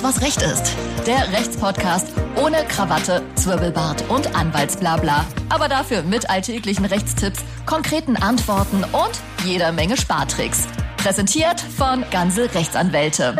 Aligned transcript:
Alles, 0.00 0.16
was 0.16 0.22
Recht 0.22 0.42
ist. 0.42 0.76
Der 1.06 1.30
Rechtspodcast 1.32 2.14
ohne 2.36 2.64
Krawatte, 2.68 3.22
Zwirbelbart 3.34 4.08
und 4.08 4.34
Anwaltsblabla. 4.34 5.26
Aber 5.50 5.68
dafür 5.68 6.02
mit 6.02 6.30
alltäglichen 6.30 6.86
Rechtstipps, 6.86 7.44
konkreten 7.66 8.16
Antworten 8.16 8.84
und 8.84 9.20
jeder 9.44 9.72
Menge 9.72 9.96
Spartricks. 9.96 10.68
Präsentiert 10.96 11.60
von 11.60 12.04
Ganze 12.10 12.54
Rechtsanwälte. 12.54 13.36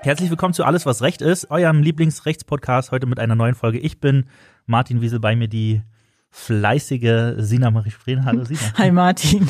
Herzlich 0.00 0.28
willkommen 0.28 0.54
zu 0.54 0.64
Alles, 0.64 0.84
was 0.84 1.00
Recht 1.00 1.22
ist, 1.22 1.50
eurem 1.50 1.82
Lieblingsrechtspodcast 1.82 2.90
heute 2.90 3.06
mit 3.06 3.18
einer 3.18 3.36
neuen 3.36 3.54
Folge. 3.54 3.78
Ich 3.78 4.00
bin 4.00 4.26
Martin 4.66 5.00
Wiesel, 5.00 5.20
bei 5.20 5.34
mir 5.34 5.48
die 5.48 5.82
fleißige 6.30 7.34
Sina 7.38 7.70
Marie 7.70 7.90
Spreen. 7.90 8.24
Hallo 8.26 8.44
Sina. 8.44 8.60
Hi 8.76 8.90
Martin. 8.90 9.48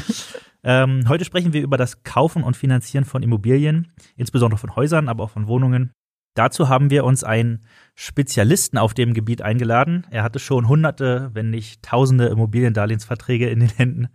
Ähm, 0.65 1.05
heute 1.09 1.27
sprechen 1.27 1.53
wir 1.53 1.63
über 1.63 1.77
das 1.77 2.03
Kaufen 2.03 2.43
und 2.43 2.57
Finanzieren 2.57 3.05
von 3.05 3.23
Immobilien, 3.23 3.93
insbesondere 4.17 4.59
von 4.59 4.75
Häusern, 4.75 5.09
aber 5.09 5.25
auch 5.25 5.31
von 5.31 5.47
Wohnungen. 5.47 5.93
Dazu 6.35 6.69
haben 6.69 6.91
wir 6.91 7.05
uns 7.05 7.23
einen 7.23 7.65
Spezialisten 7.95 8.79
auf 8.79 8.93
dem 8.93 9.15
Gebiet 9.15 9.43
eingeladen. 9.43 10.05
Er 10.11 10.25
hatte 10.25 10.41
schon 10.41 10.67
hunderte, 10.67 11.31
wenn 11.33 11.51
nicht 11.51 11.83
tausende 11.83 12.27
Immobiliendarlehensverträge 12.27 13.49
in 13.49 13.61
den 13.61 13.69
Händen 13.69 14.09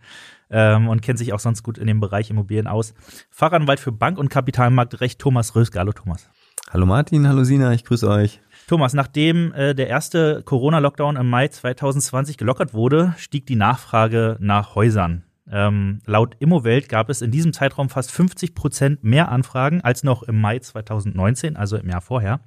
ähm, 0.49 0.89
und 0.89 1.02
kennt 1.02 1.20
sich 1.20 1.31
auch 1.31 1.39
sonst 1.39 1.63
gut 1.63 1.77
in 1.77 1.88
dem 1.88 2.02
Bereich 2.02 2.30
Immobilien 2.30 2.67
aus. 2.67 2.94
Fachanwalt 3.30 3.80
für 3.80 3.94
Bank- 3.94 4.17
und 4.17 4.30
Kapitalmarktrecht 4.30 5.20
Thomas 5.20 5.55
Röske. 5.55 5.80
Hallo 5.80 5.94
Thomas. 5.94 6.30
Hallo 6.72 6.86
Martin, 6.86 7.27
hallo 7.27 7.44
Sina, 7.44 7.73
ich 7.73 7.86
grüße 7.86 8.08
euch. 8.09 8.41
Thomas, 8.67 8.94
nachdem 8.94 9.53
äh, 9.53 9.73
der 9.73 9.88
erste 9.88 10.44
Corona-Lockdown 10.44 11.16
im 11.16 11.30
Mai 11.30 11.47
2020 11.47 12.38
gelockert 12.38 12.73
wurde, 12.73 13.13
stieg 13.17 13.47
die 13.47 13.55
Nachfrage 13.55 14.36
nach 14.39 14.75
Häusern. 14.75 15.23
Ähm, 15.52 15.99
laut 16.05 16.35
Immowelt 16.39 16.89
gab 16.89 17.09
es 17.09 17.21
in 17.21 17.31
diesem 17.31 17.53
Zeitraum 17.53 17.89
fast 17.89 18.12
50 18.12 18.55
Prozent 18.55 19.03
mehr 19.03 19.30
Anfragen 19.30 19.81
als 19.81 20.03
noch 20.03 20.23
im 20.23 20.39
Mai 20.39 20.59
2019, 20.59 21.55
also 21.55 21.77
im 21.77 21.89
Jahr 21.89 22.02
vorher. 22.02 22.41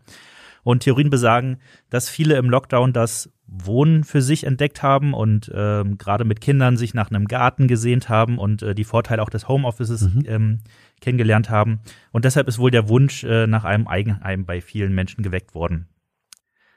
Und 0.64 0.84
Theorien 0.84 1.10
besagen, 1.10 1.58
dass 1.90 2.08
viele 2.08 2.36
im 2.36 2.48
Lockdown 2.48 2.92
das 2.92 3.32
Wohnen 3.46 4.04
für 4.04 4.22
sich 4.22 4.44
entdeckt 4.44 4.82
haben 4.82 5.12
und 5.12 5.50
ähm, 5.54 5.98
gerade 5.98 6.24
mit 6.24 6.40
Kindern 6.40 6.76
sich 6.76 6.94
nach 6.94 7.10
einem 7.10 7.26
Garten 7.26 7.66
gesehnt 7.66 8.08
haben 8.08 8.38
und 8.38 8.62
äh, 8.62 8.74
die 8.74 8.84
Vorteile 8.84 9.22
auch 9.22 9.28
des 9.28 9.48
Homeoffices 9.48 10.14
mhm. 10.14 10.22
ähm, 10.26 10.58
kennengelernt 11.00 11.50
haben. 11.50 11.80
Und 12.12 12.24
deshalb 12.24 12.48
ist 12.48 12.58
wohl 12.58 12.70
der 12.70 12.88
Wunsch 12.88 13.24
äh, 13.24 13.46
nach 13.46 13.64
einem 13.64 13.88
Eigenheim 13.88 14.46
bei 14.46 14.60
vielen 14.60 14.94
Menschen 14.94 15.22
geweckt 15.22 15.54
worden. 15.54 15.88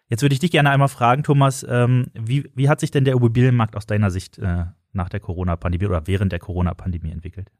Jetzt 0.09 0.21
würde 0.21 0.33
ich 0.33 0.39
dich 0.39 0.51
gerne 0.51 0.69
einmal 0.69 0.87
fragen, 0.87 1.23
Thomas, 1.23 1.65
ähm, 1.67 2.07
wie, 2.13 2.49
wie 2.55 2.69
hat 2.69 2.79
sich 2.79 2.91
denn 2.91 3.05
der 3.05 3.15
Immobilienmarkt 3.15 3.75
aus 3.75 3.85
deiner 3.85 4.11
Sicht 4.11 4.37
äh, 4.39 4.65
nach 4.95 5.09
der 5.09 5.19
Corona-Pandemie 5.19 5.85
oder 5.85 6.07
während 6.07 6.31
der 6.31 6.39
Corona-Pandemie 6.39 7.11
entwickelt? 7.11 7.51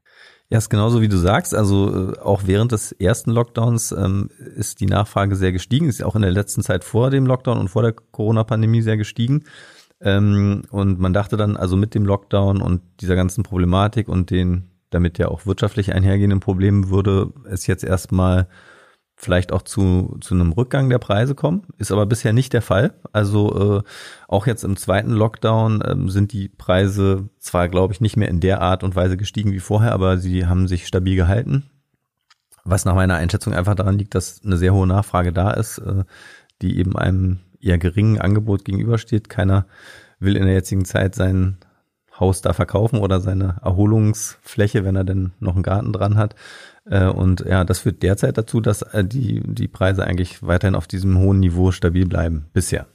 Ja, 0.49 0.57
ist 0.57 0.69
genauso 0.69 1.01
wie 1.01 1.07
du 1.07 1.17
sagst. 1.17 1.55
Also 1.55 2.11
äh, 2.13 2.19
auch 2.19 2.43
während 2.45 2.71
des 2.71 2.91
ersten 2.91 3.31
Lockdowns 3.31 3.91
ähm, 3.91 4.29
ist 4.37 4.79
die 4.79 4.85
Nachfrage 4.85 5.35
sehr 5.35 5.51
gestiegen. 5.51 5.89
Ist 5.89 6.03
auch 6.03 6.15
in 6.15 6.21
der 6.21 6.31
letzten 6.31 6.61
Zeit 6.61 6.83
vor 6.83 7.09
dem 7.09 7.25
Lockdown 7.25 7.57
und 7.57 7.69
vor 7.69 7.81
der 7.81 7.93
Corona-Pandemie 7.93 8.81
sehr 8.81 8.97
gestiegen. 8.97 9.43
Ähm, 10.01 10.63
und 10.69 10.99
man 10.99 11.13
dachte 11.13 11.37
dann 11.37 11.57
also 11.57 11.75
mit 11.77 11.95
dem 11.95 12.05
Lockdown 12.05 12.61
und 12.61 12.81
dieser 13.01 13.15
ganzen 13.15 13.43
Problematik 13.43 14.07
und 14.07 14.29
den 14.29 14.69
damit 14.91 15.17
ja 15.17 15.27
auch 15.27 15.45
wirtschaftlich 15.45 15.93
einhergehenden 15.93 16.39
Problemen 16.39 16.89
würde 16.89 17.33
es 17.49 17.67
jetzt 17.67 17.83
erstmal 17.83 18.47
vielleicht 19.15 19.51
auch 19.51 19.61
zu, 19.61 20.17
zu 20.21 20.33
einem 20.33 20.51
Rückgang 20.51 20.89
der 20.89 20.99
Preise 20.99 21.35
kommen. 21.35 21.63
Ist 21.77 21.91
aber 21.91 22.05
bisher 22.05 22.33
nicht 22.33 22.53
der 22.53 22.61
Fall. 22.61 22.93
Also 23.13 23.79
äh, 23.79 23.83
auch 24.27 24.45
jetzt 24.45 24.63
im 24.63 24.75
zweiten 24.75 25.11
Lockdown 25.11 25.83
ähm, 25.85 26.09
sind 26.09 26.33
die 26.33 26.49
Preise 26.49 27.29
zwar, 27.39 27.69
glaube 27.69 27.93
ich, 27.93 28.01
nicht 28.01 28.17
mehr 28.17 28.27
in 28.27 28.41
der 28.41 28.61
Art 28.61 28.83
und 28.83 28.95
Weise 28.95 29.17
gestiegen 29.17 29.53
wie 29.53 29.59
vorher, 29.59 29.93
aber 29.93 30.17
sie 30.17 30.45
haben 30.47 30.67
sich 30.67 30.85
stabil 30.85 31.15
gehalten. 31.15 31.69
Was 32.65 32.83
nach 32.83 32.95
meiner 32.95 33.15
Einschätzung 33.15 33.53
einfach 33.53 33.75
daran 33.75 33.97
liegt, 33.97 34.15
dass 34.15 34.43
eine 34.43 34.57
sehr 34.57 34.73
hohe 34.73 34.87
Nachfrage 34.87 35.31
da 35.31 35.51
ist, 35.51 35.77
äh, 35.77 36.03
die 36.61 36.77
eben 36.77 36.97
einem 36.97 37.39
eher 37.59 37.77
geringen 37.77 38.19
Angebot 38.19 38.65
gegenübersteht. 38.65 39.29
Keiner 39.29 39.65
will 40.19 40.35
in 40.35 40.45
der 40.45 40.53
jetzigen 40.53 40.85
Zeit 40.85 41.15
sein 41.15 41.57
Haus 42.19 42.41
da 42.41 42.53
verkaufen 42.53 42.99
oder 42.99 43.19
seine 43.19 43.57
Erholungsfläche, 43.61 44.83
wenn 44.85 44.95
er 44.95 45.03
denn 45.03 45.33
noch 45.39 45.55
einen 45.55 45.63
Garten 45.63 45.91
dran 45.91 46.17
hat. 46.17 46.35
Äh, 46.85 47.07
und 47.07 47.41
ja, 47.41 47.63
das 47.63 47.79
führt 47.79 48.03
derzeit 48.03 48.37
dazu, 48.37 48.61
dass 48.61 48.81
äh, 48.81 49.03
die, 49.03 49.41
die 49.45 49.67
Preise 49.67 50.05
eigentlich 50.05 50.43
weiterhin 50.43 50.75
auf 50.75 50.87
diesem 50.87 51.17
hohen 51.17 51.39
Niveau 51.39 51.71
stabil 51.71 52.05
bleiben, 52.05 52.45
bisher. 52.53 52.87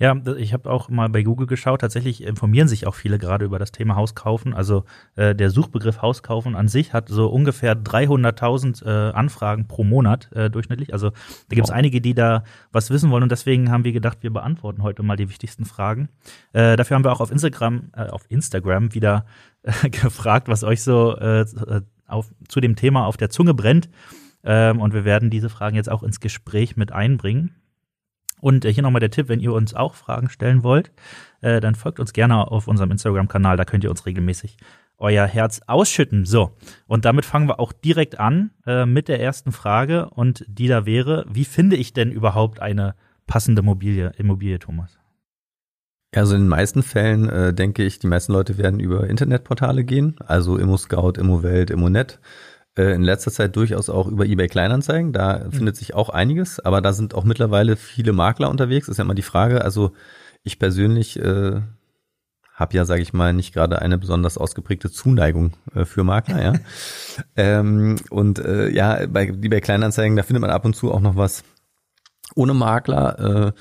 Ja, 0.00 0.16
ich 0.38 0.54
habe 0.54 0.70
auch 0.70 0.88
mal 0.88 1.10
bei 1.10 1.22
Google 1.22 1.46
geschaut. 1.46 1.82
Tatsächlich 1.82 2.22
informieren 2.22 2.68
sich 2.68 2.86
auch 2.86 2.94
viele 2.94 3.18
gerade 3.18 3.44
über 3.44 3.58
das 3.58 3.70
Thema 3.70 3.96
Hauskaufen. 3.96 4.54
Also 4.54 4.84
äh, 5.14 5.34
der 5.34 5.50
Suchbegriff 5.50 6.00
Hauskaufen 6.00 6.56
an 6.56 6.68
sich 6.68 6.94
hat 6.94 7.10
so 7.10 7.28
ungefähr 7.28 7.76
300.000 7.76 8.86
äh, 8.86 9.12
Anfragen 9.12 9.68
pro 9.68 9.84
Monat 9.84 10.32
äh, 10.32 10.48
durchschnittlich. 10.48 10.94
Also 10.94 11.10
da 11.10 11.54
gibt 11.54 11.66
es 11.66 11.70
wow. 11.70 11.76
einige, 11.76 12.00
die 12.00 12.14
da 12.14 12.44
was 12.72 12.88
wissen 12.88 13.10
wollen 13.10 13.24
und 13.24 13.30
deswegen 13.30 13.70
haben 13.70 13.84
wir 13.84 13.92
gedacht, 13.92 14.22
wir 14.22 14.32
beantworten 14.32 14.82
heute 14.82 15.02
mal 15.02 15.16
die 15.16 15.28
wichtigsten 15.28 15.66
Fragen. 15.66 16.08
Äh, 16.54 16.76
dafür 16.76 16.94
haben 16.94 17.04
wir 17.04 17.12
auch 17.12 17.20
auf 17.20 17.30
Instagram, 17.30 17.90
äh, 17.94 18.06
auf 18.06 18.24
Instagram 18.30 18.94
wieder 18.94 19.26
gefragt, 19.90 20.48
was 20.48 20.64
euch 20.64 20.82
so 20.82 21.14
auf, 22.10 22.32
zu 22.48 22.60
dem 22.60 22.76
Thema 22.76 23.06
auf 23.06 23.16
der 23.16 23.30
Zunge 23.30 23.54
brennt. 23.54 23.88
Ähm, 24.42 24.80
und 24.80 24.94
wir 24.94 25.04
werden 25.04 25.30
diese 25.30 25.50
Fragen 25.50 25.76
jetzt 25.76 25.90
auch 25.90 26.02
ins 26.02 26.20
Gespräch 26.20 26.76
mit 26.76 26.92
einbringen. 26.92 27.54
Und 28.40 28.64
äh, 28.64 28.72
hier 28.72 28.82
nochmal 28.82 29.00
der 29.00 29.10
Tipp, 29.10 29.28
wenn 29.28 29.40
ihr 29.40 29.52
uns 29.52 29.74
auch 29.74 29.94
Fragen 29.94 30.28
stellen 30.28 30.62
wollt, 30.62 30.92
äh, 31.40 31.60
dann 31.60 31.74
folgt 31.74 32.00
uns 32.00 32.12
gerne 32.12 32.50
auf 32.50 32.68
unserem 32.68 32.90
Instagram-Kanal, 32.90 33.56
da 33.56 33.64
könnt 33.64 33.84
ihr 33.84 33.90
uns 33.90 34.06
regelmäßig 34.06 34.56
euer 34.96 35.26
Herz 35.26 35.60
ausschütten. 35.66 36.24
So, 36.24 36.56
und 36.86 37.04
damit 37.04 37.24
fangen 37.24 37.48
wir 37.48 37.60
auch 37.60 37.72
direkt 37.72 38.18
an 38.20 38.50
äh, 38.66 38.86
mit 38.86 39.08
der 39.08 39.20
ersten 39.20 39.52
Frage 39.52 40.10
und 40.10 40.44
die 40.48 40.68
da 40.68 40.86
wäre, 40.86 41.24
wie 41.28 41.44
finde 41.44 41.76
ich 41.76 41.92
denn 41.92 42.12
überhaupt 42.12 42.60
eine 42.60 42.94
passende 43.26 43.60
Immobilie, 43.60 44.12
Immobilie 44.16 44.58
Thomas? 44.58 44.99
Also 46.12 46.34
in 46.34 46.42
den 46.42 46.48
meisten 46.48 46.82
Fällen 46.82 47.28
äh, 47.28 47.54
denke 47.54 47.84
ich, 47.84 47.98
die 48.00 48.08
meisten 48.08 48.32
Leute 48.32 48.58
werden 48.58 48.80
über 48.80 49.08
Internetportale 49.08 49.84
gehen, 49.84 50.16
also 50.26 50.56
ImmoScout, 50.56 51.12
ImmoWelt, 51.18 51.70
ImmoNet. 51.70 52.18
Äh, 52.76 52.94
in 52.94 53.02
letzter 53.02 53.32
Zeit 53.32 53.56
durchaus 53.56 53.90
auch 53.90 54.06
über 54.06 54.26
eBay 54.26 54.48
Kleinanzeigen. 54.48 55.12
Da 55.12 55.38
mhm. 55.44 55.52
findet 55.52 55.76
sich 55.76 55.94
auch 55.94 56.08
einiges, 56.08 56.60
aber 56.60 56.80
da 56.80 56.92
sind 56.92 57.14
auch 57.14 57.24
mittlerweile 57.24 57.76
viele 57.76 58.12
Makler 58.12 58.48
unterwegs. 58.48 58.88
ist 58.88 58.98
ja 58.98 59.04
immer 59.04 59.14
die 59.14 59.22
Frage. 59.22 59.64
Also 59.64 59.92
ich 60.44 60.58
persönlich 60.58 61.18
äh, 61.18 61.60
habe 62.54 62.76
ja, 62.76 62.84
sage 62.84 63.02
ich 63.02 63.12
mal, 63.12 63.32
nicht 63.32 63.54
gerade 63.54 63.82
eine 63.82 63.98
besonders 63.98 64.38
ausgeprägte 64.38 64.90
Zuneigung 64.90 65.52
äh, 65.74 65.84
für 65.84 66.04
Makler, 66.04 66.42
ja. 66.42 66.52
ähm, 67.36 67.96
und 68.10 68.38
äh, 68.38 68.68
ja, 68.68 69.06
bei 69.06 69.28
eBay 69.28 69.60
Kleinanzeigen, 69.60 70.16
da 70.16 70.22
findet 70.22 70.42
man 70.42 70.50
ab 70.50 70.64
und 70.64 70.76
zu 70.76 70.92
auch 70.92 71.00
noch 71.00 71.16
was 71.16 71.42
ohne 72.34 72.54
Makler. 72.54 73.18
Äh, 73.48 73.52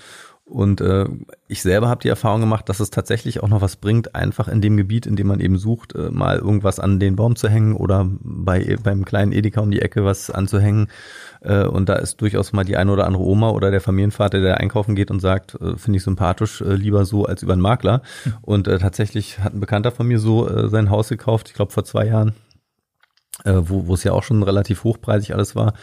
und 0.49 0.81
äh, 0.81 1.05
ich 1.47 1.61
selber 1.61 1.89
habe 1.89 2.01
die 2.01 2.09
Erfahrung 2.09 2.41
gemacht, 2.41 2.69
dass 2.69 2.79
es 2.79 2.89
tatsächlich 2.89 3.43
auch 3.43 3.47
noch 3.47 3.61
was 3.61 3.75
bringt, 3.75 4.15
einfach 4.15 4.47
in 4.47 4.61
dem 4.61 4.77
Gebiet, 4.77 5.05
in 5.05 5.15
dem 5.15 5.27
man 5.27 5.39
eben 5.39 5.57
sucht, 5.57 5.93
äh, 5.95 6.09
mal 6.09 6.37
irgendwas 6.37 6.79
an 6.79 6.99
den 6.99 7.15
Baum 7.15 7.35
zu 7.35 7.47
hängen 7.47 7.75
oder 7.75 8.07
bei 8.21 8.77
beim 8.81 9.05
kleinen 9.05 9.31
Edeka 9.31 9.61
um 9.61 9.69
die 9.69 9.81
Ecke 9.81 10.03
was 10.03 10.31
anzuhängen. 10.31 10.87
Äh, 11.41 11.65
und 11.65 11.87
da 11.87 11.95
ist 11.95 12.19
durchaus 12.21 12.51
mal 12.51 12.63
die 12.65 12.77
eine 12.77 12.91
oder 12.91 13.05
andere 13.05 13.23
Oma 13.23 13.49
oder 13.51 13.69
der 13.69 13.79
Familienvater, 13.79 14.39
der 14.41 14.59
einkaufen 14.59 14.95
geht 14.95 15.11
und 15.11 15.19
sagt, 15.19 15.55
äh, 15.61 15.77
finde 15.77 15.97
ich 15.97 16.03
sympathisch, 16.03 16.61
äh, 16.61 16.73
lieber 16.73 17.05
so 17.05 17.25
als 17.25 17.43
über 17.43 17.53
einen 17.53 17.61
Makler. 17.61 18.01
Mhm. 18.25 18.33
Und 18.41 18.67
äh, 18.67 18.79
tatsächlich 18.79 19.39
hat 19.39 19.53
ein 19.53 19.59
Bekannter 19.59 19.91
von 19.91 20.07
mir 20.07 20.19
so 20.19 20.49
äh, 20.49 20.67
sein 20.69 20.89
Haus 20.89 21.09
gekauft, 21.09 21.49
ich 21.49 21.53
glaube 21.53 21.71
vor 21.71 21.85
zwei 21.85 22.07
Jahren, 22.07 22.33
äh, 23.45 23.53
wo, 23.55 23.85
wo 23.85 23.93
es 23.93 24.03
ja 24.03 24.13
auch 24.13 24.23
schon 24.23 24.41
relativ 24.41 24.83
hochpreisig 24.83 25.33
alles 25.33 25.55
war. 25.55 25.73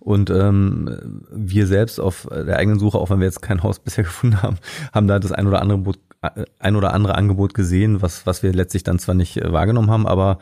Und 0.00 0.30
ähm, 0.30 1.24
wir 1.30 1.66
selbst 1.66 1.98
auf 1.98 2.28
der 2.30 2.58
eigenen 2.58 2.78
Suche, 2.78 2.98
auch 2.98 3.10
wenn 3.10 3.20
wir 3.20 3.26
jetzt 3.26 3.42
kein 3.42 3.62
Haus 3.62 3.78
bisher 3.84 4.04
gefunden 4.04 4.42
haben, 4.42 4.58
haben 4.92 5.06
da 5.06 5.18
das 5.18 5.32
ein 5.32 5.46
oder 5.46 5.62
andere, 5.62 5.94
äh, 6.22 6.44
ein 6.58 6.76
oder 6.76 6.92
andere 6.92 7.14
Angebot 7.14 7.54
gesehen, 7.54 8.02
was, 8.02 8.26
was 8.26 8.42
wir 8.42 8.52
letztlich 8.52 8.82
dann 8.82 8.98
zwar 8.98 9.14
nicht 9.14 9.36
äh, 9.36 9.52
wahrgenommen 9.52 9.90
haben, 9.90 10.06
aber 10.06 10.38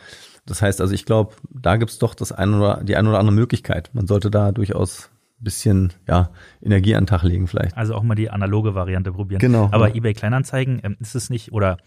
das 0.46 0.60
heißt 0.60 0.80
also, 0.80 0.92
ich 0.92 1.04
glaube, 1.04 1.34
da 1.50 1.76
gibt's 1.76 1.98
doch 1.98 2.14
das 2.14 2.32
ein 2.32 2.54
oder, 2.54 2.82
die 2.82 2.96
ein 2.96 3.06
oder 3.06 3.20
andere 3.20 3.34
Möglichkeit. 3.34 3.91
Man 3.92 4.09
sollte 4.09 4.30
da 4.30 4.50
durchaus 4.50 5.10
bisschen 5.42 5.92
ja, 6.09 6.30
Energie 6.62 6.94
an 6.94 7.03
den 7.03 7.09
Tag 7.09 7.22
legen 7.22 7.47
vielleicht. 7.47 7.77
Also 7.77 7.94
auch 7.94 8.03
mal 8.03 8.15
die 8.15 8.30
analoge 8.30 8.74
Variante 8.74 9.12
probieren. 9.12 9.41
Genau. 9.41 9.68
Aber 9.72 9.88
ja. 9.88 9.94
eBay 9.97 10.15
Kleinanzeigen, 10.15 10.80
ähm, 10.82 10.97
ist 11.00 11.15
es 11.15 11.30
nicht, 11.30 11.53
oder 11.53 11.78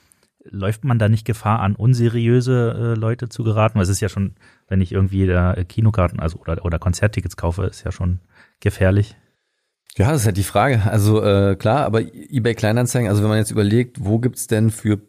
läuft 0.49 0.83
man 0.83 0.99
da 0.99 1.09
nicht 1.09 1.25
Gefahr 1.25 1.59
an, 1.59 1.75
unseriöse 1.75 2.93
äh, 2.95 2.99
Leute 2.99 3.29
zu 3.29 3.43
geraten? 3.43 3.75
Weil 3.75 3.83
es 3.83 3.89
ist 3.89 4.01
ja 4.01 4.09
schon, 4.09 4.35
wenn 4.67 4.81
ich 4.81 4.91
irgendwie 4.91 5.27
da 5.27 5.53
äh, 5.53 5.65
Kinokarten 5.65 6.19
also 6.19 6.39
oder, 6.39 6.63
oder 6.65 6.79
Konzerttickets 6.79 7.37
kaufe, 7.37 7.63
ist 7.63 7.83
ja 7.83 7.91
schon 7.91 8.19
gefährlich. 8.59 9.15
Ja, 9.97 10.11
das 10.11 10.21
ist 10.21 10.25
halt 10.25 10.37
die 10.37 10.43
Frage. 10.43 10.83
Also 10.83 11.23
äh, 11.23 11.55
klar, 11.55 11.85
aber 11.85 12.01
eBay 12.01 12.53
Kleinanzeigen, 12.53 13.09
also 13.09 13.21
wenn 13.21 13.29
man 13.29 13.37
jetzt 13.37 13.51
überlegt, 13.51 14.03
wo 14.03 14.19
gibt's 14.19 14.47
denn 14.47 14.69
für 14.69 14.99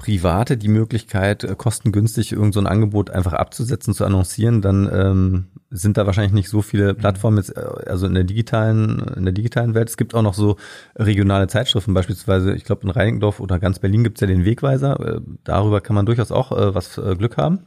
Private 0.00 0.56
die 0.56 0.68
Möglichkeit, 0.68 1.44
äh, 1.44 1.54
kostengünstig 1.54 2.32
irgend 2.32 2.54
so 2.54 2.60
ein 2.60 2.66
Angebot 2.66 3.10
einfach 3.10 3.34
abzusetzen, 3.34 3.92
zu 3.92 4.06
annoncieren, 4.06 4.62
dann 4.62 4.88
ähm, 4.90 5.44
sind 5.68 5.98
da 5.98 6.06
wahrscheinlich 6.06 6.32
nicht 6.32 6.48
so 6.48 6.62
viele 6.62 6.94
Plattformen 6.94 7.36
jetzt, 7.36 7.54
äh, 7.54 7.60
also 7.86 8.06
in 8.06 8.14
der 8.14 8.24
digitalen, 8.24 8.98
in 9.14 9.24
der 9.24 9.34
digitalen 9.34 9.74
Welt. 9.74 9.90
Es 9.90 9.98
gibt 9.98 10.14
auch 10.14 10.22
noch 10.22 10.32
so 10.32 10.56
regionale 10.96 11.48
Zeitschriften, 11.48 11.92
beispielsweise, 11.92 12.54
ich 12.54 12.64
glaube 12.64 12.84
in 12.84 12.90
Reinickendorf 12.90 13.40
oder 13.40 13.58
ganz 13.58 13.78
Berlin 13.78 14.02
gibt's 14.02 14.22
ja 14.22 14.26
den 14.26 14.46
Wegweiser. 14.46 14.98
Äh, 15.00 15.20
darüber 15.44 15.82
kann 15.82 15.94
man 15.94 16.06
durchaus 16.06 16.32
auch 16.32 16.50
äh, 16.52 16.74
was 16.74 16.96
äh, 16.96 17.14
Glück 17.16 17.36
haben. 17.36 17.60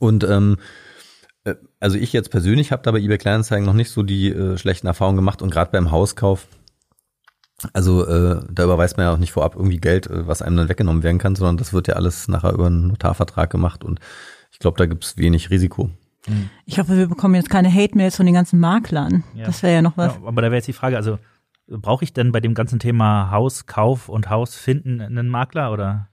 Und 0.00 0.24
ähm, 0.24 0.56
Äh, 1.44 1.54
also 1.78 1.96
ich 1.96 2.12
jetzt 2.12 2.30
persönlich 2.30 2.72
habe 2.72 2.82
da 2.82 2.90
bei 2.90 2.98
eBay 2.98 3.16
Kleinanzeigen 3.16 3.64
noch 3.64 3.74
nicht 3.74 3.90
so 3.90 4.02
die 4.02 4.34
schlechten 4.56 4.88
Erfahrungen 4.88 5.16
gemacht 5.16 5.40
und 5.40 5.50
gerade 5.50 5.70
beim 5.70 5.92
Hauskauf, 5.92 6.48
also 7.78 8.04
äh, 8.08 8.42
da 8.50 8.64
überweist 8.64 8.96
man 8.96 9.06
ja 9.06 9.12
auch 9.12 9.18
nicht 9.18 9.30
vorab 9.30 9.54
irgendwie 9.54 9.78
Geld, 9.78 10.08
äh, 10.08 10.26
was 10.26 10.42
einem 10.42 10.56
dann 10.56 10.68
weggenommen 10.68 11.04
werden 11.04 11.18
kann, 11.18 11.36
sondern 11.36 11.58
das 11.58 11.72
wird 11.72 11.86
ja 11.86 11.94
alles 11.94 12.26
nachher 12.26 12.52
über 12.52 12.66
einen 12.66 12.88
Notarvertrag 12.88 13.50
gemacht 13.50 13.84
und 13.84 14.00
ich 14.50 14.58
glaube, 14.58 14.76
da 14.78 14.86
gibt's 14.86 15.16
wenig 15.16 15.50
Risiko. 15.50 15.88
Ich 16.66 16.80
hoffe, 16.80 16.96
wir 16.96 17.06
bekommen 17.06 17.36
jetzt 17.36 17.50
keine 17.50 17.72
Hate-Mails 17.72 18.16
von 18.16 18.26
den 18.26 18.34
ganzen 18.34 18.58
Maklern. 18.58 19.22
Ja. 19.32 19.46
Das 19.46 19.62
wäre 19.62 19.74
ja 19.74 19.82
noch 19.82 19.96
was. 19.96 20.14
Ja, 20.14 20.26
aber 20.26 20.42
da 20.42 20.48
wäre 20.48 20.56
jetzt 20.56 20.66
die 20.66 20.72
Frage, 20.72 20.96
also 20.96 21.20
brauche 21.68 22.02
ich 22.02 22.12
denn 22.12 22.32
bei 22.32 22.40
dem 22.40 22.54
ganzen 22.54 22.80
Thema 22.80 23.30
Hauskauf 23.30 24.08
und 24.08 24.28
Haus 24.28 24.56
finden 24.56 25.00
einen 25.00 25.28
Makler 25.28 25.70
oder? 25.70 26.08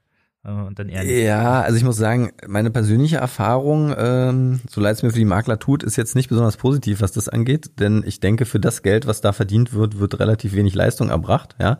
Und 0.46 0.78
dann 0.78 0.90
eher 0.90 1.04
nicht. 1.04 1.24
Ja, 1.24 1.62
also 1.62 1.78
ich 1.78 1.84
muss 1.84 1.98
sagen, 1.98 2.32
meine 2.48 2.70
persönliche 2.70 3.18
Erfahrung, 3.18 3.94
ähm, 3.98 4.60
so 4.70 4.80
leid 4.80 4.96
es 4.96 5.04
mir 5.04 5.10
für 5.10 5.18
die 5.18 5.26
Makler 5.26 5.58
tut, 5.58 5.84
ist 5.84 5.96
jetzt 5.96 6.16
nicht 6.16 6.30
besonders 6.30 6.58
positiv, 6.58 7.02
was 7.02 7.12
das 7.12 7.30
angeht, 7.30 7.80
denn 7.80 8.04
ich 8.06 8.20
denke, 8.20 8.46
für 8.46 8.60
das 8.60 8.84
Geld, 8.84 9.08
was 9.08 9.22
da 9.22 9.34
verdient 9.34 9.74
wird, 9.74 10.00
wird 10.00 10.20
relativ 10.20 10.54
wenig 10.54 10.76
Leistung 10.76 11.10
erbracht. 11.10 11.56
Ja, 11.60 11.80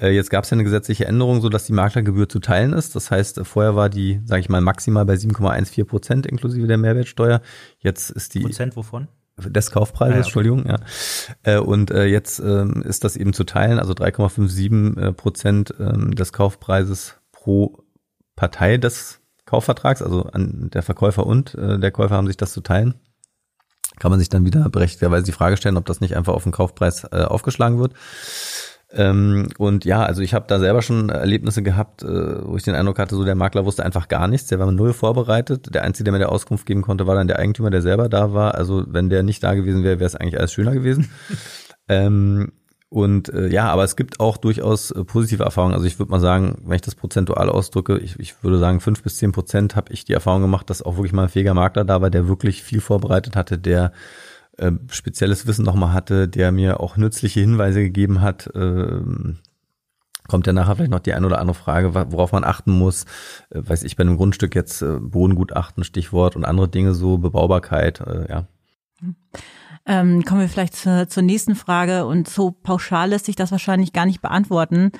äh, 0.00 0.10
jetzt 0.10 0.30
gab 0.30 0.44
es 0.44 0.50
ja 0.50 0.54
eine 0.54 0.64
gesetzliche 0.64 1.04
Änderung, 1.04 1.40
so 1.40 1.48
dass 1.48 1.64
die 1.64 1.72
Maklergebühr 1.72 2.28
zu 2.28 2.40
teilen 2.40 2.72
ist. 2.72 2.96
Das 2.96 3.10
heißt, 3.10 3.40
vorher 3.44 3.76
war 3.76 3.90
die, 3.90 4.20
sage 4.24 4.40
ich 4.40 4.48
mal, 4.48 4.60
maximal 4.60 5.04
bei 5.04 5.14
7,14 5.14 5.84
Prozent 5.84 6.26
inklusive 6.26 6.66
der 6.66 6.78
Mehrwertsteuer. 6.78 7.42
Jetzt 7.78 8.10
ist 8.10 8.34
die 8.34 8.40
Prozent 8.40 8.76
wovon? 8.76 9.08
des 9.38 9.70
Kaufpreises, 9.70 10.14
ah, 10.14 10.18
ja. 10.18 10.24
Entschuldigung, 10.24 10.66
ja. 10.66 10.76
Äh, 11.42 11.58
und 11.58 11.90
äh, 11.90 12.06
jetzt 12.06 12.38
ähm, 12.38 12.82
ist 12.82 13.04
das 13.04 13.16
eben 13.16 13.34
zu 13.34 13.44
teilen, 13.44 13.78
also 13.78 13.92
3,57 13.92 14.98
äh, 14.98 15.12
Prozent 15.12 15.74
ähm, 15.78 16.14
des 16.14 16.32
Kaufpreises 16.32 17.16
pro 17.32 17.85
Partei 18.36 18.76
des 18.76 19.20
Kaufvertrags, 19.46 20.02
also 20.02 20.24
an 20.24 20.70
der 20.72 20.82
Verkäufer 20.82 21.26
und 21.26 21.54
äh, 21.54 21.78
der 21.78 21.90
Käufer 21.90 22.14
haben 22.14 22.26
sich 22.26 22.36
das 22.36 22.52
zu 22.52 22.60
teilen. 22.60 22.94
Kann 23.98 24.10
man 24.10 24.20
sich 24.20 24.28
dann 24.28 24.44
wieder 24.44 24.68
berechtigterweise 24.68 25.24
die 25.24 25.32
Frage 25.32 25.56
stellen, 25.56 25.76
ob 25.78 25.86
das 25.86 26.00
nicht 26.00 26.16
einfach 26.16 26.34
auf 26.34 26.42
den 26.42 26.52
Kaufpreis 26.52 27.04
äh, 27.04 27.22
aufgeschlagen 27.22 27.78
wird. 27.78 27.94
Ähm, 28.92 29.48
und 29.58 29.84
ja, 29.84 30.04
also 30.04 30.22
ich 30.22 30.34
habe 30.34 30.46
da 30.48 30.58
selber 30.58 30.80
schon 30.82 31.08
Erlebnisse 31.08 31.62
gehabt, 31.62 32.02
äh, 32.02 32.46
wo 32.46 32.56
ich 32.56 32.62
den 32.62 32.74
Eindruck 32.74 32.98
hatte, 32.98 33.16
so 33.16 33.24
der 33.24 33.34
Makler 33.34 33.64
wusste 33.64 33.84
einfach 33.84 34.08
gar 34.08 34.28
nichts, 34.28 34.48
der 34.48 34.58
war 34.58 34.70
null 34.70 34.92
vorbereitet. 34.92 35.74
Der 35.74 35.82
Einzige, 35.82 36.04
der 36.04 36.12
mir 36.12 36.18
der 36.18 36.32
Auskunft 36.32 36.66
geben 36.66 36.82
konnte, 36.82 37.06
war 37.06 37.14
dann 37.14 37.26
der 37.26 37.38
Eigentümer, 37.38 37.70
der 37.70 37.82
selber 37.82 38.08
da 38.08 38.32
war. 38.32 38.54
Also 38.54 38.84
wenn 38.88 39.08
der 39.08 39.22
nicht 39.22 39.42
da 39.42 39.54
gewesen 39.54 39.82
wäre, 39.82 39.98
wäre 39.98 40.06
es 40.06 40.14
eigentlich 40.14 40.38
alles 40.38 40.52
schöner 40.52 40.72
gewesen. 40.72 41.10
ähm, 41.88 42.52
und 42.88 43.28
äh, 43.30 43.48
ja, 43.48 43.68
aber 43.68 43.82
es 43.82 43.96
gibt 43.96 44.20
auch 44.20 44.36
durchaus 44.36 44.92
äh, 44.92 45.04
positive 45.04 45.42
Erfahrungen. 45.42 45.74
Also 45.74 45.86
ich 45.86 45.98
würde 45.98 46.10
mal 46.10 46.20
sagen, 46.20 46.58
wenn 46.64 46.76
ich 46.76 46.82
das 46.82 46.94
prozentual 46.94 47.50
ausdrücke, 47.50 47.98
ich, 47.98 48.18
ich 48.20 48.42
würde 48.44 48.58
sagen, 48.58 48.80
fünf 48.80 49.02
bis 49.02 49.16
zehn 49.16 49.32
Prozent 49.32 49.74
habe 49.74 49.92
ich 49.92 50.04
die 50.04 50.12
Erfahrung 50.12 50.42
gemacht, 50.42 50.70
dass 50.70 50.82
auch 50.82 50.96
wirklich 50.96 51.12
mal 51.12 51.24
ein 51.24 51.28
fähiger 51.28 51.54
Makler 51.54 51.84
da 51.84 52.00
war, 52.00 52.10
der 52.10 52.28
wirklich 52.28 52.62
viel 52.62 52.80
vorbereitet 52.80 53.34
hatte, 53.34 53.58
der 53.58 53.92
äh, 54.56 54.70
spezielles 54.88 55.46
Wissen 55.46 55.64
nochmal 55.64 55.92
hatte, 55.92 56.28
der 56.28 56.52
mir 56.52 56.78
auch 56.78 56.96
nützliche 56.96 57.40
Hinweise 57.40 57.82
gegeben 57.82 58.20
hat. 58.20 58.46
Äh, 58.54 59.00
kommt 60.28 60.46
ja 60.46 60.52
nachher 60.52 60.76
vielleicht 60.76 60.90
noch 60.90 61.00
die 61.00 61.14
eine 61.14 61.26
oder 61.26 61.40
andere 61.40 61.54
Frage, 61.54 61.94
worauf 61.94 62.32
man 62.32 62.44
achten 62.44 62.70
muss. 62.70 63.04
Äh, 63.50 63.62
weiß 63.64 63.82
ich 63.82 63.96
bei 63.96 64.02
einem 64.02 64.16
Grundstück 64.16 64.54
jetzt 64.54 64.82
äh, 64.82 65.00
Bodengutachten, 65.00 65.82
Stichwort 65.82 66.36
und 66.36 66.44
andere 66.44 66.68
Dinge 66.68 66.94
so, 66.94 67.18
Bebaubarkeit, 67.18 68.00
äh, 68.00 68.28
ja. 68.28 68.46
Hm. 69.00 69.16
Ähm, 69.86 70.24
kommen 70.24 70.40
wir 70.40 70.48
vielleicht 70.48 70.74
zur, 70.74 71.08
zur 71.08 71.22
nächsten 71.22 71.54
Frage 71.54 72.06
und 72.06 72.28
so 72.28 72.50
pauschal 72.50 73.10
lässt 73.10 73.26
sich 73.26 73.36
das 73.36 73.52
wahrscheinlich 73.52 73.92
gar 73.92 74.04
nicht 74.04 74.20
beantworten. 74.20 74.90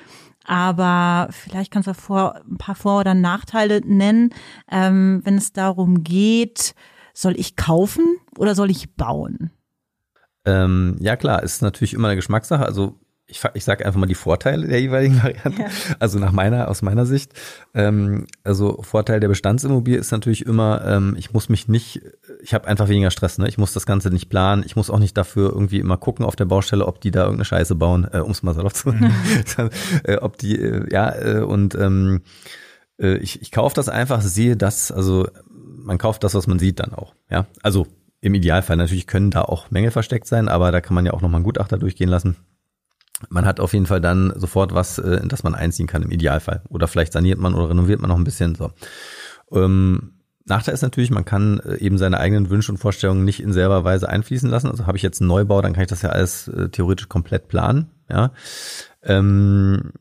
Aber 0.44 1.28
vielleicht 1.32 1.72
kannst 1.72 1.88
du 1.88 1.94
vor, 1.94 2.36
ein 2.48 2.56
paar 2.56 2.76
Vor- 2.76 3.00
oder 3.00 3.14
Nachteile 3.14 3.80
nennen, 3.84 4.30
ähm, 4.70 5.20
wenn 5.24 5.36
es 5.36 5.52
darum 5.52 6.04
geht, 6.04 6.74
soll 7.12 7.38
ich 7.38 7.56
kaufen 7.56 8.18
oder 8.38 8.54
soll 8.54 8.70
ich 8.70 8.94
bauen? 8.94 9.50
Ähm, 10.44 10.96
ja 11.00 11.16
klar, 11.16 11.42
ist 11.42 11.62
natürlich 11.62 11.94
immer 11.94 12.08
eine 12.08 12.16
Geschmackssache. 12.16 12.64
Also 12.64 13.00
ich, 13.28 13.42
ich 13.54 13.64
sage 13.64 13.84
einfach 13.84 13.98
mal 13.98 14.06
die 14.06 14.14
Vorteile 14.14 14.68
der 14.68 14.80
jeweiligen 14.80 15.16
Varianten. 15.22 15.60
Ja. 15.60 15.68
Also 15.98 16.18
nach 16.18 16.32
meiner, 16.32 16.68
aus 16.68 16.82
meiner 16.82 17.06
Sicht. 17.06 17.32
Ähm, 17.74 18.26
also 18.44 18.82
Vorteil 18.82 19.20
der 19.20 19.28
Bestandsimmobilie 19.28 19.98
ist 19.98 20.12
natürlich 20.12 20.46
immer, 20.46 20.84
ähm, 20.86 21.16
ich 21.18 21.32
muss 21.32 21.48
mich 21.48 21.66
nicht, 21.68 22.02
ich 22.40 22.54
habe 22.54 22.68
einfach 22.68 22.88
weniger 22.88 23.10
Stress, 23.10 23.38
ne? 23.38 23.48
Ich 23.48 23.58
muss 23.58 23.72
das 23.72 23.86
Ganze 23.86 24.10
nicht 24.10 24.28
planen, 24.28 24.62
ich 24.64 24.76
muss 24.76 24.90
auch 24.90 24.98
nicht 24.98 25.16
dafür 25.16 25.50
irgendwie 25.50 25.80
immer 25.80 25.96
gucken 25.96 26.24
auf 26.24 26.36
der 26.36 26.44
Baustelle, 26.44 26.86
ob 26.86 27.00
die 27.00 27.10
da 27.10 27.22
irgendeine 27.22 27.46
Scheiße 27.46 27.74
bauen, 27.74 28.06
äh, 28.12 28.18
um 28.18 28.30
es 28.30 28.42
mal 28.42 28.54
salopp 28.54 28.74
zu. 28.74 28.90
Mhm. 28.90 29.10
äh, 30.04 30.16
ob 30.16 30.38
die, 30.38 30.56
äh, 30.60 30.92
ja, 30.92 31.14
äh, 31.14 31.40
und 31.40 31.74
ähm, 31.74 32.22
äh, 33.00 33.16
ich, 33.16 33.42
ich 33.42 33.50
kaufe 33.50 33.74
das 33.74 33.88
einfach, 33.88 34.22
sehe 34.22 34.56
das, 34.56 34.92
also 34.92 35.28
man 35.50 35.98
kauft 35.98 36.22
das, 36.22 36.34
was 36.34 36.46
man 36.46 36.60
sieht 36.60 36.78
dann 36.78 36.94
auch. 36.94 37.14
Ja, 37.28 37.46
also 37.62 37.88
im 38.20 38.34
Idealfall 38.34 38.76
natürlich 38.76 39.06
können 39.06 39.30
da 39.30 39.42
auch 39.42 39.70
Mängel 39.70 39.90
versteckt 39.90 40.26
sein, 40.26 40.48
aber 40.48 40.70
da 40.70 40.80
kann 40.80 40.94
man 40.94 41.06
ja 41.06 41.12
auch 41.12 41.22
nochmal 41.22 41.38
einen 41.38 41.44
Gutachter 41.44 41.78
durchgehen 41.78 42.08
lassen 42.08 42.36
man 43.28 43.46
hat 43.46 43.60
auf 43.60 43.72
jeden 43.72 43.86
Fall 43.86 44.00
dann 44.00 44.32
sofort 44.36 44.74
was, 44.74 44.98
äh, 44.98 45.20
in 45.22 45.28
das 45.28 45.42
man 45.42 45.54
einziehen 45.54 45.86
kann 45.86 46.02
im 46.02 46.10
Idealfall. 46.10 46.62
Oder 46.68 46.88
vielleicht 46.88 47.12
saniert 47.12 47.38
man 47.38 47.54
oder 47.54 47.70
renoviert 47.70 48.00
man 48.00 48.10
noch 48.10 48.18
ein 48.18 48.24
bisschen 48.24 48.54
so. 48.54 48.72
Ähm, 49.52 50.12
Nachteil 50.44 50.74
ist 50.74 50.82
natürlich, 50.82 51.10
man 51.10 51.24
kann 51.24 51.58
äh, 51.60 51.76
eben 51.76 51.98
seine 51.98 52.20
eigenen 52.20 52.50
Wünsche 52.50 52.70
und 52.70 52.78
Vorstellungen 52.78 53.24
nicht 53.24 53.40
in 53.40 53.52
selber 53.52 53.84
Weise 53.84 54.08
einfließen 54.08 54.48
lassen. 54.48 54.70
Also 54.70 54.86
habe 54.86 54.96
ich 54.96 55.02
jetzt 55.02 55.20
einen 55.20 55.28
Neubau, 55.28 55.60
dann 55.60 55.72
kann 55.72 55.82
ich 55.82 55.88
das 55.88 56.02
ja 56.02 56.10
alles 56.10 56.48
äh, 56.48 56.68
theoretisch 56.68 57.08
komplett 57.08 57.48
planen. 57.48 57.90
Ja. 58.08 58.30
Ähm, 59.02 59.92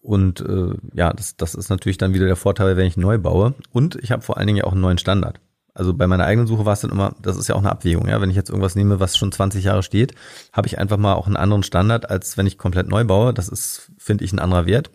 und 0.00 0.40
äh, 0.40 0.74
ja, 0.94 1.12
das, 1.12 1.36
das 1.36 1.54
ist 1.54 1.68
natürlich 1.68 1.98
dann 1.98 2.14
wieder 2.14 2.26
der 2.26 2.36
Vorteil, 2.36 2.76
wenn 2.76 2.86
ich 2.86 2.96
neu 2.96 3.18
baue. 3.18 3.54
Und 3.72 3.96
ich 3.96 4.10
habe 4.10 4.22
vor 4.22 4.38
allen 4.38 4.46
Dingen 4.46 4.58
ja 4.58 4.64
auch 4.64 4.72
einen 4.72 4.80
neuen 4.80 4.98
Standard. 4.98 5.40
Also 5.74 5.92
bei 5.92 6.06
meiner 6.06 6.24
eigenen 6.24 6.46
Suche 6.46 6.64
war 6.64 6.72
es 6.72 6.80
dann 6.80 6.92
immer, 6.92 7.16
das 7.20 7.36
ist 7.36 7.48
ja 7.48 7.56
auch 7.56 7.60
eine 7.60 7.72
Abwägung, 7.72 8.08
ja. 8.08 8.20
Wenn 8.20 8.30
ich 8.30 8.36
jetzt 8.36 8.48
irgendwas 8.48 8.76
nehme, 8.76 9.00
was 9.00 9.16
schon 9.16 9.32
20 9.32 9.64
Jahre 9.64 9.82
steht, 9.82 10.14
habe 10.52 10.68
ich 10.68 10.78
einfach 10.78 10.96
mal 10.96 11.14
auch 11.14 11.26
einen 11.26 11.36
anderen 11.36 11.64
Standard, 11.64 12.08
als 12.08 12.36
wenn 12.38 12.46
ich 12.46 12.58
komplett 12.58 12.88
neu 12.88 13.04
baue. 13.04 13.34
Das 13.34 13.48
ist, 13.48 13.90
finde 13.98 14.24
ich, 14.24 14.32
ein 14.32 14.38
anderer 14.38 14.66
Wert. 14.66 14.92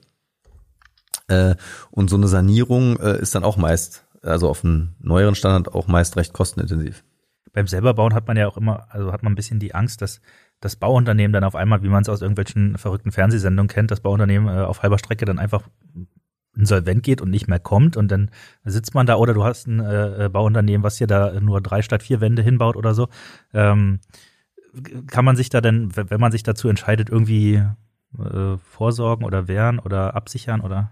Äh, 1.28 1.56
und 1.92 2.10
so 2.10 2.16
eine 2.16 2.28
Sanierung 2.28 2.98
äh, 2.98 3.20
ist 3.20 3.36
dann 3.36 3.44
auch 3.44 3.58
meist, 3.58 4.06
also 4.22 4.50
auf 4.50 4.64
einen 4.64 4.96
neueren 5.00 5.36
Standard 5.36 5.74
auch 5.76 5.88
meist 5.88 6.16
recht 6.16 6.32
kostenintensiv. 6.32 7.04
Beim 7.52 7.68
selberbauen 7.68 8.14
hat 8.14 8.28
man 8.28 8.38
ja 8.38 8.48
auch 8.48 8.58
immer, 8.58 8.88
also 8.90 9.12
hat 9.12 9.22
man 9.22 9.34
ein 9.34 9.36
bisschen 9.36 9.60
die 9.60 9.76
Angst, 9.76 10.02
dass 10.02 10.22
das 10.62 10.76
Bauunternehmen 10.76 11.34
dann 11.34 11.44
auf 11.44 11.56
einmal, 11.56 11.84
wie 11.84 11.90
man 11.90 12.04
es 12.04 12.10
aus 12.10 12.22
irgendwelchen 12.22 12.78
verrückten 12.78 13.12
Fernsehsendungen 13.12 13.70
kennt, 13.70 13.92
das 13.92 14.02
Bauunternehmen 14.02 14.48
äh, 14.48 14.62
auf 14.62 14.82
halber 14.82 14.98
Strecke 14.98 15.26
dann 15.26 15.40
einfach 15.40 15.64
insolvent 16.60 17.04
geht 17.04 17.22
und 17.22 17.30
nicht 17.30 17.48
mehr 17.48 17.60
kommt 17.60 17.98
und 17.98 18.12
dann 18.12 18.30
sitzt 18.64 18.94
man 18.94 19.06
da 19.06 19.16
oder 19.16 19.34
du 19.34 19.44
hast 19.44 19.68
ein 19.68 19.80
äh, 19.80 20.26
äh, 20.26 20.30
Bauunternehmen, 20.30 20.84
was 20.84 20.98
hier 20.98 21.08
da 21.08 21.40
nur 21.40 21.62
drei 21.62 21.82
statt 21.82 22.04
vier 22.04 22.22
Wände 22.22 22.42
hinbaut 22.42 22.76
oder 22.76 22.94
so. 22.94 23.08
Ähm, 23.54 24.00
kann 25.08 25.26
man 25.26 25.36
sich 25.36 25.50
da 25.50 25.62
denn, 25.62 25.96
wenn 25.96 26.20
man 26.20 26.32
sich 26.32 26.44
dazu 26.44 26.70
entscheidet, 26.70 27.10
irgendwie 27.10 27.64
äh, 28.18 28.58
vorsorgen 28.58 29.26
oder 29.26 29.48
wehren 29.48 29.80
oder 29.80 30.16
absichern 30.16 30.62
oder? 30.62 30.92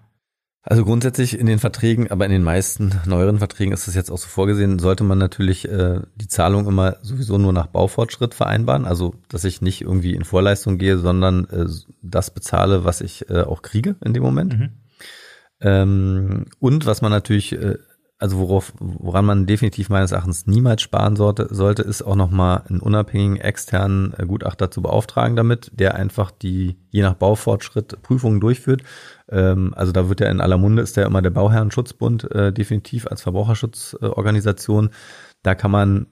Also 0.70 0.84
grundsätzlich 0.84 1.39
in 1.39 1.46
den 1.46 1.60
Verträgen, 1.60 2.12
aber 2.12 2.25
in 2.25 2.32
den 2.32 2.44
meisten 2.44 2.92
neueren 3.06 3.38
Verträgen 3.38 3.72
ist 3.72 3.88
das 3.88 3.96
jetzt 3.96 4.12
auch 4.12 4.18
so 4.18 4.27
vorgesehen, 4.27 4.80
sollte 4.80 5.06
man 5.06 5.18
natürlich 5.18 5.65
äh, 5.65 6.01
die 6.15 6.27
Zahlung 6.27 6.68
immer 6.68 6.98
sowieso 7.01 7.38
nur 7.38 7.53
nach 7.53 7.68
Baufortschritt 7.68 8.34
vereinbaren. 8.34 8.86
Also 8.86 9.15
dass 9.30 9.46
ich 9.46 9.62
nicht 9.62 9.82
irgendwie 9.82 10.13
in 10.13 10.25
Vorleistung 10.25 10.77
gehe, 10.77 10.98
sondern 10.98 11.46
äh, 11.46 11.68
das 12.01 12.32
bezahle, 12.32 12.84
was 12.84 13.00
ich 13.00 13.30
äh, 13.30 13.44
auch 13.44 13.62
kriege 13.62 13.96
in 14.03 14.13
dem 14.13 14.24
Moment. 14.24 14.60
Mhm. 14.60 14.70
Ähm, 15.60 16.46
und 16.60 16.86
was 16.86 17.02
man 17.02 17.12
natürlich, 17.12 17.54
äh, 17.54 17.78
also 18.20 18.40
worauf, 18.40 18.74
woran 18.80 19.26
man 19.26 19.46
definitiv 19.46 19.90
meines 19.90 20.12
Erachtens 20.12 20.48
niemals 20.48 20.82
sparen 20.82 21.16
sollte, 21.16 21.48
sollte 21.54 21.84
ist 21.84 22.02
auch 22.02 22.16
nochmal 22.16 22.64
einen 22.68 22.80
unabhängigen 22.80 23.38
externen 23.38 24.14
äh, 24.18 24.26
Gutachter 24.26 24.72
zu 24.72 24.82
beauftragen 24.82 25.36
damit, 25.36 25.72
der 25.74 25.96
einfach 25.96 26.32
die 26.32 26.78
je 26.90 27.02
nach 27.02 27.16
Baufortschritt 27.16 28.02
Prüfungen 28.02 28.40
durchführt. 28.40 28.84
Ähm, 29.30 29.74
also 29.76 29.92
da 29.92 30.10
wird 30.10 30.20
ja 30.20 30.30
in 30.30 30.42
aller 30.42 30.58
Munde 30.58 30.82
ist 30.82 30.98
ja 30.98 31.06
immer 31.06 31.22
der 31.22 31.30
Bauherrenschutzbund 31.32 32.32
äh, 32.32 32.54
definitiv 32.54 33.08
als 33.08 33.22
Verbraucherschutzorganisation. 33.22 34.90
Da 35.44 35.56
kann 35.56 35.72
man, 35.72 36.08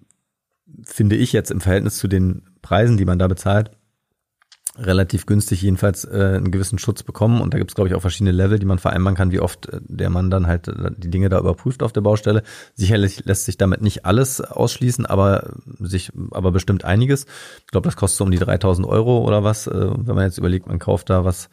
finde 0.83 1.15
ich 1.15 1.33
jetzt 1.33 1.51
im 1.51 1.61
Verhältnis 1.61 1.97
zu 1.97 2.07
den 2.07 2.43
Preisen, 2.61 2.97
die 2.97 3.05
man 3.05 3.19
da 3.19 3.27
bezahlt, 3.27 3.71
relativ 4.77 5.25
günstig 5.25 5.61
jedenfalls 5.61 6.05
äh, 6.05 6.35
einen 6.35 6.51
gewissen 6.51 6.79
Schutz 6.79 7.03
bekommen. 7.03 7.41
Und 7.41 7.53
da 7.53 7.57
gibt 7.57 7.71
es, 7.71 7.75
glaube 7.75 7.87
ich, 7.87 7.95
auch 7.95 8.01
verschiedene 8.01 8.31
Level, 8.31 8.59
die 8.59 8.65
man 8.65 8.79
vereinbaren 8.79 9.15
kann, 9.15 9.31
wie 9.31 9.39
oft 9.39 9.67
äh, 9.69 9.79
der 9.81 10.09
Mann 10.09 10.29
dann 10.29 10.47
halt 10.47 10.67
äh, 10.67 10.91
die 10.97 11.09
Dinge 11.09 11.29
da 11.29 11.39
überprüft 11.39 11.81
auf 11.83 11.93
der 11.93 12.01
Baustelle. 12.01 12.43
Sicherlich 12.73 13.25
lässt 13.25 13.45
sich 13.45 13.57
damit 13.57 13.81
nicht 13.81 14.05
alles 14.05 14.41
ausschließen, 14.41 15.05
aber 15.05 15.53
sich, 15.79 16.11
aber 16.31 16.51
bestimmt 16.51 16.83
einiges. 16.83 17.25
Ich 17.59 17.71
glaube, 17.71 17.87
das 17.87 17.95
kostet 17.95 18.17
so 18.17 18.23
um 18.25 18.31
die 18.31 18.37
3000 18.37 18.87
Euro 18.87 19.19
oder 19.25 19.43
was. 19.43 19.67
Äh, 19.67 19.73
wenn 19.73 20.15
man 20.15 20.25
jetzt 20.25 20.37
überlegt, 20.37 20.67
man 20.67 20.79
kauft 20.79 21.09
da 21.09 21.23
was, 21.23 21.49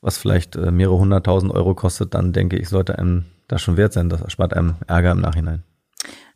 was 0.00 0.16
vielleicht 0.16 0.56
äh, 0.56 0.70
mehrere 0.70 0.98
hunderttausend 0.98 1.52
Euro 1.52 1.74
kostet, 1.74 2.14
dann 2.14 2.32
denke 2.32 2.56
ich, 2.56 2.68
sollte 2.68 2.98
einem 2.98 3.26
das 3.48 3.62
schon 3.62 3.76
wert 3.76 3.92
sein. 3.92 4.08
Das 4.08 4.22
erspart 4.22 4.54
einem 4.54 4.76
Ärger 4.86 5.12
im 5.12 5.20
Nachhinein. 5.20 5.62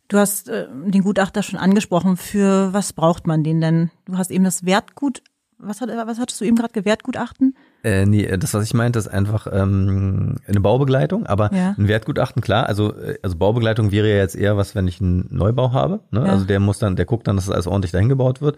Du 0.09 0.17
hast 0.17 0.49
äh, 0.49 0.67
den 0.85 1.03
Gutachter 1.03 1.43
schon 1.43 1.59
angesprochen. 1.59 2.17
Für 2.17 2.73
was 2.73 2.93
braucht 2.93 3.27
man 3.27 3.43
den 3.43 3.61
denn? 3.61 3.91
Du 4.05 4.17
hast 4.17 4.31
eben 4.31 4.43
das 4.43 4.65
Wertgut 4.65 5.21
was, 5.59 5.81
hat, 5.81 5.89
was 5.89 6.19
hattest 6.19 6.41
du 6.41 6.45
eben 6.45 6.55
gerade 6.55 6.73
gewährt, 6.73 7.03
Gutachten? 7.03 7.55
Äh, 7.83 8.05
nee, 8.05 8.25
das, 8.37 8.53
was 8.53 8.65
ich 8.65 8.73
meinte, 8.73 8.99
ist 8.99 9.07
einfach 9.07 9.47
ähm, 9.51 10.35
eine 10.47 10.59
Baubegleitung, 10.59 11.25
aber 11.25 11.49
Ja. 11.53 11.75
ein 11.77 11.87
Wertgutachten, 11.87 12.41
klar, 12.41 12.65
also, 12.67 12.93
äh, 12.93 13.17
also 13.23 13.37
Baubegleitung 13.37 13.91
wäre 13.91 14.09
ja 14.09 14.17
jetzt 14.17 14.35
eher 14.35 14.57
was, 14.57 14.75
wenn 14.75 14.87
ich 14.87 14.99
einen 14.99 15.27
Neubau 15.31 15.71
habe. 15.71 16.01
Ne? 16.11 16.25
Ja. 16.25 16.31
Also 16.33 16.43
der 16.45 16.59
muss 16.59 16.79
dann, 16.79 16.97
der 16.97 17.05
guckt 17.05 17.27
dann, 17.27 17.37
dass 17.37 17.45
das 17.45 17.53
alles 17.53 17.67
ordentlich 17.67 17.91
dahin 17.93 18.09
gebaut 18.09 18.41
wird. 18.41 18.57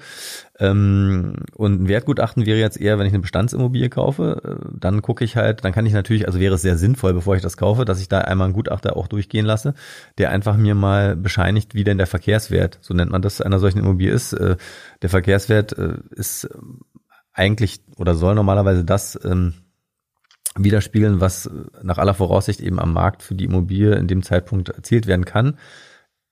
Ähm, 0.60 1.36
und 1.56 1.84
ein 1.84 1.88
Wertgutachten 1.88 2.46
wäre 2.48 2.60
jetzt 2.60 2.80
eher, 2.82 2.98
wenn 2.98 3.06
ich 3.06 3.14
eine 3.14 3.22
Bestandsimmobilie 3.22 3.90
kaufe, 3.90 4.42
äh, 4.44 4.66
dann 4.80 5.02
gucke 5.04 5.24
ich 5.24 5.36
halt, 5.36 5.64
dann 5.64 5.72
kann 5.72 5.86
ich 5.86 5.94
natürlich, 5.94 6.26
also 6.28 6.40
wäre 6.40 6.56
es 6.56 6.62
sehr 6.64 6.78
sinnvoll, 6.78 7.14
bevor 7.14 7.36
ich 7.36 7.42
das 7.44 7.58
kaufe, 7.58 7.86
dass 7.86 8.02
ich 8.02 8.10
da 8.10 8.20
einmal 8.22 8.46
einen 8.46 8.54
Gutachter 8.56 8.98
auch 8.98 9.08
durchgehen 9.08 9.46
lasse, 9.46 9.76
der 10.18 10.32
einfach 10.32 10.58
mir 10.58 10.74
mal 10.76 11.16
bescheinigt, 11.16 11.76
wie 11.76 11.84
denn 11.84 11.98
der 12.00 12.08
Verkehrswert, 12.08 12.80
so 12.82 12.94
nennt 12.94 13.12
man 13.12 13.22
das, 13.22 13.40
einer 13.42 13.60
solchen 13.60 13.80
Immobilie 13.80 14.12
ist. 14.12 14.34
Äh, 14.34 14.56
der 15.04 15.10
Verkehrswert 15.10 15.78
äh, 15.78 15.96
ist 16.12 16.50
eigentlich 17.34 17.82
oder 17.98 18.16
soll 18.16 18.36
normalerweise 18.36 18.84
das 18.84 19.20
ähm, 19.24 19.54
widerspiegeln, 20.56 21.22
was 21.22 21.46
äh, 21.46 21.52
nach 21.84 21.98
aller 21.98 22.14
Voraussicht 22.14 22.60
eben 22.60 22.80
am 22.80 22.94
Markt 22.94 23.24
für 23.24 23.36
die 23.36 23.46
Immobilie 23.46 23.96
in 23.96 24.08
dem 24.08 24.24
Zeitpunkt 24.24 24.70
erzielt 24.70 25.08
werden 25.08 25.26
kann. 25.26 25.58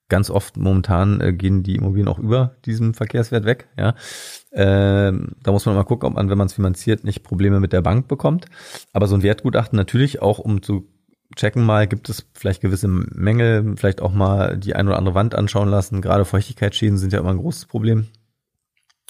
Ganz 0.10 0.30
oft 0.32 0.58
momentan 0.58 1.22
äh, 1.22 1.34
gehen 1.34 1.64
die 1.64 1.76
Immobilien 1.76 2.08
auch 2.08 2.20
über 2.20 2.56
diesem 2.66 2.94
Verkehrswert 2.94 3.46
weg. 3.46 3.70
Ja, 3.78 3.96
ähm, 4.52 5.36
da 5.44 5.52
muss 5.52 5.66
man 5.66 5.76
mal 5.76 5.84
gucken, 5.84 6.08
ob 6.08 6.16
man, 6.16 6.30
wenn 6.30 6.38
man 6.38 6.48
es 6.48 6.54
finanziert, 6.54 7.04
nicht 7.04 7.24
Probleme 7.24 7.60
mit 7.60 7.74
der 7.74 7.82
Bank 7.82 8.08
bekommt. 8.08 8.46
Aber 8.92 9.08
so 9.08 9.16
ein 9.16 9.24
Wertgutachten 9.24 9.78
natürlich 9.78 10.22
auch, 10.22 10.40
um 10.40 10.64
zu 10.64 10.90
checken 11.36 11.64
mal, 11.64 11.88
gibt 11.88 12.10
es 12.10 12.26
vielleicht 12.34 12.62
gewisse 12.62 12.88
Mängel, 12.88 13.76
vielleicht 13.78 14.02
auch 14.02 14.12
mal 14.12 14.58
die 14.58 14.76
ein 14.76 14.88
oder 14.88 14.98
andere 14.98 15.16
Wand 15.16 15.36
anschauen 15.36 15.70
lassen. 15.70 16.02
Gerade 16.02 16.26
Feuchtigkeitsschäden 16.26 16.98
sind 16.98 17.14
ja 17.14 17.20
immer 17.20 17.30
ein 17.30 17.38
großes 17.38 17.68
Problem. 17.68 18.08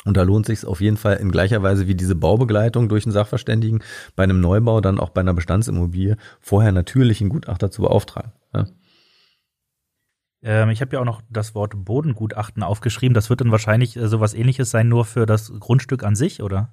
Und 0.05 0.17
da 0.17 0.23
lohnt 0.23 0.45
sich 0.45 0.65
auf 0.65 0.81
jeden 0.81 0.97
Fall 0.97 1.17
in 1.17 1.31
gleicher 1.31 1.61
Weise 1.61 1.87
wie 1.87 1.95
diese 1.95 2.15
Baubegleitung 2.15 2.89
durch 2.89 3.05
einen 3.05 3.11
Sachverständigen 3.11 3.83
bei 4.15 4.23
einem 4.23 4.39
Neubau, 4.39 4.81
dann 4.81 4.99
auch 4.99 5.09
bei 5.09 5.21
einer 5.21 5.33
Bestandsimmobilie, 5.33 6.17
vorher 6.39 6.71
natürlich 6.71 7.21
einen 7.21 7.29
Gutachter 7.29 7.69
zu 7.69 7.81
beauftragen. 7.81 8.31
Ja. 8.53 8.65
Ähm, 10.41 10.69
ich 10.69 10.81
habe 10.81 10.93
ja 10.93 11.01
auch 11.01 11.05
noch 11.05 11.21
das 11.29 11.53
Wort 11.53 11.73
Bodengutachten 11.75 12.63
aufgeschrieben. 12.63 13.13
Das 13.13 13.29
wird 13.29 13.41
dann 13.41 13.51
wahrscheinlich 13.51 13.97
äh, 13.97 14.07
sowas 14.07 14.33
ähnliches 14.33 14.71
sein, 14.71 14.87
nur 14.87 15.05
für 15.05 15.25
das 15.25 15.51
Grundstück 15.59 16.03
an 16.03 16.15
sich, 16.15 16.41
oder? 16.41 16.71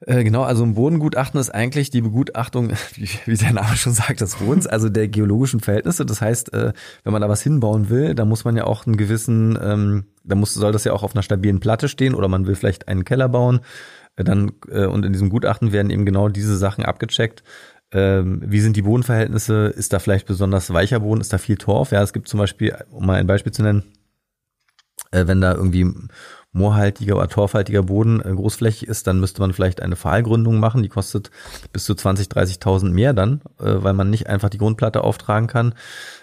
Äh, 0.00 0.24
Genau, 0.24 0.42
also 0.42 0.62
ein 0.64 0.74
Bodengutachten 0.74 1.40
ist 1.40 1.50
eigentlich 1.50 1.90
die 1.90 2.02
Begutachtung, 2.02 2.70
wie, 2.94 3.08
wie 3.24 3.36
der 3.36 3.52
Name 3.52 3.76
schon 3.76 3.92
sagt, 3.92 4.20
des 4.20 4.36
Bodens, 4.36 4.66
also 4.66 4.88
der 4.88 5.08
geologischen 5.08 5.60
Verhältnisse. 5.60 6.04
Das 6.04 6.20
heißt, 6.20 6.52
äh, 6.52 6.72
wenn 7.04 7.12
man 7.12 7.22
da 7.22 7.28
was 7.28 7.42
hinbauen 7.42 7.88
will, 7.88 8.14
da 8.14 8.24
muss 8.24 8.44
man 8.44 8.56
ja 8.56 8.64
auch 8.64 8.86
einen 8.86 8.96
gewissen, 8.96 9.58
ähm, 9.60 10.04
da 10.24 10.34
muss, 10.34 10.54
soll 10.54 10.72
das 10.72 10.84
ja 10.84 10.92
auch 10.92 11.02
auf 11.02 11.14
einer 11.14 11.22
stabilen 11.22 11.60
Platte 11.60 11.88
stehen 11.88 12.14
oder 12.14 12.28
man 12.28 12.46
will 12.46 12.54
vielleicht 12.54 12.88
einen 12.88 13.04
Keller 13.04 13.28
bauen. 13.28 13.60
Äh, 14.16 14.24
Dann, 14.24 14.50
und 14.50 15.04
in 15.04 15.12
diesem 15.12 15.30
Gutachten 15.30 15.72
werden 15.72 15.90
eben 15.90 16.04
genau 16.06 16.28
diese 16.28 16.56
Sachen 16.56 16.84
abgecheckt. 16.84 17.42
Ähm, 17.92 18.42
wie 18.44 18.60
sind 18.60 18.76
die 18.76 18.82
Bodenverhältnisse? 18.82 19.66
Ist 19.66 19.92
da 19.92 19.98
vielleicht 20.00 20.26
besonders 20.26 20.72
weicher 20.72 21.00
Boden? 21.00 21.20
Ist 21.20 21.32
da 21.32 21.38
viel 21.38 21.56
Torf? 21.56 21.92
Ja, 21.92 22.02
es 22.02 22.12
gibt 22.12 22.26
zum 22.28 22.38
Beispiel, 22.38 22.76
um 22.90 23.06
mal 23.06 23.14
ein 23.14 23.28
Beispiel 23.28 23.52
zu 23.52 23.62
nennen, 23.62 23.84
wenn 25.12 25.40
da 25.40 25.54
irgendwie 25.54 25.86
moorhaltiger 26.52 27.16
oder 27.16 27.28
torfhaltiger 27.28 27.82
Boden 27.82 28.20
äh, 28.20 28.32
großflächig 28.34 28.88
ist, 28.88 29.06
dann 29.06 29.20
müsste 29.20 29.40
man 29.40 29.52
vielleicht 29.52 29.82
eine 29.82 29.96
Pfahlgründung 29.96 30.58
machen. 30.58 30.82
Die 30.82 30.88
kostet 30.88 31.30
bis 31.72 31.84
zu 31.84 31.94
20, 31.94 32.28
30.000 32.28 32.90
mehr 32.90 33.12
dann, 33.12 33.42
äh, 33.60 33.74
weil 33.82 33.92
man 33.92 34.10
nicht 34.10 34.28
einfach 34.28 34.48
die 34.48 34.58
Grundplatte 34.58 35.04
auftragen 35.04 35.48
kann. 35.48 35.74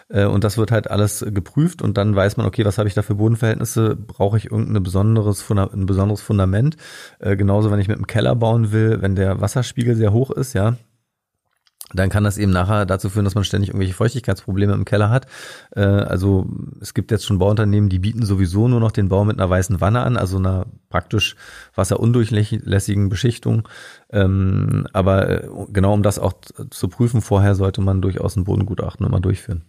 Äh, 0.09 0.25
und 0.25 0.43
das 0.43 0.57
wird 0.57 0.71
halt 0.71 0.89
alles 0.89 1.23
geprüft 1.27 1.81
und 1.81 1.97
dann 1.97 2.15
weiß 2.15 2.37
man, 2.37 2.45
okay, 2.45 2.65
was 2.65 2.77
habe 2.77 2.87
ich 2.87 2.95
da 2.95 3.01
für 3.01 3.15
Bodenverhältnisse? 3.15 3.95
Brauche 3.95 4.37
ich 4.37 4.51
irgendein 4.51 4.83
besonderes, 4.83 5.49
ein 5.49 5.85
besonderes 5.85 6.21
Fundament? 6.21 6.77
Genauso, 7.19 7.71
wenn 7.71 7.79
ich 7.79 7.87
mit 7.87 7.97
einem 7.97 8.07
Keller 8.07 8.35
bauen 8.35 8.71
will, 8.71 9.01
wenn 9.01 9.15
der 9.15 9.39
Wasserspiegel 9.41 9.95
sehr 9.95 10.13
hoch 10.13 10.31
ist, 10.31 10.53
ja, 10.53 10.75
dann 11.93 12.09
kann 12.09 12.23
das 12.23 12.37
eben 12.37 12.51
nachher 12.51 12.85
dazu 12.85 13.09
führen, 13.09 13.25
dass 13.25 13.35
man 13.35 13.43
ständig 13.43 13.69
irgendwelche 13.69 13.93
Feuchtigkeitsprobleme 13.93 14.73
im 14.73 14.85
Keller 14.85 15.09
hat. 15.09 15.27
Äh, 15.75 15.81
also 15.81 16.47
es 16.81 16.93
gibt 16.93 17.11
jetzt 17.11 17.25
schon 17.25 17.39
Bauunternehmen, 17.39 17.89
die 17.89 17.99
bieten 17.99 18.25
sowieso 18.25 18.67
nur 18.67 18.79
noch 18.79 18.91
den 18.91 19.09
Bau 19.09 19.25
mit 19.25 19.39
einer 19.39 19.49
weißen 19.49 19.81
Wanne 19.81 20.01
an, 20.01 20.17
also 20.17 20.37
einer 20.37 20.65
praktisch 20.89 21.35
wasserundurchlässigen 21.75 23.09
Beschichtung. 23.09 23.67
Ähm, 24.11 24.87
aber 24.93 25.29
äh, 25.29 25.49
genau 25.71 25.93
um 25.93 26.03
das 26.03 26.19
auch 26.19 26.33
zu 26.69 26.87
prüfen 26.87 27.21
vorher, 27.21 27.55
sollte 27.55 27.81
man 27.81 28.01
durchaus 28.01 28.35
ein 28.35 28.43
Bodengutachten 28.43 29.05
immer 29.05 29.19
durchführen. 29.19 29.63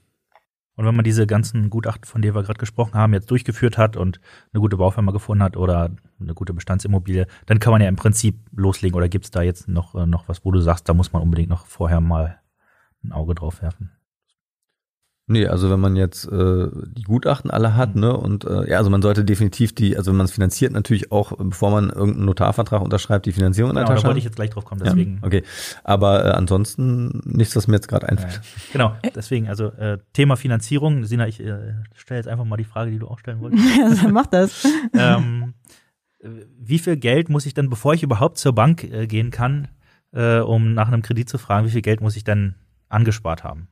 Und 0.77 0.87
wenn 0.87 0.95
man 0.97 1.05
diese 1.05 1.27
ganzen 1.27 1.71
Gutachten, 1.71 2.05
von 2.05 2.21
denen 2.21 2.35
wir 2.35 2.43
gerade 2.43 2.59
gesprochen 2.59 2.95
haben, 2.95 3.13
jetzt 3.13 3.31
durchgeführt 3.31 3.79
hat 3.79 3.97
und 3.97 4.21
eine 4.53 4.61
gute 4.61 4.77
Baufirma 4.77 5.13
gefunden 5.13 5.43
hat 5.43 5.57
oder 5.57 5.91
eine 6.21 6.35
gute 6.35 6.53
Bestandsimmobilie, 6.53 7.27
dann 7.47 7.61
kann 7.61 7.73
man 7.73 7.81
ja 7.81 7.89
im 7.89 7.97
Prinzip 7.97 8.41
loslegen. 8.53 8.97
Oder 8.97 9.09
gibt 9.09 9.25
es 9.25 9.31
da 9.31 9.43
jetzt 9.43 9.69
noch, 9.69 9.95
äh, 9.95 10.07
noch 10.07 10.29
was, 10.29 10.45
wo 10.45 10.51
du 10.51 10.61
sagst, 10.61 10.89
da 10.89 10.95
muss 10.95 11.13
man 11.13 11.23
unbedingt 11.23 11.51
noch 11.51 11.67
vorher 11.67 12.01
mal 12.01 12.41
ein 13.05 13.13
Auge 13.13 13.35
drauf 13.35 13.63
werfen? 13.63 13.93
Nee, 15.27 15.47
also 15.47 15.71
wenn 15.71 15.81
man 15.81 15.97
jetzt 15.97 16.27
äh, 16.27 16.69
die 16.87 17.05
Gutachten 17.05 17.51
alle 17.51 17.75
hat, 17.75 17.97
ne, 17.97 18.15
und 18.15 18.45
äh, 18.45 18.69
ja, 18.71 18.77
also 18.77 18.91
man 18.91 19.01
sollte 19.01 19.25
definitiv 19.25 19.75
die, 19.75 19.97
also 19.97 20.11
wenn 20.11 20.19
man 20.19 20.27
es 20.27 20.33
finanziert, 20.33 20.73
natürlich 20.73 21.13
auch, 21.13 21.33
bevor 21.39 21.71
man 21.71 21.89
irgendeinen 21.89 22.27
Notarvertrag 22.27 22.83
unterschreibt, 22.83 23.25
die 23.25 23.33
Finanzierung 23.33 23.71
in 23.71 23.77
der 23.77 23.85
Genau, 23.85 23.93
da 23.93 23.97
Tasche 23.97 24.07
wollte 24.09 24.19
ich 24.19 24.25
jetzt 24.27 24.37
gleich 24.37 24.51
drauf 24.51 24.67
kommen, 24.67 24.83
Ja, 24.85 24.91
deswegen. 24.91 25.21
okay. 25.23 25.43
Aber 25.83 26.27
äh, 26.27 26.31
ansonsten 26.33 27.23
nichts, 27.25 27.57
was 27.57 27.69
mir 27.69 27.77
jetzt 27.77 27.89
gerade 27.89 28.07
einfällt. 28.07 28.35
Ja, 28.35 28.41
genau, 28.73 28.97
deswegen, 29.15 29.49
also 29.49 29.69
äh, 29.73 29.97
Thema 30.13 30.37
Finanzierung, 30.37 31.05
Sina, 31.05 31.27
ich 31.27 31.41
äh, 31.41 31.73
stelle 31.95 32.19
jetzt 32.19 32.29
einfach 32.29 32.45
mal 32.45 32.59
die 32.59 32.65
Frage, 32.65 32.91
die 32.91 32.99
du 32.99 33.09
auch 33.09 33.19
stellen 33.19 33.41
wolltest. 33.41 33.65
Also 33.83 34.09
mach 34.11 34.27
das. 34.27 34.67
ähm, 34.93 35.55
äh, 36.19 36.29
wie 36.59 36.79
viel 36.79 36.99
Geld 36.99 37.31
muss 37.31 37.47
ich 37.47 37.55
denn, 37.55 37.71
bevor 37.71 37.95
ich 37.95 38.03
überhaupt 38.03 38.37
zur 38.37 38.55
Bank 38.55 38.85
äh, 38.85 39.07
gehen 39.07 39.31
kann, 39.31 39.69
äh, 40.13 40.41
um 40.41 40.75
nach 40.75 40.89
einem 40.89 41.01
Kredit 41.01 41.31
zu 41.31 41.39
fragen, 41.39 41.67
wie 41.67 41.71
viel 41.71 41.81
Geld 41.83 42.03
muss 42.03 42.15
ich 42.15 42.25
denn 42.25 42.57
angespart 42.91 43.43
haben? 43.43 43.69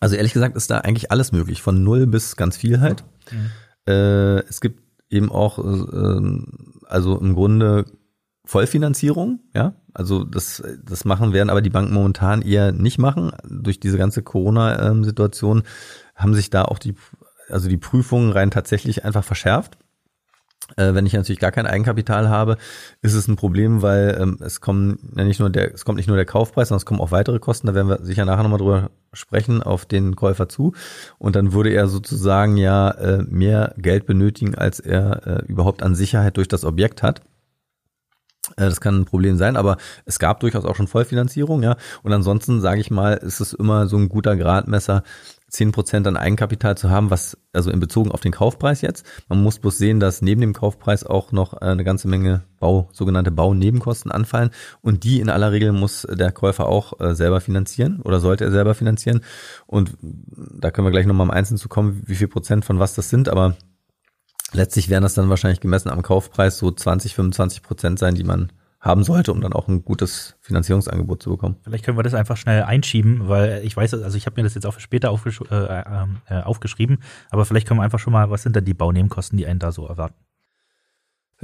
Also 0.00 0.16
ehrlich 0.16 0.32
gesagt 0.32 0.56
ist 0.56 0.70
da 0.70 0.78
eigentlich 0.78 1.10
alles 1.10 1.32
möglich, 1.32 1.62
von 1.62 1.82
null 1.82 2.06
bis 2.06 2.36
ganz 2.36 2.56
viel 2.56 2.80
halt. 2.80 3.04
Mhm. 3.30 3.50
Äh, 3.86 4.40
es 4.48 4.60
gibt 4.60 4.82
eben 5.10 5.30
auch, 5.30 5.58
äh, 5.58 6.42
also 6.86 7.18
im 7.18 7.34
Grunde 7.34 7.84
Vollfinanzierung, 8.44 9.40
ja. 9.54 9.74
Also 9.92 10.24
das, 10.24 10.62
das 10.84 11.04
machen 11.04 11.32
werden 11.32 11.50
aber 11.50 11.60
die 11.60 11.70
Banken 11.70 11.92
momentan 11.92 12.40
eher 12.42 12.72
nicht 12.72 12.98
machen. 12.98 13.32
Durch 13.44 13.80
diese 13.80 13.98
ganze 13.98 14.22
Corona-Situation 14.22 15.64
haben 16.14 16.34
sich 16.34 16.50
da 16.50 16.64
auch 16.64 16.78
die, 16.78 16.94
also 17.48 17.68
die 17.68 17.76
Prüfungen 17.76 18.32
rein 18.32 18.50
tatsächlich 18.50 19.04
einfach 19.04 19.24
verschärft. 19.24 19.76
Äh, 20.76 20.94
wenn 20.94 21.06
ich 21.06 21.14
natürlich 21.14 21.40
gar 21.40 21.52
kein 21.52 21.66
Eigenkapital 21.66 22.28
habe, 22.28 22.58
ist 23.00 23.14
es 23.14 23.26
ein 23.26 23.36
Problem, 23.36 23.80
weil 23.80 24.18
ähm, 24.20 24.38
es 24.40 24.60
kommen 24.60 24.98
ja 25.16 25.24
nicht 25.24 25.40
nur 25.40 25.50
der, 25.50 25.72
es 25.72 25.84
kommt 25.84 25.96
nicht 25.96 26.08
nur 26.08 26.16
der 26.16 26.26
Kaufpreis, 26.26 26.68
sondern 26.68 26.80
es 26.80 26.86
kommen 26.86 27.00
auch 27.00 27.10
weitere 27.10 27.38
Kosten. 27.38 27.66
Da 27.66 27.74
werden 27.74 27.88
wir 27.88 28.04
sicher 28.04 28.24
nachher 28.24 28.42
nochmal 28.42 28.58
drüber 28.58 28.90
sprechen 29.14 29.62
auf 29.62 29.86
den 29.86 30.14
Käufer 30.14 30.48
zu. 30.48 30.74
Und 31.18 31.36
dann 31.36 31.52
würde 31.52 31.70
er 31.70 31.88
sozusagen 31.88 32.56
ja 32.56 32.90
äh, 32.90 33.22
mehr 33.22 33.74
Geld 33.78 34.04
benötigen, 34.04 34.54
als 34.54 34.80
er 34.80 35.26
äh, 35.26 35.46
überhaupt 35.46 35.82
an 35.82 35.94
Sicherheit 35.94 36.36
durch 36.36 36.48
das 36.48 36.64
Objekt 36.64 37.02
hat. 37.02 37.22
Äh, 38.58 38.68
Das 38.68 38.80
kann 38.80 39.00
ein 39.00 39.04
Problem 39.04 39.36
sein, 39.36 39.56
aber 39.56 39.76
es 40.04 40.18
gab 40.18 40.40
durchaus 40.40 40.64
auch 40.64 40.76
schon 40.76 40.88
Vollfinanzierung, 40.88 41.62
ja. 41.62 41.76
Und 42.02 42.12
ansonsten 42.12 42.60
sage 42.60 42.80
ich 42.80 42.90
mal, 42.90 43.14
ist 43.14 43.40
es 43.40 43.52
immer 43.52 43.86
so 43.86 43.96
ein 43.96 44.08
guter 44.08 44.36
Gradmesser, 44.36 45.02
10% 45.50 46.06
an 46.06 46.18
Eigenkapital 46.18 46.76
zu 46.76 46.90
haben, 46.90 47.10
was, 47.10 47.38
also 47.54 47.70
in 47.70 47.80
Bezug 47.80 48.10
auf 48.10 48.20
den 48.20 48.32
Kaufpreis 48.32 48.82
jetzt. 48.82 49.06
Man 49.28 49.42
muss 49.42 49.58
bloß 49.58 49.78
sehen, 49.78 49.98
dass 49.98 50.20
neben 50.20 50.42
dem 50.42 50.52
Kaufpreis 50.52 51.04
auch 51.04 51.32
noch 51.32 51.54
äh, 51.54 51.66
eine 51.66 51.84
ganze 51.84 52.06
Menge 52.06 52.42
Bau, 52.60 52.90
sogenannte 52.92 53.30
Baunebenkosten 53.30 54.12
anfallen. 54.12 54.50
Und 54.82 55.04
die 55.04 55.20
in 55.20 55.30
aller 55.30 55.52
Regel 55.52 55.72
muss 55.72 56.06
der 56.10 56.32
Käufer 56.32 56.66
auch 56.66 57.00
äh, 57.00 57.14
selber 57.14 57.40
finanzieren 57.40 58.02
oder 58.02 58.20
sollte 58.20 58.44
er 58.44 58.50
selber 58.50 58.74
finanzieren. 58.74 59.22
Und 59.66 59.96
da 60.02 60.70
können 60.70 60.86
wir 60.86 60.92
gleich 60.92 61.06
nochmal 61.06 61.26
im 61.26 61.30
Einzelnen 61.30 61.58
zu 61.58 61.68
kommen, 61.70 62.02
wie 62.04 62.16
viel 62.16 62.28
Prozent 62.28 62.66
von 62.66 62.78
was 62.78 62.94
das 62.94 63.08
sind, 63.08 63.30
aber 63.30 63.56
letztlich 64.52 64.88
werden 64.88 65.02
das 65.02 65.14
dann 65.14 65.28
wahrscheinlich 65.28 65.60
gemessen 65.60 65.90
am 65.90 66.02
Kaufpreis 66.02 66.58
so 66.58 66.70
20, 66.70 67.14
25 67.14 67.62
Prozent 67.62 67.98
sein, 67.98 68.14
die 68.14 68.24
man 68.24 68.52
haben 68.80 69.02
sollte, 69.02 69.32
um 69.32 69.40
dann 69.40 69.52
auch 69.52 69.66
ein 69.66 69.84
gutes 69.84 70.36
Finanzierungsangebot 70.40 71.22
zu 71.22 71.30
bekommen. 71.30 71.56
Vielleicht 71.64 71.84
können 71.84 71.98
wir 71.98 72.04
das 72.04 72.14
einfach 72.14 72.36
schnell 72.36 72.62
einschieben, 72.62 73.28
weil 73.28 73.62
ich 73.64 73.76
weiß, 73.76 73.94
also 73.94 74.16
ich 74.16 74.26
habe 74.26 74.40
mir 74.40 74.44
das 74.44 74.54
jetzt 74.54 74.66
auch 74.66 74.74
für 74.74 74.80
später 74.80 75.10
aufgesch 75.10 75.40
äh, 75.50 75.54
äh, 75.54 76.42
aufgeschrieben, 76.42 76.98
aber 77.30 77.44
vielleicht 77.44 77.66
können 77.66 77.80
wir 77.80 77.84
einfach 77.84 77.98
schon 77.98 78.12
mal, 78.12 78.30
was 78.30 78.44
sind 78.44 78.54
denn 78.54 78.64
die 78.64 78.74
Baunebenkosten, 78.74 79.36
die 79.36 79.46
einen 79.46 79.58
da 79.58 79.72
so 79.72 79.86
erwarten? 79.86 80.14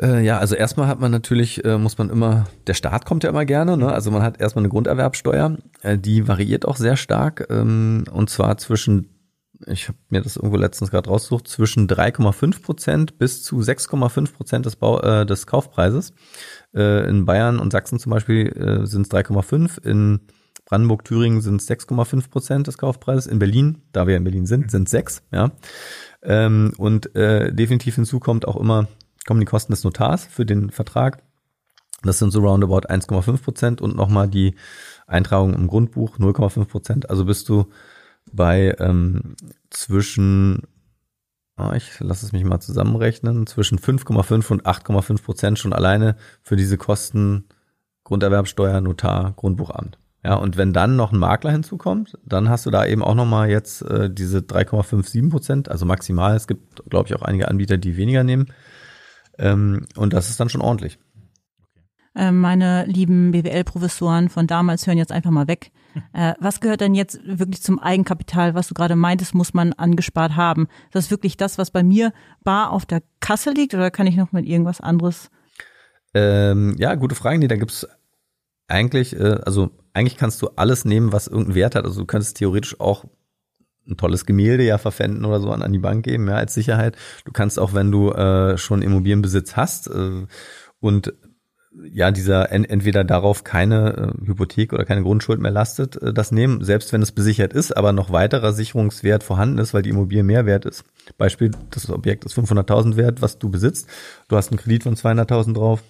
Äh, 0.00 0.24
ja, 0.24 0.38
also 0.38 0.54
erstmal 0.54 0.88
hat 0.88 1.00
man 1.00 1.10
natürlich, 1.10 1.64
äh, 1.64 1.78
muss 1.78 1.98
man 1.98 2.10
immer, 2.10 2.44
der 2.66 2.74
Staat 2.74 3.04
kommt 3.04 3.24
ja 3.24 3.30
immer 3.30 3.44
gerne, 3.44 3.76
ne? 3.76 3.92
also 3.92 4.10
man 4.10 4.22
hat 4.22 4.40
erstmal 4.40 4.62
eine 4.62 4.70
Grunderwerbsteuer, 4.70 5.58
äh, 5.82 5.98
die 5.98 6.26
variiert 6.26 6.66
auch 6.66 6.76
sehr 6.76 6.96
stark 6.96 7.46
ähm, 7.50 8.04
und 8.12 8.30
zwar 8.30 8.58
zwischen, 8.58 9.08
ich 9.66 9.88
habe 9.88 9.98
mir 10.10 10.20
das 10.20 10.36
irgendwo 10.36 10.56
letztens 10.56 10.90
gerade 10.90 11.10
rausgesucht, 11.10 11.48
zwischen 11.48 11.88
3,5 11.88 12.62
Prozent 12.62 13.18
bis 13.18 13.42
zu 13.42 13.58
6,5 13.58 14.32
Prozent 14.32 14.66
des, 14.66 14.74
äh, 14.74 15.26
des 15.26 15.46
Kaufpreises. 15.46 16.12
Äh, 16.74 17.08
in 17.08 17.24
Bayern 17.24 17.58
und 17.58 17.72
Sachsen 17.72 17.98
zum 17.98 18.10
Beispiel 18.10 18.48
äh, 18.48 18.86
sind 18.86 19.02
es 19.06 19.10
3,5, 19.10 19.84
in 19.84 20.20
Brandenburg, 20.66 21.04
Thüringen 21.04 21.40
sind 21.40 21.60
es 21.60 21.68
6,5 21.68 22.30
Prozent 22.30 22.66
des 22.66 22.78
Kaufpreises, 22.78 23.26
in 23.26 23.38
Berlin, 23.38 23.82
da 23.92 24.06
wir 24.06 24.16
in 24.16 24.24
Berlin 24.24 24.46
sind, 24.46 24.70
sind 24.70 24.88
6, 24.88 25.22
ja. 25.30 25.52
Ähm, 26.22 26.72
und 26.78 27.14
äh, 27.14 27.52
definitiv 27.52 27.96
hinzu 27.96 28.18
kommt 28.18 28.48
auch 28.48 28.56
immer, 28.56 28.88
kommen 29.26 29.40
die 29.40 29.46
Kosten 29.46 29.72
des 29.72 29.84
Notars 29.84 30.24
für 30.24 30.46
den 30.46 30.70
Vertrag. 30.70 31.22
Das 32.02 32.18
sind 32.18 32.30
so 32.30 32.40
roundabout 32.40 32.88
1,5 32.88 33.42
Prozent 33.42 33.80
und 33.80 33.96
nochmal 33.96 34.28
die 34.28 34.54
Eintragung 35.06 35.54
im 35.54 35.66
Grundbuch 35.66 36.18
0,5 36.18 36.64
Prozent. 36.66 37.10
Also 37.10 37.24
bist 37.24 37.48
du 37.48 37.66
bei 38.34 38.74
ähm, 38.78 39.36
zwischen, 39.70 40.62
oh, 41.56 41.72
ich 41.74 42.00
lasse 42.00 42.26
es 42.26 42.32
mich 42.32 42.44
mal 42.44 42.60
zusammenrechnen, 42.60 43.46
zwischen 43.46 43.78
5,5 43.78 44.50
und 44.50 44.66
8,5 44.66 45.22
Prozent 45.22 45.58
schon 45.58 45.72
alleine 45.72 46.16
für 46.42 46.56
diese 46.56 46.76
Kosten 46.76 47.46
Grunderwerbsteuer, 48.04 48.80
Notar, 48.80 49.32
Grundbuchamt. 49.32 49.98
Ja, 50.22 50.36
und 50.36 50.56
wenn 50.56 50.72
dann 50.72 50.96
noch 50.96 51.12
ein 51.12 51.18
Makler 51.18 51.50
hinzukommt, 51.50 52.18
dann 52.24 52.48
hast 52.48 52.64
du 52.64 52.70
da 52.70 52.86
eben 52.86 53.02
auch 53.02 53.14
nochmal 53.14 53.50
jetzt 53.50 53.82
äh, 53.82 54.08
diese 54.10 54.38
3,57 54.38 55.30
Prozent, 55.30 55.68
also 55.70 55.84
maximal. 55.84 56.34
Es 56.34 56.46
gibt, 56.46 56.88
glaube 56.88 57.08
ich, 57.08 57.14
auch 57.14 57.22
einige 57.22 57.48
Anbieter, 57.48 57.76
die 57.76 57.98
weniger 57.98 58.24
nehmen. 58.24 58.46
Ähm, 59.38 59.86
und 59.96 60.14
das 60.14 60.30
ist 60.30 60.40
dann 60.40 60.48
schon 60.48 60.62
ordentlich. 60.62 60.98
Äh, 62.14 62.30
meine 62.30 62.86
lieben 62.86 63.32
BWL-Professoren 63.32 64.30
von 64.30 64.46
damals 64.46 64.86
hören 64.86 64.96
jetzt 64.96 65.12
einfach 65.12 65.30
mal 65.30 65.48
weg. 65.48 65.72
Äh, 66.12 66.34
was 66.40 66.60
gehört 66.60 66.80
denn 66.80 66.94
jetzt 66.94 67.20
wirklich 67.24 67.62
zum 67.62 67.78
Eigenkapital, 67.78 68.54
was 68.54 68.68
du 68.68 68.74
gerade 68.74 68.96
meintest, 68.96 69.34
muss 69.34 69.54
man 69.54 69.72
angespart 69.72 70.36
haben? 70.36 70.68
Ist 70.86 70.94
das 70.94 71.10
wirklich 71.10 71.36
das, 71.36 71.58
was 71.58 71.70
bei 71.70 71.82
mir 71.82 72.12
bar 72.42 72.70
auf 72.70 72.86
der 72.86 73.02
Kasse 73.20 73.52
liegt 73.52 73.74
oder 73.74 73.90
kann 73.90 74.06
ich 74.06 74.16
noch 74.16 74.32
mit 74.32 74.46
irgendwas 74.46 74.80
anderes? 74.80 75.30
Ähm, 76.14 76.76
ja, 76.78 76.94
gute 76.94 77.14
Frage. 77.14 77.38
Nee, 77.38 77.48
da 77.48 77.56
gibt's 77.56 77.86
eigentlich, 78.68 79.18
äh, 79.18 79.38
also 79.44 79.70
eigentlich 79.92 80.16
kannst 80.16 80.42
du 80.42 80.48
alles 80.56 80.84
nehmen, 80.84 81.12
was 81.12 81.26
irgendeinen 81.26 81.54
Wert 81.54 81.74
hat. 81.74 81.84
Also 81.84 82.00
du 82.00 82.06
könntest 82.06 82.36
theoretisch 82.36 82.80
auch 82.80 83.04
ein 83.86 83.96
tolles 83.96 84.24
Gemälde 84.26 84.64
ja 84.64 84.78
verpfänden 84.78 85.24
oder 85.24 85.40
so 85.40 85.50
an, 85.50 85.62
an 85.62 85.72
die 85.72 85.78
Bank 85.78 86.04
geben, 86.04 86.28
ja, 86.28 86.36
als 86.36 86.54
Sicherheit. 86.54 86.96
Du 87.24 87.32
kannst 87.32 87.58
auch, 87.58 87.74
wenn 87.74 87.90
du 87.90 88.10
äh, 88.12 88.56
schon 88.56 88.82
Immobilienbesitz 88.82 89.56
hast 89.56 89.88
äh, 89.88 90.26
und 90.80 91.12
ja, 91.92 92.10
dieser 92.10 92.52
entweder 92.52 93.04
darauf 93.04 93.44
keine 93.44 94.14
äh, 94.22 94.26
Hypothek 94.26 94.72
oder 94.72 94.84
keine 94.84 95.02
Grundschuld 95.02 95.40
mehr 95.40 95.50
lastet, 95.50 96.00
äh, 96.00 96.12
das 96.12 96.30
nehmen, 96.32 96.62
selbst 96.64 96.92
wenn 96.92 97.02
es 97.02 97.12
besichert 97.12 97.52
ist, 97.52 97.76
aber 97.76 97.92
noch 97.92 98.12
weiterer 98.12 98.52
Sicherungswert 98.52 99.22
vorhanden 99.22 99.58
ist, 99.58 99.74
weil 99.74 99.82
die 99.82 99.90
Immobilie 99.90 100.22
mehr 100.22 100.46
wert 100.46 100.64
ist. 100.66 100.84
Beispiel, 101.18 101.50
das 101.70 101.90
Objekt 101.90 102.24
ist 102.24 102.38
500.000 102.38 102.96
wert, 102.96 103.22
was 103.22 103.38
du 103.38 103.50
besitzt. 103.50 103.88
Du 104.28 104.36
hast 104.36 104.50
einen 104.50 104.58
Kredit 104.58 104.84
von 104.84 104.94
200.000 104.94 105.54
drauf 105.54 105.82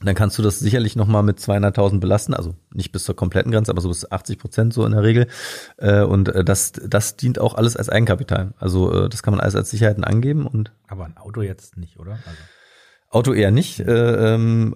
dann 0.00 0.14
kannst 0.14 0.38
du 0.38 0.42
das 0.42 0.60
sicherlich 0.60 0.94
nochmal 0.94 1.24
mit 1.24 1.38
200.000 1.38 1.98
belasten, 1.98 2.32
also 2.32 2.54
nicht 2.72 2.92
bis 2.92 3.02
zur 3.02 3.16
kompletten 3.16 3.50
Grenze, 3.50 3.72
aber 3.72 3.80
so 3.80 3.88
bis 3.88 4.10
80 4.10 4.38
Prozent 4.38 4.72
so 4.72 4.86
in 4.86 4.92
der 4.92 5.02
Regel. 5.02 5.26
Äh, 5.76 6.02
und 6.02 6.28
äh, 6.28 6.44
das, 6.44 6.72
das 6.72 7.16
dient 7.16 7.40
auch 7.40 7.54
alles 7.54 7.76
als 7.76 7.88
Eigenkapital. 7.88 8.54
Also 8.58 8.92
äh, 8.92 9.08
das 9.08 9.24
kann 9.24 9.32
man 9.32 9.40
alles 9.40 9.56
als 9.56 9.70
Sicherheiten 9.70 10.04
angeben 10.04 10.46
und. 10.46 10.70
Aber 10.86 11.04
ein 11.04 11.16
Auto 11.16 11.42
jetzt 11.42 11.76
nicht, 11.76 11.98
oder? 11.98 12.12
Also. 12.12 12.38
Auto 13.10 13.32
eher 13.32 13.50
nicht, 13.50 13.80
äh, 13.80 14.34
ähm, 14.34 14.74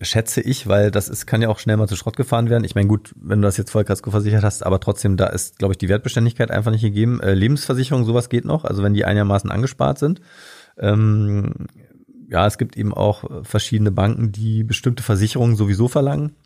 schätze 0.00 0.40
ich, 0.40 0.68
weil 0.68 0.92
das 0.92 1.08
ist, 1.08 1.26
kann 1.26 1.42
ja 1.42 1.48
auch 1.48 1.58
schnell 1.58 1.76
mal 1.76 1.88
zu 1.88 1.96
Schrott 1.96 2.16
gefahren 2.16 2.48
werden. 2.48 2.62
Ich 2.62 2.76
meine, 2.76 2.86
gut, 2.86 3.12
wenn 3.20 3.40
du 3.40 3.46
das 3.46 3.56
jetzt 3.56 3.72
Vollkasko 3.72 4.12
versichert 4.12 4.44
hast, 4.44 4.64
aber 4.64 4.78
trotzdem, 4.78 5.16
da 5.16 5.26
ist, 5.26 5.58
glaube 5.58 5.72
ich, 5.72 5.78
die 5.78 5.88
Wertbeständigkeit 5.88 6.52
einfach 6.52 6.70
nicht 6.70 6.82
gegeben. 6.82 7.20
Äh, 7.20 7.34
Lebensversicherung, 7.34 8.04
sowas 8.04 8.28
geht 8.28 8.44
noch, 8.44 8.64
also 8.64 8.84
wenn 8.84 8.94
die 8.94 9.04
einigermaßen 9.04 9.50
angespart 9.50 9.98
sind. 9.98 10.20
Ähm, 10.78 11.66
ja, 12.28 12.46
es 12.46 12.58
gibt 12.58 12.76
eben 12.76 12.94
auch 12.94 13.24
verschiedene 13.44 13.90
Banken, 13.90 14.30
die 14.30 14.62
bestimmte 14.62 15.02
Versicherungen 15.02 15.56
sowieso 15.56 15.88
verlangen. 15.88 16.36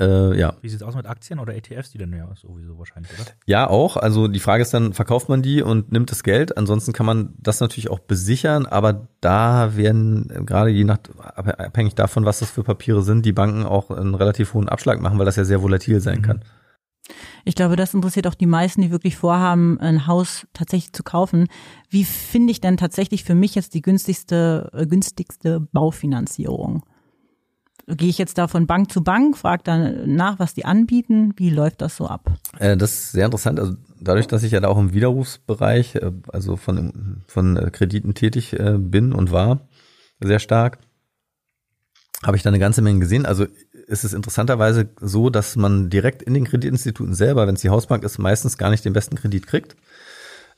Äh, 0.00 0.36
ja. 0.38 0.56
Wie 0.60 0.68
sieht's 0.68 0.82
aus 0.82 0.96
mit 0.96 1.06
Aktien 1.06 1.38
oder 1.38 1.54
ETFs, 1.54 1.90
die 1.90 1.98
dann 1.98 2.12
ja 2.12 2.28
sowieso 2.34 2.78
wahrscheinlich, 2.78 3.12
oder? 3.12 3.30
Ja, 3.46 3.68
auch. 3.68 3.96
Also 3.96 4.26
die 4.26 4.40
Frage 4.40 4.62
ist 4.62 4.74
dann, 4.74 4.92
verkauft 4.92 5.28
man 5.28 5.40
die 5.40 5.62
und 5.62 5.92
nimmt 5.92 6.10
das 6.10 6.24
Geld? 6.24 6.56
Ansonsten 6.58 6.92
kann 6.92 7.06
man 7.06 7.34
das 7.38 7.60
natürlich 7.60 7.90
auch 7.90 8.00
besichern, 8.00 8.66
aber 8.66 9.06
da 9.20 9.76
werden 9.76 10.30
äh, 10.30 10.42
gerade 10.42 10.70
je 10.70 10.84
nach, 10.84 10.98
abhängig 11.16 11.94
davon, 11.94 12.24
was 12.24 12.40
das 12.40 12.50
für 12.50 12.64
Papiere 12.64 13.02
sind, 13.02 13.24
die 13.24 13.32
Banken 13.32 13.64
auch 13.64 13.90
einen 13.90 14.16
relativ 14.16 14.54
hohen 14.54 14.68
Abschlag 14.68 15.00
machen, 15.00 15.18
weil 15.18 15.26
das 15.26 15.36
ja 15.36 15.44
sehr 15.44 15.62
volatil 15.62 16.00
sein 16.00 16.18
mhm. 16.18 16.22
kann. 16.22 16.44
Ich 17.44 17.54
glaube, 17.54 17.76
das 17.76 17.94
interessiert 17.94 18.26
auch 18.26 18.34
die 18.34 18.46
meisten, 18.46 18.80
die 18.80 18.90
wirklich 18.90 19.16
vorhaben, 19.16 19.78
ein 19.78 20.06
Haus 20.06 20.46
tatsächlich 20.54 20.92
zu 20.92 21.02
kaufen. 21.02 21.48
Wie 21.90 22.04
finde 22.04 22.50
ich 22.50 22.60
denn 22.60 22.78
tatsächlich 22.78 23.24
für 23.24 23.34
mich 23.34 23.54
jetzt 23.54 23.74
die 23.74 23.82
günstigste, 23.82 24.70
äh, 24.72 24.86
günstigste 24.86 25.60
Baufinanzierung? 25.60 26.84
Gehe 27.86 28.08
ich 28.08 28.16
jetzt 28.16 28.38
da 28.38 28.48
von 28.48 28.66
Bank 28.66 28.90
zu 28.90 29.02
Bank, 29.02 29.36
frage 29.36 29.62
dann 29.62 30.14
nach, 30.14 30.38
was 30.38 30.54
die 30.54 30.64
anbieten? 30.64 31.34
Wie 31.36 31.50
läuft 31.50 31.82
das 31.82 31.96
so 31.96 32.06
ab? 32.06 32.32
Äh, 32.58 32.76
das 32.76 32.92
ist 32.92 33.12
sehr 33.12 33.26
interessant. 33.26 33.60
Also 33.60 33.74
dadurch, 34.00 34.26
dass 34.26 34.42
ich 34.42 34.52
ja 34.52 34.60
da 34.60 34.68
auch 34.68 34.78
im 34.78 34.94
Widerrufsbereich, 34.94 35.96
äh, 35.96 36.12
also 36.32 36.56
von, 36.56 37.22
von 37.26 37.56
äh, 37.56 37.70
Krediten 37.70 38.14
tätig 38.14 38.56
bin 38.58 39.12
und 39.12 39.32
war, 39.32 39.68
sehr 40.20 40.38
stark, 40.38 40.78
habe 42.22 42.36
ich 42.36 42.42
da 42.42 42.48
eine 42.48 42.58
ganze 42.58 42.80
Menge 42.80 43.00
gesehen. 43.00 43.26
Also 43.26 43.46
ist 43.86 44.04
es 44.04 44.14
interessanterweise 44.14 44.88
so, 45.00 45.28
dass 45.28 45.56
man 45.56 45.90
direkt 45.90 46.22
in 46.22 46.32
den 46.32 46.44
Kreditinstituten 46.44 47.14
selber, 47.14 47.46
wenn 47.46 47.54
es 47.54 47.60
die 47.60 47.68
Hausbank 47.68 48.02
ist, 48.02 48.18
meistens 48.18 48.56
gar 48.56 48.70
nicht 48.70 48.84
den 48.84 48.94
besten 48.94 49.16
Kredit 49.16 49.46
kriegt, 49.46 49.76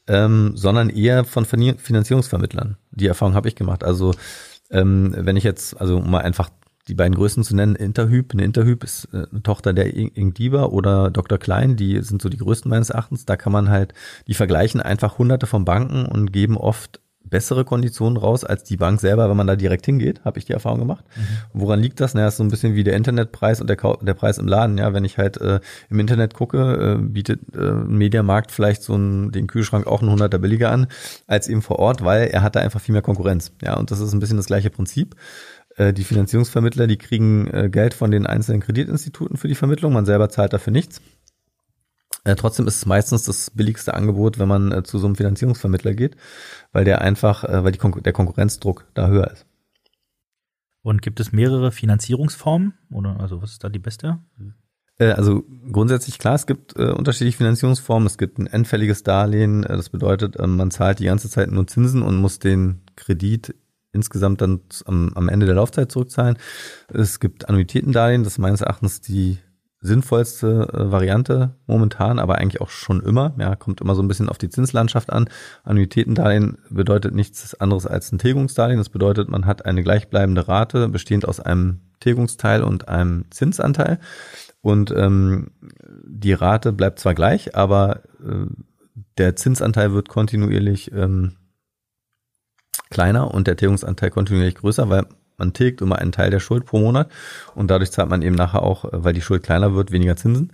ähm, 0.07 0.53
sondern 0.55 0.91
eher 0.91 1.25
von 1.25 1.45
Finanzierungsvermittlern. 1.45 2.77
Die 2.93 3.09
Erfahrung 3.09 3.35
habe 3.35 3.49
ich 3.49 3.57
gemacht. 3.57 3.83
Also 3.83 4.12
ähm, 4.71 5.12
wenn 5.17 5.37
ich 5.37 5.45
jetzt, 5.45 5.81
also 5.81 6.01
mal 6.01 6.21
einfach 6.21 6.51
die 6.88 6.94
beiden 6.94 7.14
Größen 7.14 7.42
zu 7.42 7.57
nennen, 7.57 7.75
Interhyp, 7.75 8.33
eine 8.33 8.44
Interhyp 8.44 8.85
ist 8.85 9.09
äh, 9.12 9.27
eine 9.31 9.42
Tochter 9.42 9.72
der 9.72 9.94
Ingdiba 9.94 10.64
oder 10.66 11.11
Dr. 11.11 11.38
Klein, 11.38 11.77
die 11.77 12.01
sind 12.03 12.22
so 12.22 12.29
die 12.29 12.37
größten 12.37 12.70
meines 12.70 12.90
Erachtens. 12.90 13.25
Da 13.25 13.37
kann 13.37 13.53
man 13.53 13.68
halt, 13.68 13.92
die 14.27 14.35
vergleichen 14.35 14.81
einfach 14.81 15.18
hunderte 15.18 15.46
von 15.46 15.64
Banken 15.64 16.07
und 16.07 16.33
geben 16.33 16.57
oft 16.57 17.01
bessere 17.29 17.64
Konditionen 17.64 18.16
raus 18.16 18.44
als 18.44 18.64
die 18.64 18.77
Bank 18.77 19.01
selber, 19.01 19.29
wenn 19.29 19.37
man 19.37 19.46
da 19.46 19.57
direkt 19.57 19.85
hingeht, 19.85 20.25
habe 20.25 20.38
ich 20.38 20.44
die 20.44 20.53
Erfahrung 20.53 20.79
gemacht. 20.79 21.05
Mhm. 21.16 21.61
Woran 21.61 21.81
liegt 21.81 22.01
das? 22.01 22.14
Naja, 22.14 22.29
ist 22.29 22.37
so 22.37 22.44
ein 22.44 22.51
bisschen 22.51 22.75
wie 22.75 22.85
der 22.85 22.94
Internetpreis 22.94 23.61
und 23.61 23.68
der, 23.68 23.77
der 23.77 24.14
Preis 24.14 24.38
im 24.38 24.46
Laden. 24.46 24.79
Ja, 24.79 24.92
wenn 24.92 25.05
ich 25.05 25.18
halt 25.18 25.40
äh, 25.40 25.61
im 25.90 25.99
Internet 25.99 26.35
gucke, 26.35 26.99
äh, 26.99 27.03
bietet 27.03 27.40
äh, 27.55 27.59
ein 27.59 27.99
Mediamarkt 27.99 28.53
vielleicht 28.53 28.83
so 28.83 28.94
einen, 28.94 29.33
den 29.33 29.46
Kühlschrank 29.46 29.87
auch 29.87 30.03
einen 30.03 30.11
Hunderter 30.11 30.38
billiger 30.38 30.70
an 30.70 30.87
als 31.27 31.49
eben 31.49 31.62
vor 31.62 31.79
Ort, 31.79 32.05
weil 32.05 32.29
er 32.29 32.42
hat 32.42 32.57
da 32.57 32.61
einfach 32.61 32.81
viel 32.81 32.92
mehr 32.92 33.03
Konkurrenz. 33.03 33.53
Ja, 33.62 33.75
und 33.77 33.90
das 33.90 34.01
ist 34.01 34.12
ein 34.12 34.20
bisschen 34.20 34.37
das 34.37 34.46
gleiche 34.46 34.70
Prinzip. 34.70 35.16
Äh, 35.77 35.93
die 35.93 36.05
Finanzierungsvermittler, 36.05 36.87
die 36.87 36.97
kriegen 36.97 37.47
äh, 37.49 37.69
Geld 37.71 37.95
von 37.95 38.11
den 38.11 38.27
einzelnen 38.27 38.61
Kreditinstituten 38.61 39.37
für 39.37 39.49
die 39.49 39.55
Vermittlung. 39.55 39.93
Man 39.93 40.07
selber 40.07 40.29
zahlt 40.29 40.53
dafür 40.53 40.73
nichts. 40.73 41.01
Äh, 42.25 42.35
trotzdem 42.35 42.67
ist 42.67 42.77
es 42.77 42.87
meistens 42.87 43.25
das 43.25 43.51
billigste 43.51 43.95
Angebot, 43.95 44.39
wenn 44.39 44.49
man 44.49 44.85
zu 44.85 44.99
so 44.99 45.07
einem 45.07 45.17
Finanzierungsvermittler 45.17 45.95
geht, 45.95 46.17
weil 46.73 46.85
der 46.85 47.03
einfach, 47.03 47.45
weil 47.45 47.77
Kon 47.77 48.03
der 48.03 48.12
Konkurrenzdruck 48.12 48.87
da 48.95 49.09
höher 49.09 49.31
ist. 49.31 49.47
Und 50.83 51.03
gibt 51.03 51.21
es 51.21 51.33
mehrere 51.33 51.73
Finanzierungsformen? 51.73 52.75
Oder 52.91 53.21
also 53.21 53.43
was 53.43 53.53
ist 53.53 53.65
da 53.65 53.69
die 53.69 53.79
beste? 53.79 54.19
Also 54.99 55.45
grundsätzlich 55.71 56.19
klar, 56.19 56.37
es 56.37 56.47
gibt 56.47 56.75
äh, 56.77 56.91
unterschiedliche 56.91 57.37
Finanzierungsformen. 57.37 58.07
Es 58.07 58.17
gibt 58.17 58.39
ein 58.39 58.47
endfälliges 58.47 59.03
Darlehen, 59.03 59.62
das 59.62 59.91
bedeutet, 59.91 60.39
man 60.39 60.71
zahlt 60.71 61.01
die 61.01 61.05
ganze 61.05 61.29
Zeit 61.29 61.51
nur 61.51 61.67
Zinsen 61.67 62.03
und 62.03 62.17
muss 62.17 62.39
den 62.39 62.81
Kredit 62.97 63.55
insgesamt 63.97 64.41
dann 64.41 64.61
am, 64.85 65.11
am 65.15 65.29
Ende 65.29 65.47
der 65.47 65.57
Laufzeit 65.57 65.91
zurückzahlen. 65.91 66.39
Es 66.93 67.19
gibt 67.19 67.49
Annuitätendarlehen, 67.49 68.23
das 68.23 68.35
ist 68.35 68.39
meines 68.39 68.61
Erachtens 68.61 69.01
die 69.01 69.39
sinnvollste 69.81 70.69
äh, 70.73 70.91
Variante 70.91 71.55
momentan, 71.67 72.19
aber 72.19 72.37
eigentlich 72.37 72.61
auch 72.61 72.71
schon 72.71 73.01
immer. 73.03 73.35
Ja, 73.39 73.57
kommt 73.57 73.81
immer 73.81 73.95
so 73.95 74.03
ein 74.03 74.09
bisschen 74.09 74.29
auf 74.29 74.39
die 74.39 74.49
Zinslandschaft 74.49 75.11
an. 75.11 75.29
Annuitätendarlehen 75.65 76.59
bedeutet 76.71 77.15
nichts 77.15 77.55
anderes 77.55 77.87
als 77.87 78.13
ein 78.13 78.19
Tilgungsdarlehen. 78.19 78.79
Das 78.79 78.89
bedeutet, 78.89 79.29
man 79.29 79.47
hat 79.47 79.65
eine 79.65 79.83
gleichbleibende 79.83 80.49
Rate, 80.49 80.89
bestehend 80.89 81.27
aus 81.27 81.41
einem 81.41 81.81
Tilgungsteil 82.01 82.63
und 82.63 82.89
einem 82.89 83.25
Zinsanteil. 83.31 83.99
Und 84.61 84.91
ähm, 84.91 85.51
die 86.05 86.33
Rate 86.33 86.73
bleibt 86.73 86.99
zwar 86.99 87.15
gleich, 87.15 87.55
aber 87.55 88.03
äh, 88.25 88.47
der 89.19 89.37
Zinsanteil 89.37 89.93
wird 89.93 90.09
kontinuierlich 90.09 90.93
ähm, 90.93 91.33
kleiner 92.91 93.33
und 93.33 93.47
der 93.47 93.57
Tilgungsanteil 93.57 94.11
kontinuierlich 94.11 94.57
größer, 94.57 94.89
weil 94.89 95.07
man 95.37 95.53
tilgt 95.53 95.81
immer 95.83 95.99
einen 95.99 96.12
Teil 96.12 96.31
der 96.31 96.41
Schuld 96.41 96.65
pro 96.65 96.79
Monat 96.79 97.11
und 97.55 97.71
dadurch 97.71 97.93
zahlt 97.93 98.09
man 98.09 98.23
eben 98.23 98.37
nachher 98.37 98.62
auch, 98.62 98.85
äh, 98.85 99.05
weil 99.05 99.12
die 99.12 99.23
Schuld 99.23 99.43
kleiner 99.43 99.75
wird, 99.75 99.93
weniger 99.93 100.17
Zinsen 100.17 100.53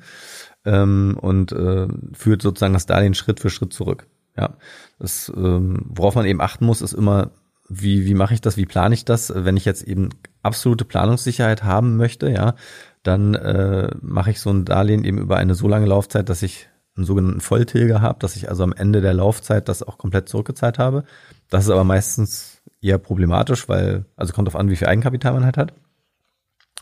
ähm, 0.65 1.17
und 1.21 1.53
äh, 1.53 1.89
führt 2.13 2.43
sozusagen 2.43 2.75
das 2.75 2.87
Darlehen 2.87 3.15
Schritt 3.15 3.41
für 3.41 3.51
Schritt 3.51 3.73
zurück. 3.73 4.07
Ja, 4.37 4.57
das, 4.99 5.31
ähm, 5.37 5.85
worauf 5.89 6.15
man 6.15 6.25
eben 6.27 6.41
achten 6.41 6.65
muss, 6.65 6.81
ist 6.81 6.95
immer, 6.95 7.33
wie, 7.69 8.07
wie 8.07 8.15
mache 8.15 8.35
ich 8.35 8.41
das, 8.41 8.57
wie 8.57 8.67
plane 8.67 8.95
ich 8.95 9.05
das? 9.05 9.33
Wenn 9.35 9.57
ich 9.57 9.65
jetzt 9.65 9.83
eben 9.83 10.11
absolute 10.43 10.85
Planungssicherheit 10.85 11.65
haben 11.65 11.97
möchte, 11.97 12.31
ja, 12.31 12.55
dann 13.03 13.35
äh, 13.35 13.91
mache 14.01 14.31
ich 14.31 14.41
so 14.41 14.51
ein 14.51 14.65
Darlehen 14.65 15.05
eben 15.05 15.19
über 15.19 15.37
eine 15.37 15.55
so 15.55 15.69
lange 15.69 15.87
Laufzeit, 15.87 16.29
dass 16.29 16.43
ich 16.43 16.69
einen 16.97 17.07
sogenannten 17.07 17.41
Volltilger 17.41 18.01
habe, 18.01 18.19
dass 18.19 18.37
ich 18.37 18.49
also 18.49 18.63
am 18.65 18.73
Ende 18.73 19.01
der 19.01 19.15
Laufzeit 19.15 19.69
das 19.69 19.83
auch 19.83 19.99
komplett 19.99 20.29
zurückgezahlt 20.29 20.79
habe. 20.79 21.05
Das 21.53 21.65
ist 21.65 21.71
aber 21.71 21.85
meistens 21.85 22.63
eher 22.81 22.97
problematisch, 22.97 23.69
weil, 23.69 24.07
also 24.17 24.33
kommt 24.33 24.49
auf 24.49 24.57
an, 24.57 24.71
wie 24.71 24.77
viel 24.77 24.89
Eigenkapital 24.89 25.35
man 25.35 25.45
halt 25.45 25.59
hat. 25.59 25.75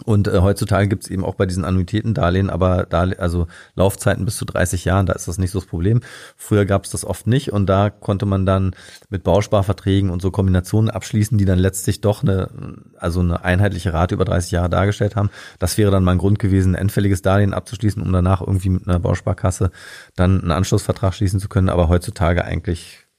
Und 0.04 0.28
äh, 0.28 0.38
heutzutage 0.38 0.86
gibt's 0.86 1.08
eben 1.08 1.24
auch 1.24 1.34
bei 1.34 1.44
diesen 1.44 1.64
Annuitätendarlehen, 1.64 2.50
aber 2.50 2.86
da, 2.88 3.00
also 3.18 3.48
Laufzeiten 3.74 4.24
bis 4.24 4.36
zu 4.36 4.44
30 4.44 4.84
Jahren, 4.84 5.06
da 5.06 5.12
ist 5.12 5.26
das 5.26 5.38
nicht 5.38 5.50
so 5.50 5.58
das 5.58 5.66
Problem. 5.66 6.02
Früher 6.36 6.66
gab's 6.66 6.90
das 6.90 7.04
oft 7.04 7.26
nicht 7.26 7.52
und 7.52 7.66
da 7.66 7.90
konnte 7.90 8.26
man 8.26 8.46
dann 8.46 8.76
mit 9.08 9.24
Bausparverträgen 9.24 10.08
und 10.08 10.22
so 10.22 10.30
Kombinationen 10.30 10.88
abschließen, 10.88 11.36
die 11.36 11.46
dann 11.46 11.58
letztlich 11.58 12.00
doch 12.00 12.22
eine, 12.22 12.48
also 12.96 13.18
eine 13.18 13.44
einheitliche 13.44 13.92
Rate 13.92 14.14
über 14.14 14.24
30 14.24 14.52
Jahre 14.52 14.70
dargestellt 14.70 15.16
haben. 15.16 15.30
Das 15.58 15.78
wäre 15.78 15.90
dann 15.90 16.04
mal 16.04 16.12
ein 16.12 16.18
Grund 16.18 16.38
gewesen, 16.38 16.76
ein 16.76 16.82
endfälliges 16.82 17.22
Darlehen 17.22 17.54
abzuschließen, 17.54 18.00
um 18.00 18.12
danach 18.12 18.40
irgendwie 18.40 18.70
mit 18.70 18.86
einer 18.86 19.00
Bausparkasse 19.00 19.72
dann 20.14 20.42
einen 20.42 20.52
Anschlussvertrag 20.52 21.12
schließen 21.12 21.40
zu 21.40 21.48
können. 21.48 21.70
Aber 21.70 21.88
heutzutage 21.88 22.44
eigentlich 22.44 23.09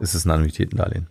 ist 0.00 0.14
es 0.14 0.24
ein 0.24 0.30
Annuitätendarlehen. 0.30 1.08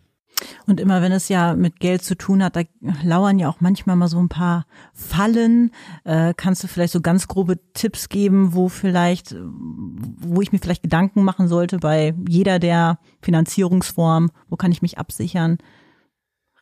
Und 0.65 0.79
immer 0.79 1.01
wenn 1.01 1.11
es 1.11 1.29
ja 1.29 1.53
mit 1.53 1.79
Geld 1.79 2.03
zu 2.03 2.15
tun 2.15 2.43
hat, 2.43 2.55
da 2.55 2.61
lauern 3.03 3.39
ja 3.39 3.49
auch 3.49 3.59
manchmal 3.59 3.95
mal 3.95 4.07
so 4.07 4.19
ein 4.19 4.29
paar 4.29 4.65
Fallen. 4.93 5.71
Äh, 6.05 6.33
kannst 6.35 6.63
du 6.63 6.67
vielleicht 6.67 6.93
so 6.93 7.01
ganz 7.01 7.27
grobe 7.27 7.59
Tipps 7.73 8.09
geben, 8.09 8.53
wo 8.53 8.69
vielleicht, 8.69 9.35
wo 9.37 10.41
ich 10.41 10.51
mir 10.51 10.59
vielleicht 10.59 10.83
Gedanken 10.83 11.23
machen 11.23 11.47
sollte 11.47 11.77
bei 11.77 12.13
jeder 12.27 12.59
der 12.59 12.99
Finanzierungsform? 13.21 14.31
Wo 14.47 14.55
kann 14.55 14.71
ich 14.71 14.81
mich 14.81 14.97
absichern? 14.97 15.57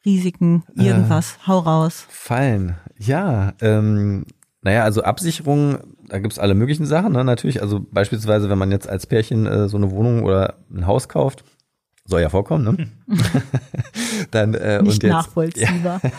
Risiken, 0.06 0.64
irgendwas, 0.74 1.34
äh, 1.34 1.48
hau 1.48 1.60
raus. 1.60 2.06
Fallen, 2.10 2.78
ja. 2.98 3.54
Ähm, 3.62 4.26
naja, 4.62 4.84
also 4.84 5.04
Absicherung, 5.04 5.80
da 6.08 6.20
gibt's 6.20 6.40
alle 6.40 6.56
möglichen 6.56 6.86
Sachen, 6.86 7.14
ne? 7.14 7.24
natürlich. 7.24 7.62
Also 7.62 7.86
beispielsweise, 7.92 8.50
wenn 8.50 8.58
man 8.58 8.72
jetzt 8.72 8.88
als 8.88 9.06
Pärchen 9.06 9.46
äh, 9.46 9.68
so 9.68 9.78
eine 9.78 9.92
Wohnung 9.92 10.24
oder 10.24 10.56
ein 10.72 10.88
Haus 10.88 11.10
kauft, 11.10 11.44
soll 12.08 12.22
ja 12.22 12.30
vorkommen, 12.30 12.64
ne? 12.64 12.88
Dann, 14.32 14.54
äh, 14.54 14.82
Nicht 14.82 14.96
und 14.96 15.04
jetzt, 15.04 15.12
nachvollziehbar. 15.12 16.02
Ja. 16.04 16.12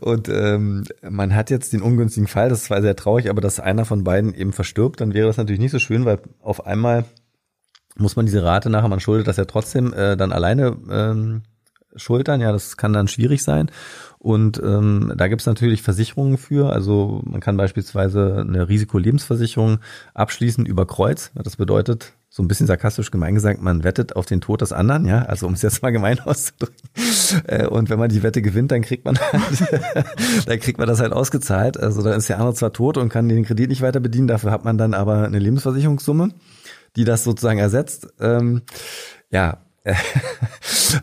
und 0.00 0.28
ähm, 0.28 0.84
man 1.02 1.34
hat 1.34 1.50
jetzt 1.50 1.72
den 1.72 1.82
ungünstigen 1.82 2.28
Fall, 2.28 2.48
das 2.48 2.60
ist 2.60 2.64
zwar 2.66 2.80
sehr 2.80 2.96
traurig, 2.96 3.28
aber 3.28 3.40
dass 3.40 3.60
einer 3.60 3.84
von 3.84 4.04
beiden 4.04 4.34
eben 4.34 4.52
verstirbt, 4.52 5.00
dann 5.00 5.12
wäre 5.12 5.26
das 5.26 5.36
natürlich 5.36 5.60
nicht 5.60 5.72
so 5.72 5.78
schön, 5.78 6.04
weil 6.04 6.20
auf 6.40 6.66
einmal 6.66 7.04
muss 7.96 8.16
man 8.16 8.26
diese 8.26 8.42
Rate 8.42 8.70
nachher, 8.70 8.88
man 8.88 9.00
schuldet 9.00 9.26
das 9.26 9.36
ja 9.36 9.44
trotzdem 9.44 9.92
äh, 9.92 10.16
dann 10.16 10.32
alleine 10.32 10.76
ähm, 10.90 11.42
schultern. 11.96 12.40
Ja, 12.40 12.52
das 12.52 12.76
kann 12.76 12.92
dann 12.92 13.08
schwierig 13.08 13.42
sein. 13.42 13.70
Und 14.18 14.60
ähm, 14.62 15.12
da 15.16 15.28
gibt's 15.28 15.46
natürlich 15.46 15.82
Versicherungen 15.82 16.38
für. 16.38 16.72
Also 16.72 17.20
man 17.24 17.40
kann 17.40 17.56
beispielsweise 17.56 18.44
eine 18.48 18.68
Risikolebensversicherung 18.68 19.78
abschließen 20.14 20.66
über 20.66 20.86
Kreuz. 20.86 21.30
Das 21.34 21.56
bedeutet, 21.56 22.14
so 22.34 22.42
ein 22.42 22.48
bisschen 22.48 22.66
sarkastisch 22.66 23.12
gemein 23.12 23.36
gesagt, 23.36 23.62
man 23.62 23.84
wettet 23.84 24.16
auf 24.16 24.26
den 24.26 24.40
Tod 24.40 24.60
des 24.60 24.72
anderen, 24.72 25.06
ja, 25.06 25.22
also 25.22 25.46
um 25.46 25.52
es 25.52 25.62
jetzt 25.62 25.82
mal 25.82 25.92
gemein 25.92 26.18
auszudrücken. 26.24 26.90
Äh, 27.46 27.68
und 27.68 27.90
wenn 27.90 27.98
man 28.00 28.08
die 28.08 28.24
Wette 28.24 28.42
gewinnt, 28.42 28.72
dann 28.72 28.82
kriegt 28.82 29.04
man 29.04 29.16
halt, 29.32 30.04
dann 30.46 30.58
kriegt 30.58 30.78
man 30.78 30.88
das 30.88 30.98
halt 30.98 31.12
ausgezahlt. 31.12 31.78
Also 31.78 32.02
dann 32.02 32.14
ist 32.14 32.28
der 32.28 32.38
andere 32.40 32.56
zwar 32.56 32.72
tot 32.72 32.96
und 32.96 33.08
kann 33.08 33.28
den 33.28 33.44
Kredit 33.44 33.68
nicht 33.68 33.82
weiter 33.82 34.00
bedienen, 34.00 34.26
dafür 34.26 34.50
hat 34.50 34.64
man 34.64 34.76
dann 34.76 34.94
aber 34.94 35.22
eine 35.22 35.38
Lebensversicherungssumme, 35.38 36.30
die 36.96 37.04
das 37.04 37.22
sozusagen 37.22 37.60
ersetzt. 37.60 38.08
Ähm, 38.18 38.62
ja, 39.30 39.58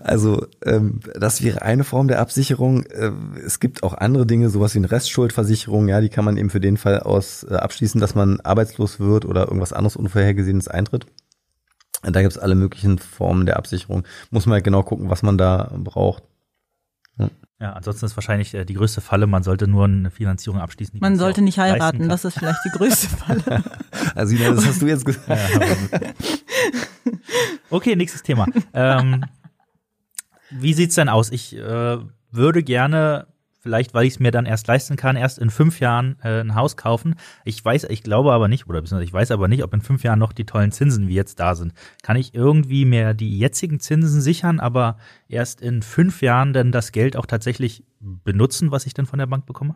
also 0.04 0.48
ähm, 0.65 1.00
das 1.17 1.44
wäre 1.44 1.62
eine 1.62 1.86
Form 1.86 2.10
der 2.10 2.20
Absicherung. 2.20 2.84
Äh, 2.88 3.12
es 3.46 3.62
gibt 3.62 3.84
auch 3.84 3.94
andere 3.94 4.26
Dinge, 4.26 4.50
sowas 4.50 4.74
wie 4.74 4.80
eine 4.80 4.91
Restschuldversicherung, 4.91 5.88
ja, 5.88 6.02
die 6.02 6.10
kann 6.10 6.26
man 6.26 6.36
eben 6.36 6.50
für 6.50 6.60
den 6.60 6.76
Fall 6.76 7.00
aus 7.00 7.46
äh, 7.50 7.54
abschließen, 7.54 8.02
dass 8.02 8.15
man 8.15 8.41
arbeitslos 8.41 9.00
wird 9.00 9.24
oder 9.24 9.46
irgendwas 9.48 9.72
anderes 9.72 9.96
Unvorhergesehenes 9.96 10.67
eintritt. 10.67 11.06
Da 12.04 12.22
gibt's 12.22 12.38
alle 12.38 12.56
möglichen 12.56 12.98
Formen 12.98 13.46
der 13.46 13.58
Absicherung. 13.58 14.04
Muss 14.32 14.46
man 14.46 14.54
halt 14.54 14.64
genau 14.64 14.84
gucken, 14.84 15.10
was 15.10 15.22
man 15.22 15.38
da 15.38 15.72
braucht. 15.76 16.24
Ja. 17.18 17.30
ja, 17.60 17.74
ansonsten 17.74 18.06
ist 18.06 18.18
wahrscheinlich 18.18 18.54
äh, 18.54 18.66
die 18.66 18.74
größte 18.74 19.02
Falle, 19.02 19.28
man 19.28 19.44
sollte 19.44 19.68
nur 19.68 19.86
eine 19.86 20.10
Finanzierung 20.10 20.60
abschließen. 20.60 21.00
Man 21.00 21.18
sollte 21.18 21.42
nicht 21.42 21.60
heiraten, 21.60 22.10
das 22.10 22.26
ist 22.26 22.40
vielleicht 22.40 22.60
die 22.66 22.78
größte 22.78 23.08
Falle. 23.18 23.64
also, 24.16 24.36
das 24.36 24.66
hast 24.66 24.82
du 24.82 24.88
jetzt 24.88 25.06
gesagt. 25.06 25.28
Ja, 25.30 26.00
okay, 27.70 27.96
nächstes 27.96 28.24
Thema. 28.24 28.48
ähm, 28.74 29.26
wie 30.50 30.74
sieht's 30.74 30.96
denn 30.96 31.10
aus? 31.10 31.32
Ich 31.32 31.56
äh, 31.56 31.98
würde 32.32 32.64
gerne 32.64 33.28
vielleicht, 33.62 33.93
weil 33.93 34.06
ich 34.06 34.15
es 34.15 34.19
mir 34.19 34.32
dann 34.32 34.45
erst 34.45 34.67
leisten 34.67 34.95
kann, 34.95 35.15
erst 35.15 35.38
in 35.38 35.50
fünf 35.50 35.80
Jahren 35.80 36.17
äh, 36.24 36.41
ein 36.41 36.56
Haus 36.56 36.76
kaufen. 36.76 37.15
Ich 37.45 37.63
weiß, 37.63 37.86
ich 37.86 38.04
glaube 38.04 38.34
aber 38.34 38.47
nicht, 38.47 38.67
oder 38.67 38.84
ich 39.02 39.13
weiß 39.13 39.32
aber 39.32 39.47
nicht, 39.47 39.63
ob 39.63 39.74
in 39.74 39.82
fünf 39.82 40.04
Jahren 40.04 40.19
noch 40.19 40.34
die 40.34 40.45
tollen 40.45 40.71
Zinsen 40.71 41.08
wie 41.08 41.13
jetzt 41.13 41.39
da 41.39 41.56
sind. 41.56 41.74
Kann 42.02 42.17
ich 42.17 42.34
irgendwie 42.34 42.86
mehr 42.86 43.13
die 43.13 43.38
jetzigen 43.38 43.80
Zinsen 43.80 44.19
sichern, 44.19 44.60
aber 44.60 44.97
erst 45.30 45.62
in 45.62 45.84
fünf 45.84 46.21
Jahren 46.21 46.54
dann 46.54 46.71
das 46.71 46.91
Geld 46.91 47.15
auch 47.15 47.28
tatsächlich 47.28 47.84
benutzen, 48.00 48.71
was 48.71 48.88
ich 48.88 48.95
dann 48.95 49.06
von 49.06 49.19
der 49.19 49.28
Bank 49.28 49.45
bekomme? 49.45 49.76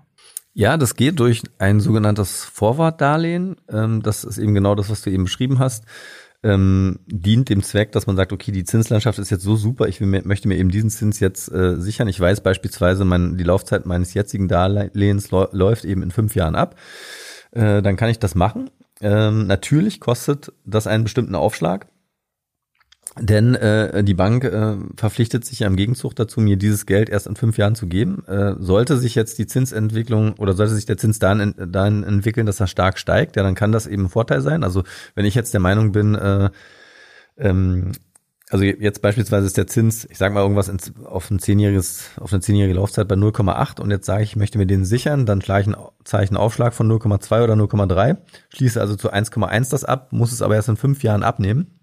Ja, 0.54 0.78
das 0.78 0.95
geht 0.95 1.19
durch 1.19 1.43
ein 1.60 1.80
sogenanntes 1.80 2.45
Vorwartdarlehen. 2.45 3.58
Ähm, 3.69 4.02
das 4.02 4.24
ist 4.24 4.38
eben 4.38 4.54
genau 4.54 4.74
das, 4.74 4.89
was 4.89 5.02
du 5.02 5.12
eben 5.12 5.26
beschrieben 5.26 5.60
hast 5.60 5.86
ähm, 6.45 6.99
dient 7.08 7.49
dem 7.49 7.63
Zweck, 7.63 7.91
dass 7.91 8.05
man 8.05 8.15
sagt, 8.15 8.31
okay, 8.31 8.51
die 8.51 8.63
Zinslandschaft 8.63 9.17
ist 9.17 9.31
jetzt 9.31 9.43
so 9.43 9.55
super, 9.55 9.88
ich 9.88 9.99
will, 9.99 10.08
möchte 10.23 10.47
mir 10.47 10.58
eben 10.58 10.69
diesen 10.69 10.91
Zins 10.91 11.19
jetzt 11.19 11.51
äh, 11.51 11.75
sichern. 11.77 12.08
Ich 12.08 12.19
weiß 12.19 12.41
beispielsweise, 12.41 13.03
mein, 13.03 13.36
die 13.38 13.43
Laufzeit 13.43 13.88
meines 13.88 14.13
jetzigen 14.13 14.47
Darlehens 14.47 15.31
läuft 15.31 15.86
eben 15.86 16.03
in 16.03 16.12
fünf 16.12 16.36
Jahren 16.36 16.55
ab. 16.55 16.75
Äh, 17.51 17.81
dann 17.81 17.97
kann 17.97 18.10
ich 18.10 18.19
das 18.19 18.36
machen. 18.36 18.69
Ähm, 19.01 19.47
natürlich 19.47 19.99
kostet 19.99 20.53
das 20.65 20.86
einen 20.86 21.03
bestimmten 21.03 21.34
Aufschlag. 21.34 21.88
Denn 23.17 23.56
äh, 23.56 24.04
die 24.04 24.13
Bank 24.13 24.43
äh, 24.43 24.75
verpflichtet 24.97 25.45
sich 25.45 25.60
ja 25.60 25.67
im 25.67 25.78
Gegenzug 25.78 26.15
dazu, 26.15 26.41
mir 26.41 26.58
dieses 26.58 26.86
Geld 26.86 27.10
erst 27.10 27.28
in 27.28 27.38
fünf 27.38 27.58
Jahren 27.58 27.75
zu 27.75 27.88
geben. 27.88 28.25
Äh, 28.28 28.56
sollte 28.60 28.97
sich 28.97 29.15
jetzt 29.15 29.38
die 29.38 29.47
Zinsentwicklung 29.47 30.34
oder 30.34 30.54
sollte 30.54 30.75
sich 30.75 30.86
der 30.86 30.97
Zins 30.97 31.17
dahin, 31.19 31.56
dahin 31.71 32.04
entwickeln, 32.04 32.45
dass 32.45 32.60
er 32.60 32.67
stark 32.67 32.99
steigt, 32.99 33.38
ja, 33.38 33.43
dann 33.43 33.56
kann 33.56 33.71
das 33.71 33.88
eben 33.88 34.06
ein 34.06 34.10
Vorteil 34.10 34.41
sein. 34.41 34.65
Also 34.65 34.84
wenn 35.15 35.25
ich 35.25 35.34
jetzt 35.34 35.54
der 35.54 35.62
Meinung 35.62 35.93
bin, 35.93 36.15
äh, 36.15 36.49
ähm, 37.38 37.93
also 38.49 38.65
jetzt 38.65 39.01
beispielsweise 39.01 39.47
ist 39.47 39.58
der 39.58 39.67
Zins, 39.67 40.06
ich 40.12 40.17
sage 40.17 40.34
mal 40.34 40.41
irgendwas 40.41 40.67
ins, 40.67 40.93
auf 41.06 41.32
ein 41.32 41.39
zehnjähriges, 41.39 42.12
auf 42.19 42.34
eine 42.34 42.41
zehnjährige 42.41 42.75
Laufzeit 42.75 43.08
bei 43.08 43.15
0,8 43.15 43.80
und 43.80 43.91
jetzt 43.91 44.06
sage 44.06 44.23
ich, 44.23 44.32
ich 44.32 44.36
möchte 44.36 44.58
mir 44.58 44.67
den 44.67 44.84
sichern, 44.84 45.25
dann 45.25 45.41
schlage 45.41 45.62
ich 45.62 45.67
einen, 45.75 45.86
ich 46.06 46.30
einen 46.30 46.38
Aufschlag 46.38 46.73
von 46.73 46.91
0,2 46.91 47.43
oder 47.43 47.54
0,3, 47.54 48.17
schließe 48.49 48.80
also 48.80 48.97
zu 48.97 49.12
1,1 49.12 49.71
das 49.71 49.86
ab, 49.86 50.12
muss 50.12 50.34
es 50.34 50.41
aber 50.41 50.56
erst 50.56 50.67
in 50.67 50.78
fünf 50.78 51.01
Jahren 51.01 51.23
abnehmen 51.23 51.75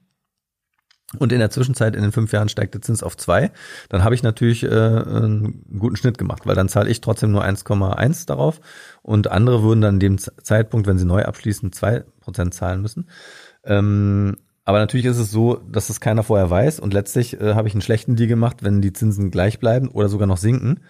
und 1.18 1.33
in 1.33 1.38
der 1.38 1.51
Zwischenzeit 1.51 1.94
in 1.94 2.03
den 2.03 2.12
fünf 2.12 2.33
Jahren 2.33 2.48
steigt 2.48 2.75
der 2.75 2.83
Zins 2.83 3.03
auf 3.03 3.16
zwei, 3.16 3.51
dann 3.88 4.05
habe 4.05 4.14
ich 4.14 4.22
natürlich 4.22 4.62
äh, 4.64 4.68
einen 4.68 5.64
guten 5.79 5.96
Schnitt 5.96 6.18
gemacht, 6.18 6.46
weil 6.46 6.55
dann 6.55 6.68
zahle 6.68 6.90
ich 6.90 7.01
trotzdem 7.01 7.33
nur 7.33 7.44
1,1 7.44 8.27
darauf 8.27 8.61
und 9.03 9.31
andere 9.31 9.62
würden 9.62 9.81
dann 9.81 10.01
dem 10.01 10.18
Zeitpunkt, 10.18 10.87
wenn 10.87 10.98
sie 10.98 11.05
neu 11.05 11.25
abschließen, 11.25 11.72
zwei 11.72 12.05
Prozent 12.20 12.55
zahlen 12.55 12.83
müssen. 12.83 13.09
Ähm, 13.64 14.37
aber 14.64 14.79
natürlich 14.79 15.07
ist 15.07 15.18
es 15.18 15.31
so, 15.31 15.57
dass 15.57 15.90
es 15.90 16.01
keiner 16.01 16.22
vorher 16.22 16.48
weiß 16.48 16.79
und 16.81 16.94
letztlich 16.94 17.40
äh, 17.40 17.55
habe 17.55 17.66
ich 17.68 17.75
einen 17.75 17.83
schlechten 17.83 18.16
Deal 18.16 18.29
gemacht, 18.29 18.59
wenn 18.62 18.81
die 18.81 18.92
Zinsen 18.92 19.31
gleich 19.31 19.59
bleiben 19.59 19.88
oder 19.88 20.09
sogar 20.09 20.29
noch 20.29 20.37
sinken. 20.37 20.81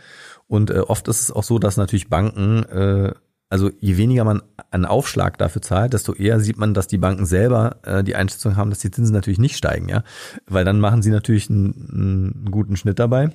Und 0.46 0.70
äh, 0.70 0.80
oft 0.80 1.08
ist 1.08 1.22
es 1.22 1.30
auch 1.30 1.44
so, 1.44 1.58
dass 1.58 1.78
natürlich 1.78 2.10
Banken 2.10 2.64
äh, 2.64 3.14
also 3.52 3.70
je 3.80 3.98
weniger 3.98 4.24
man 4.24 4.40
einen 4.70 4.86
Aufschlag 4.86 5.36
dafür 5.36 5.60
zahlt, 5.60 5.92
desto 5.92 6.14
eher 6.14 6.40
sieht 6.40 6.56
man, 6.56 6.72
dass 6.72 6.86
die 6.86 6.96
Banken 6.96 7.26
selber 7.26 7.76
äh, 7.82 8.02
die 8.02 8.16
Einschätzung 8.16 8.56
haben, 8.56 8.70
dass 8.70 8.78
die 8.78 8.90
Zinsen 8.90 9.12
natürlich 9.12 9.38
nicht 9.38 9.58
steigen, 9.58 9.90
ja, 9.90 10.04
weil 10.46 10.64
dann 10.64 10.80
machen 10.80 11.02
sie 11.02 11.10
natürlich 11.10 11.50
einen, 11.50 11.90
einen 11.92 12.50
guten 12.50 12.78
Schnitt 12.78 12.98
dabei. 12.98 13.30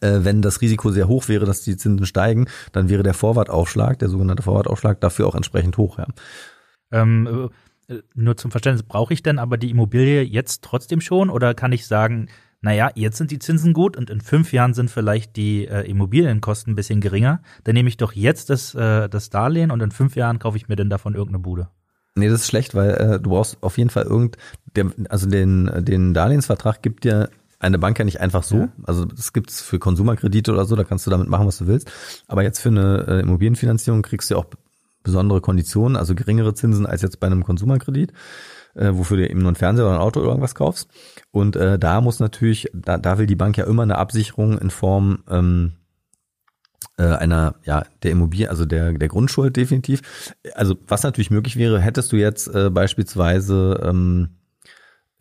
Äh, 0.00 0.24
wenn 0.24 0.42
das 0.42 0.60
Risiko 0.60 0.90
sehr 0.90 1.06
hoch 1.06 1.28
wäre, 1.28 1.46
dass 1.46 1.62
die 1.62 1.76
Zinsen 1.76 2.04
steigen, 2.04 2.48
dann 2.72 2.88
wäre 2.88 3.04
der 3.04 3.14
Vorwartaufschlag, 3.14 4.00
der 4.00 4.08
sogenannte 4.08 4.42
Vorwartaufschlag, 4.42 5.00
dafür 5.00 5.28
auch 5.28 5.36
entsprechend 5.36 5.76
hoch, 5.76 5.98
ja. 5.98 6.08
Ähm, 6.90 7.48
äh, 7.88 8.00
nur 8.14 8.36
zum 8.36 8.50
Verständnis, 8.50 8.82
brauche 8.82 9.14
ich 9.14 9.22
denn 9.22 9.38
aber 9.38 9.56
die 9.56 9.70
Immobilie 9.70 10.22
jetzt 10.22 10.64
trotzdem 10.64 11.00
schon 11.00 11.30
oder 11.30 11.54
kann 11.54 11.70
ich 11.70 11.86
sagen, 11.86 12.26
naja, 12.62 12.90
jetzt 12.94 13.16
sind 13.16 13.30
die 13.30 13.38
Zinsen 13.38 13.72
gut 13.72 13.96
und 13.96 14.10
in 14.10 14.20
fünf 14.20 14.52
Jahren 14.52 14.74
sind 14.74 14.90
vielleicht 14.90 15.36
die 15.36 15.66
äh, 15.66 15.88
Immobilienkosten 15.88 16.72
ein 16.72 16.76
bisschen 16.76 17.00
geringer, 17.00 17.42
dann 17.64 17.74
nehme 17.74 17.88
ich 17.88 17.96
doch 17.96 18.12
jetzt 18.12 18.50
das, 18.50 18.74
äh, 18.74 19.08
das 19.08 19.30
Darlehen 19.30 19.70
und 19.70 19.80
in 19.80 19.90
fünf 19.90 20.14
Jahren 20.16 20.38
kaufe 20.38 20.56
ich 20.56 20.68
mir 20.68 20.76
dann 20.76 20.90
davon 20.90 21.14
irgendeine 21.14 21.40
Bude. 21.40 21.68
Nee, 22.16 22.28
das 22.28 22.40
ist 22.40 22.48
schlecht, 22.48 22.74
weil 22.74 22.90
äh, 22.90 23.20
du 23.20 23.30
brauchst 23.30 23.62
auf 23.62 23.78
jeden 23.78 23.90
Fall 23.90 24.04
irgend, 24.04 24.36
der, 24.76 24.90
also 25.08 25.28
den, 25.28 25.70
den 25.84 26.12
Darlehensvertrag 26.12 26.82
gibt 26.82 27.04
dir 27.04 27.30
eine 27.60 27.78
Bank 27.78 27.98
ja 27.98 28.04
nicht 28.04 28.20
einfach 28.20 28.42
so. 28.42 28.56
Ja. 28.56 28.68
Also 28.84 29.04
das 29.04 29.32
gibt's 29.32 29.62
für 29.62 29.78
Konsumerkredite 29.78 30.52
oder 30.52 30.64
so, 30.64 30.76
da 30.76 30.84
kannst 30.84 31.06
du 31.06 31.10
damit 31.10 31.28
machen, 31.28 31.46
was 31.46 31.58
du 31.58 31.66
willst. 31.66 31.90
Aber 32.26 32.42
jetzt 32.42 32.58
für 32.58 32.70
eine 32.70 33.06
äh, 33.06 33.20
Immobilienfinanzierung 33.20 34.02
kriegst 34.02 34.30
du 34.30 34.36
auch 34.36 34.46
besondere 35.02 35.40
Konditionen, 35.40 35.96
also 35.96 36.14
geringere 36.14 36.54
Zinsen 36.54 36.86
als 36.86 37.02
jetzt 37.02 37.20
bei 37.20 37.26
einem 37.26 37.44
Konsumerkredit 37.44 38.12
äh, 38.80 38.96
wofür 38.96 39.18
du 39.18 39.28
eben 39.28 39.40
nur 39.40 39.52
ein 39.52 39.56
Fernseher 39.56 39.86
oder 39.86 39.94
ein 39.94 40.00
Auto 40.00 40.20
oder 40.20 40.30
irgendwas 40.30 40.54
kaufst. 40.54 40.88
Und 41.30 41.54
äh, 41.56 41.78
da 41.78 42.00
muss 42.00 42.18
natürlich, 42.18 42.68
da, 42.72 42.98
da 42.98 43.18
will 43.18 43.26
die 43.26 43.36
Bank 43.36 43.56
ja 43.56 43.66
immer 43.66 43.82
eine 43.82 43.98
Absicherung 43.98 44.58
in 44.58 44.70
Form 44.70 45.22
ähm, 45.28 45.72
äh, 46.96 47.04
einer, 47.04 47.56
ja, 47.64 47.84
der 48.02 48.10
Immobilie, 48.10 48.48
also 48.48 48.64
der, 48.64 48.92
der 48.92 49.08
Grundschuld 49.08 49.56
definitiv. 49.56 50.34
Also 50.54 50.76
was 50.88 51.02
natürlich 51.02 51.30
möglich 51.30 51.56
wäre, 51.56 51.80
hättest 51.80 52.12
du 52.12 52.16
jetzt 52.16 52.48
äh, 52.54 52.70
beispielsweise 52.70 53.80
ähm, 53.84 54.30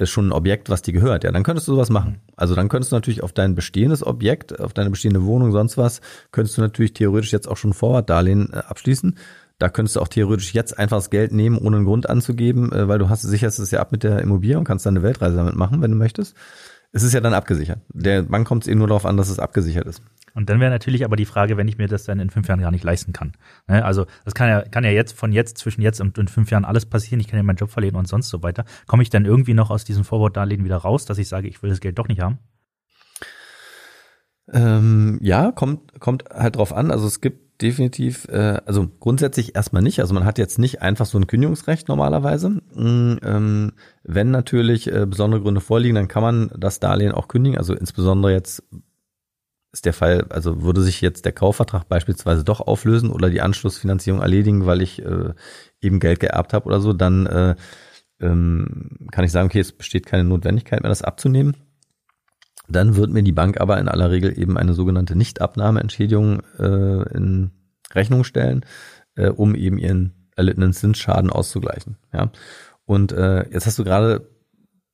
schon 0.02 0.30
ein 0.30 0.32
Objekt, 0.32 0.70
was 0.70 0.82
dir 0.82 0.94
gehört. 0.94 1.26
Ja, 1.26 1.32
dann 1.32 1.44
könntest 1.44 1.68
du 1.68 1.74
sowas 1.74 1.90
machen. 1.90 2.22
Also 2.38 2.56
dann 2.56 2.70
könntest 2.70 2.94
du 2.94 2.96
natürlich 2.96 3.22
auf 3.22 3.34
dein 3.34 3.56
bestehendes 3.56 4.06
Objekt, 4.06 4.58
auf 4.58 4.74
deine 4.74 4.90
bestehende 4.90 5.26
Wohnung, 5.26 5.52
sonst 5.52 5.78
was, 5.78 6.00
könntest 6.32 6.58
du 6.58 6.62
natürlich 6.62 6.94
theoretisch 6.94 7.34
jetzt 7.34 7.50
auch 7.50 7.58
schon 7.58 7.74
Vorwartdarlehen 7.74 8.54
äh, 8.54 8.58
abschließen. 8.58 9.18
Da 9.60 9.70
könntest 9.70 9.98
du 9.98 10.00
auch 10.00 10.08
theoretisch 10.08 10.54
jetzt 10.54 10.80
einfach 10.80 10.98
das 10.98 11.10
Geld 11.10 11.32
nehmen, 11.32 11.58
ohne 11.58 11.78
einen 11.78 11.86
Grund 11.86 12.10
anzugeben, 12.10 12.72
äh, 12.72 12.88
weil 12.88 12.98
du 12.98 13.10
hast 13.10 13.22
sicherst 13.22 13.60
es 13.60 13.72
ja 13.72 13.82
ab 13.82 13.92
mit 13.92 14.04
der 14.04 14.20
Immobilie 14.20 14.58
und 14.58 14.64
kannst 14.64 14.86
dann 14.86 14.96
eine 14.96 15.04
Weltreise 15.04 15.36
damit 15.36 15.56
machen, 15.56 15.82
wenn 15.82 15.92
du 15.92 15.98
möchtest. 15.98 16.36
Es 16.92 17.04
ist 17.04 17.14
ja 17.14 17.20
dann 17.20 17.34
abgesichert. 17.34 17.82
Der 17.94 18.24
Bank 18.24 18.48
kommt 18.48 18.64
es 18.64 18.68
eben 18.68 18.80
nur 18.80 18.88
darauf 18.88 19.06
an, 19.06 19.16
dass 19.16 19.30
es 19.30 19.38
abgesichert 19.38 19.86
ist. 19.86 20.02
Und 20.34 20.50
dann 20.50 20.60
wäre 20.60 20.72
natürlich 20.72 21.06
aber 21.06 21.16
die 21.18 21.26
Frage, 21.26 21.58
wenn 21.58 21.68
ich 21.68 21.78
mir 21.78 21.88
das 21.88 22.04
dann 22.04 22.20
in 22.20 22.30
fünf 22.30 22.48
Jahren 22.48 22.62
gar 22.62 22.72
nicht 22.72 22.84
leisten 22.84 23.14
kann. 23.14 23.34
Ne? 23.68 23.84
Also 23.84 24.06
das 24.26 24.34
kann 24.34 24.50
ja, 24.50 24.62
kann 24.62 24.84
ja 24.84 24.90
jetzt 24.90 25.16
von 25.16 25.32
jetzt, 25.32 25.58
zwischen 25.58 25.82
jetzt 25.82 26.02
und 26.02 26.18
in 26.18 26.28
fünf 26.28 26.50
Jahren 26.50 26.66
alles 26.66 26.86
passieren. 26.86 27.20
Ich 27.20 27.28
kann 27.28 27.38
ja 27.38 27.44
meinen 27.44 27.58
Job 27.58 27.70
verlieren 27.70 27.96
und 27.96 28.08
sonst 28.08 28.30
so 28.30 28.42
weiter. 28.42 28.66
Komme 28.88 29.04
ich 29.04 29.10
dann 29.10 29.26
irgendwie 29.26 29.54
noch 29.54 29.70
aus 29.70 29.84
diesem 29.84 30.04
Vorwortdarlehen 30.04 30.64
wieder 30.64 30.78
raus, 30.78 31.06
dass 31.06 31.18
ich 31.18 31.28
sage, 31.28 31.48
ich 31.48 31.62
will 31.62 31.70
das 31.70 31.80
Geld 31.80 32.00
doch 32.00 32.08
nicht 32.08 32.22
haben? 32.22 32.40
Ähm, 34.52 35.20
ja, 35.22 35.52
kommt, 35.52 36.00
kommt 36.00 36.26
halt 36.32 36.56
drauf 36.56 36.74
an. 36.74 36.90
Also 36.90 37.06
es 37.06 37.22
gibt 37.22 37.49
definitiv, 37.62 38.28
äh, 38.30 38.62
also 38.66 38.88
grundsätzlich 39.00 39.56
erstmal 39.56 39.82
nicht. 39.82 40.00
Also 40.00 40.14
man 40.14 40.26
hat 40.26 40.38
jetzt 40.38 40.60
nicht 40.60 40.82
einfach 40.82 41.06
so 41.06 41.18
ein 41.18 41.28
Kündigungsrecht 41.28 41.88
normalerweise. 41.88 42.62
Mhm, 42.76 43.20
ähm, 43.24 43.72
wenn 44.04 44.32
natürlich 44.32 44.92
äh, 44.92 45.06
besondere 45.06 45.42
Gründe 45.42 45.62
vorliegen, 45.62 45.96
dann 45.96 46.08
kann 46.08 46.24
man 46.24 46.52
das 46.58 46.80
Darlehen 46.80 47.12
auch 47.12 47.28
kündigen. 47.28 47.58
Also 47.58 47.74
insbesondere 47.74 48.32
jetzt 48.32 48.64
ist 49.72 49.86
der 49.86 49.94
Fall, 49.94 50.26
also 50.30 50.64
würde 50.64 50.82
sich 50.82 51.02
jetzt 51.02 51.26
der 51.26 51.32
Kaufvertrag 51.32 51.88
beispielsweise 51.88 52.44
doch 52.44 52.62
auflösen 52.62 53.12
oder 53.12 53.30
die 53.30 53.42
Anschlussfinanzierung 53.42 54.22
erledigen, 54.22 54.66
weil 54.66 54.82
ich 54.82 55.04
äh, 55.04 55.34
eben 55.82 56.00
Geld 56.00 56.20
geerbt 56.20 56.54
habe 56.54 56.66
oder 56.66 56.80
so, 56.80 56.94
dann 56.94 57.28
äh, 57.28 57.56
ähm, 58.20 58.98
kann 59.12 59.26
ich 59.26 59.32
sagen, 59.32 59.48
okay, 59.48 59.60
es 59.60 59.72
besteht 59.72 60.06
keine 60.06 60.24
Notwendigkeit 60.24 60.82
mehr, 60.82 60.90
das 60.90 61.04
abzunehmen. 61.04 61.56
Dann 62.70 62.96
wird 62.96 63.12
mir 63.12 63.24
die 63.24 63.32
Bank 63.32 63.60
aber 63.60 63.80
in 63.80 63.88
aller 63.88 64.12
Regel 64.12 64.38
eben 64.38 64.58
eine 64.58 64.74
sogenannte 64.74 65.16
Nichtabnahmeentschädigung 65.16 66.42
äh, 66.60 67.16
in 67.16 67.52
Rechnung 67.94 68.24
stellen, 68.24 68.66
äh, 69.16 69.30
um 69.30 69.56
eben 69.56 69.78
ihren 69.78 70.30
erlittenen 70.36 70.74
Zinsschaden 70.74 71.32
auszugleichen. 71.32 71.98
Ja. 72.14 72.32
Und 72.86 73.12
äh, 73.12 73.50
jetzt 73.50 73.66
hast 73.66 73.80
du 73.80 73.84
gerade 73.84 74.30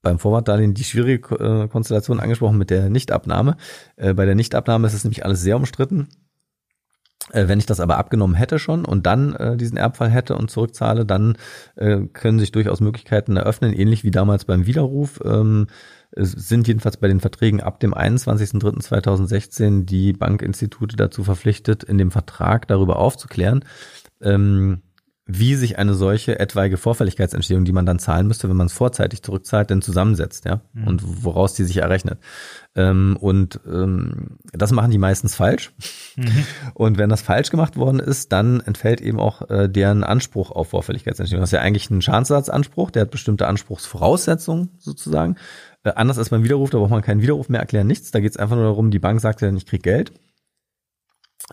beim 0.01 0.19
Vorwartdarlehen 0.19 0.73
die 0.73 0.83
schwierige 0.83 1.35
äh, 1.35 1.67
Konstellation 1.67 2.19
angesprochen 2.19 2.57
mit 2.57 2.69
der 2.69 2.89
Nichtabnahme. 2.89 3.57
Äh, 3.95 4.13
bei 4.13 4.25
der 4.25 4.35
Nichtabnahme 4.35 4.87
ist 4.87 4.93
es 4.93 5.03
nämlich 5.03 5.25
alles 5.25 5.41
sehr 5.41 5.57
umstritten. 5.57 6.07
Äh, 7.31 7.47
wenn 7.47 7.59
ich 7.59 7.65
das 7.65 7.79
aber 7.79 7.97
abgenommen 7.97 8.35
hätte 8.35 8.59
schon 8.59 8.85
und 8.85 9.05
dann 9.05 9.33
äh, 9.33 9.57
diesen 9.57 9.77
Erbfall 9.77 10.09
hätte 10.09 10.35
und 10.35 10.51
zurückzahle, 10.51 11.05
dann 11.05 11.37
äh, 11.75 12.01
können 12.13 12.39
sich 12.39 12.51
durchaus 12.51 12.81
Möglichkeiten 12.81 13.35
eröffnen, 13.35 13.73
ähnlich 13.73 14.03
wie 14.03 14.11
damals 14.11 14.45
beim 14.45 14.65
Widerruf. 14.67 15.19
Ähm, 15.25 15.67
es 16.11 16.31
sind 16.31 16.67
jedenfalls 16.67 16.97
bei 16.97 17.07
den 17.07 17.19
Verträgen 17.19 17.61
ab 17.61 17.79
dem 17.79 17.93
21.03.2016 17.93 19.85
die 19.85 20.13
Bankinstitute 20.13 20.95
dazu 20.95 21.23
verpflichtet, 21.23 21.83
in 21.83 21.97
dem 21.97 22.11
Vertrag 22.11 22.67
darüber 22.67 22.99
aufzuklären, 22.99 23.65
ähm, 24.21 24.81
wie 25.27 25.55
sich 25.55 25.79
eine 25.79 25.95
solche 25.95 26.39
etwaige 26.39 26.77
Vorfälligkeitsentstehung, 26.77 27.65
die 27.65 27.71
man 27.71 27.87
dann 27.87 27.97
zahlen 27.97 28.27
müsste, 28.27 28.47
wenn 28.47 28.57
man 28.57 28.67
es 28.67 28.73
vorzeitig 28.73 29.23
zurückzahlt, 29.23 29.71
denn 29.71 29.81
zusammensetzt, 29.81 30.45
ja, 30.45 30.61
mhm. 30.73 30.87
und 30.87 31.23
woraus 31.23 31.55
die 31.55 31.63
sich 31.63 31.77
errechnet. 31.77 32.19
Ähm, 32.75 33.17
und 33.19 33.59
ähm, 33.65 34.37
das 34.53 34.71
machen 34.71 34.91
die 34.91 34.99
meistens 34.99 35.33
falsch. 35.35 35.73
Mhm. 36.15 36.45
Und 36.73 36.97
wenn 36.97 37.09
das 37.09 37.21
falsch 37.21 37.49
gemacht 37.49 37.77
worden 37.77 37.99
ist, 37.99 38.33
dann 38.33 38.59
entfällt 38.59 38.99
eben 38.99 39.19
auch 39.19 39.49
äh, 39.49 39.69
deren 39.69 40.03
Anspruch 40.03 40.51
auf 40.51 40.69
Vorfälligkeitsentstehung. 40.69 41.41
Das 41.41 41.49
ist 41.49 41.53
ja 41.53 41.61
eigentlich 41.61 41.89
ein 41.89 42.01
Schadensersatzanspruch, 42.01 42.91
der 42.91 43.03
hat 43.03 43.11
bestimmte 43.11 43.47
Anspruchsvoraussetzungen 43.47 44.71
sozusagen. 44.77 45.37
Äh, 45.83 45.93
anders 45.95 46.17
als 46.17 46.29
beim 46.29 46.43
Widerruf, 46.43 46.69
da 46.69 46.79
braucht 46.79 46.91
man 46.91 47.01
keinen 47.01 47.21
Widerruf 47.21 47.47
mehr 47.47 47.61
erklären, 47.61 47.87
nichts. 47.87 48.11
Da 48.11 48.19
geht 48.19 48.31
es 48.31 48.37
einfach 48.37 48.57
nur 48.57 48.65
darum, 48.65 48.91
die 48.91 48.99
Bank 48.99 49.21
sagt 49.21 49.41
ja, 49.41 49.51
ich 49.53 49.65
krieg 49.65 49.81
Geld. 49.81 50.11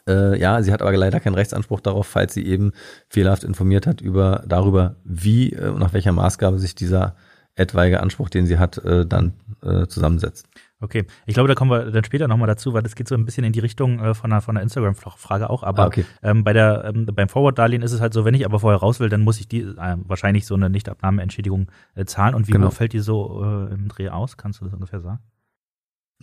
Äh, 0.09 0.39
ja, 0.39 0.63
sie 0.63 0.73
hat 0.73 0.83
aber 0.83 0.97
leider 0.97 1.21
keinen 1.21 1.35
Rechtsanspruch 1.35 1.81
darauf, 1.81 2.07
falls 2.07 2.35
sie 2.35 2.47
eben 2.47 2.73
fehlerhaft 3.09 3.45
informiert 3.45 3.87
hat 3.87 4.01
über 4.01 4.43
darüber, 4.47 4.97
wie 5.05 5.53
äh, 5.53 5.69
und 5.69 5.81
nach 5.81 5.93
welcher 5.93 6.13
Maßgabe 6.13 6.59
sich 6.59 6.75
dieser 6.75 7.15
etwaige 7.55 8.01
Anspruch, 8.01 8.31
den 8.31 8.47
sie 8.47 8.59
hat, 8.59 8.79
äh, 8.79 9.07
dann 9.07 9.35
äh, 9.63 9.87
zusammensetzt. 9.87 10.49
Okay, 10.81 11.07
ich 11.27 11.35
glaube, 11.35 11.49
da 11.49 11.55
kommen 11.55 11.71
wir 11.71 11.93
dann 11.93 12.03
später 12.03 12.27
nochmal 12.27 12.49
dazu, 12.49 12.73
weil 12.73 12.83
das 12.83 12.97
geht 12.97 13.07
so 13.07 13.15
ein 13.15 13.25
bisschen 13.25 13.45
in 13.45 13.53
die 13.53 13.61
Richtung 13.61 14.01
äh, 14.01 14.15
von 14.15 14.33
einer, 14.33 14.41
von 14.41 14.57
einer 14.57 14.65
Instagram-Frage 14.65 15.49
auch. 15.49 15.63
Aber 15.63 15.85
ah, 15.85 15.87
okay. 15.87 16.05
ähm, 16.25 16.43
bei 16.43 16.53
der, 16.53 16.85
ähm, 16.87 17.07
beim 17.07 17.29
Forward-Darlehen 17.29 17.83
ist 17.83 17.93
es 17.93 18.01
halt 18.01 18.13
so, 18.13 18.25
wenn 18.25 18.35
ich 18.35 18.45
aber 18.45 18.59
vorher 18.59 18.81
raus 18.81 18.99
will, 18.99 19.09
dann 19.09 19.21
muss 19.21 19.39
ich 19.39 19.47
die 19.47 19.61
äh, 19.61 19.97
wahrscheinlich 20.05 20.45
so 20.45 20.57
eine 20.57 20.71
Nichtabnahmeentschädigung 20.71 21.69
äh, 21.95 22.05
zahlen. 22.05 22.35
Und 22.35 22.49
wie 22.49 22.53
genau. 22.53 22.71
fällt 22.71 22.95
die 22.95 22.99
so 22.99 23.45
äh, 23.45 23.73
im 23.73 23.87
Dreh 23.89 24.09
aus? 24.09 24.37
Kannst 24.37 24.61
du 24.61 24.65
das 24.65 24.75
ungefähr 24.75 25.01
sagen? 25.01 25.21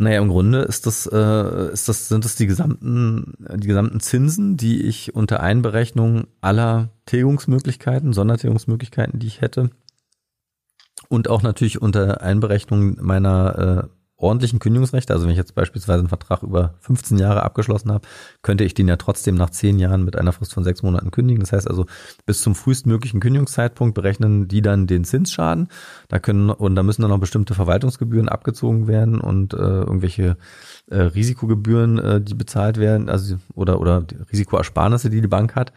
Naja, 0.01 0.21
im 0.21 0.29
Grunde 0.29 0.59
ist 0.61 0.85
das, 0.85 1.07
äh, 1.11 1.73
ist 1.73 1.89
das, 1.89 2.07
sind 2.07 2.23
das 2.23 2.35
die 2.35 2.47
gesamten, 2.47 3.33
die 3.57 3.67
gesamten 3.67 3.99
Zinsen, 3.99 4.55
die 4.55 4.83
ich 4.83 5.13
unter 5.13 5.41
Einberechnung 5.41 6.27
aller 6.39 6.89
Tilgungsmöglichkeiten, 7.05 8.13
Sondertilgungsmöglichkeiten, 8.13 9.19
die 9.19 9.27
ich 9.27 9.41
hätte, 9.41 9.71
und 11.09 11.29
auch 11.29 11.41
natürlich 11.41 11.81
unter 11.81 12.21
Einberechnung 12.21 12.95
meiner 13.01 13.89
äh, 13.89 13.98
ordentlichen 14.19 14.59
Kündigungsrechte, 14.59 15.13
also 15.13 15.25
wenn 15.25 15.31
ich 15.31 15.37
jetzt 15.37 15.55
beispielsweise 15.55 15.99
einen 15.99 16.09
Vertrag 16.09 16.43
über 16.43 16.75
15 16.81 17.17
Jahre 17.17 17.43
abgeschlossen 17.43 17.91
habe, 17.91 18.07
könnte 18.41 18.63
ich 18.63 18.73
den 18.73 18.87
ja 18.87 18.97
trotzdem 18.97 19.35
nach 19.35 19.49
10 19.49 19.79
Jahren 19.79 20.03
mit 20.03 20.17
einer 20.17 20.33
Frist 20.33 20.53
von 20.53 20.63
sechs 20.63 20.83
Monaten 20.83 21.11
kündigen. 21.11 21.41
Das 21.41 21.53
heißt 21.53 21.67
also, 21.67 21.85
bis 22.25 22.41
zum 22.41 22.55
frühestmöglichen 22.55 23.19
Kündigungszeitpunkt 23.19 23.95
berechnen 23.95 24.47
die 24.47 24.61
dann 24.61 24.87
den 24.87 25.03
Zinsschaden. 25.05 25.69
Da 26.09 26.19
können, 26.19 26.49
und 26.49 26.75
da 26.75 26.83
müssen 26.83 27.01
dann 27.01 27.11
noch 27.11 27.19
bestimmte 27.19 27.53
Verwaltungsgebühren 27.53 28.29
abgezogen 28.29 28.87
werden 28.87 29.21
und 29.21 29.53
äh, 29.53 29.57
irgendwelche 29.57 30.37
äh, 30.87 30.97
Risikogebühren, 30.99 31.99
äh, 31.99 32.21
die 32.21 32.35
bezahlt 32.35 32.77
werden, 32.77 33.09
also 33.09 33.37
oder, 33.53 33.79
oder 33.79 34.05
Risikoersparnisse, 34.31 35.09
die 35.09 35.21
die 35.21 35.27
Bank 35.27 35.55
hat. 35.55 35.71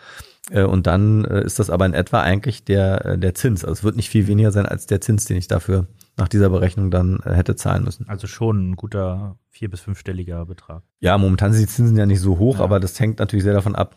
Äh, 0.51 0.65
und 0.65 0.87
dann 0.87 1.25
äh, 1.25 1.45
ist 1.45 1.59
das 1.59 1.71
aber 1.71 1.87
in 1.87 1.95
etwa 1.95 2.21
eigentlich 2.21 2.65
der, 2.65 3.05
äh, 3.05 3.19
der 3.19 3.35
Zins. 3.35 3.65
Also 3.65 3.73
es 3.73 3.85
wird 3.85 3.97
nicht 3.97 4.11
viel 4.11 4.27
weniger 4.27 4.51
sein 4.51 4.67
als 4.67 4.87
der 4.87 5.01
Zins, 5.01 5.25
den 5.25 5.37
ich 5.37 5.49
dafür 5.49 5.87
nach 6.17 6.29
dieser 6.29 6.51
Berechnung 6.51 6.91
dann 6.91 7.21
hätte 7.25 7.57
zahlen 7.57 7.85
müssen. 7.85 8.09
Also 8.09 8.27
schon 8.27 8.71
ein 8.71 8.77
guter 8.77 9.37
vier- 9.49 9.71
bis 9.71 9.81
fünfstelliger 9.81 10.45
Betrag. 10.47 10.83
Ja, 11.01 11.17
momentan 11.17 11.53
sind 11.53 11.63
die 11.63 11.73
Zinsen 11.73 11.97
ja 11.97 12.07
nicht 12.07 12.21
so 12.21 12.39
hoch, 12.39 12.59
ja. 12.59 12.65
aber 12.65 12.81
das 12.81 12.99
hängt 13.01 13.19
natürlich 13.19 13.45
sehr 13.45 13.55
davon 13.55 13.75
ab, 13.75 13.97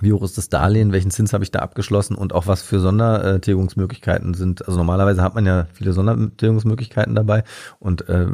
wie 0.00 0.12
hoch 0.12 0.22
ist 0.22 0.38
das 0.38 0.48
Darlehen, 0.48 0.92
welchen 0.92 1.10
Zins 1.10 1.32
habe 1.32 1.44
ich 1.44 1.50
da 1.50 1.58
abgeschlossen 1.58 2.14
und 2.14 2.32
auch 2.32 2.46
was 2.46 2.62
für 2.62 2.78
Sondertilgungsmöglichkeiten 2.78 4.34
sind. 4.34 4.66
Also 4.66 4.78
normalerweise 4.78 5.22
hat 5.22 5.34
man 5.34 5.44
ja 5.44 5.66
viele 5.72 5.92
Sondertilgungsmöglichkeiten 5.92 7.14
dabei 7.14 7.42
und 7.80 8.08
äh, 8.08 8.26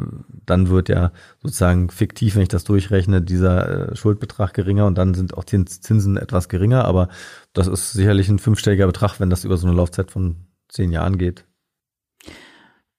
dann 0.45 0.69
wird 0.69 0.89
ja 0.89 1.11
sozusagen 1.41 1.89
fiktiv, 1.89 2.35
wenn 2.35 2.43
ich 2.43 2.49
das 2.49 2.63
durchrechne, 2.63 3.21
dieser 3.21 3.91
äh, 3.91 3.95
Schuldbetrag 3.95 4.53
geringer 4.53 4.85
und 4.85 4.97
dann 4.97 5.13
sind 5.13 5.35
auch 5.35 5.43
Zinsen 5.43 6.17
etwas 6.17 6.49
geringer, 6.49 6.85
aber 6.85 7.09
das 7.53 7.67
ist 7.67 7.93
sicherlich 7.93 8.29
ein 8.29 8.39
fünfstelliger 8.39 8.85
Betrag, 8.85 9.19
wenn 9.19 9.29
das 9.29 9.43
über 9.43 9.57
so 9.57 9.67
eine 9.67 9.75
Laufzeit 9.75 10.11
von 10.11 10.35
zehn 10.69 10.91
Jahren 10.91 11.17
geht. 11.17 11.45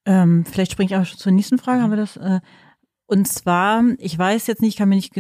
Ähm, 0.07 0.45
vielleicht 0.45 0.73
springe 0.73 0.91
ich 0.91 0.97
auch 0.97 1.05
schon 1.05 1.19
zur 1.19 1.33
nächsten 1.33 1.59
Frage. 1.59 1.83
Haben 1.83 1.91
wir 1.91 1.97
das? 1.97 2.17
Äh, 2.17 2.41
und 3.07 3.29
zwar, 3.29 3.85
ich 3.99 4.19
weiß 4.19 4.47
jetzt 4.49 4.63
nicht, 4.63 4.75
ich 4.75 4.77
kann 4.77 4.89
mir 4.89 4.97
nicht 4.97 5.13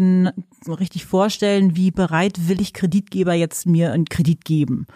richtig 0.67 1.07
vorstellen, 1.07 1.77
wie 1.77 1.91
bereit 1.91 2.49
will 2.49 2.61
ich 2.61 2.73
Kreditgeber 2.73 3.35
jetzt 3.35 3.67
mir 3.67 3.93
einen 3.93 4.07
Kredit 4.07 4.45
geben. 4.45 4.87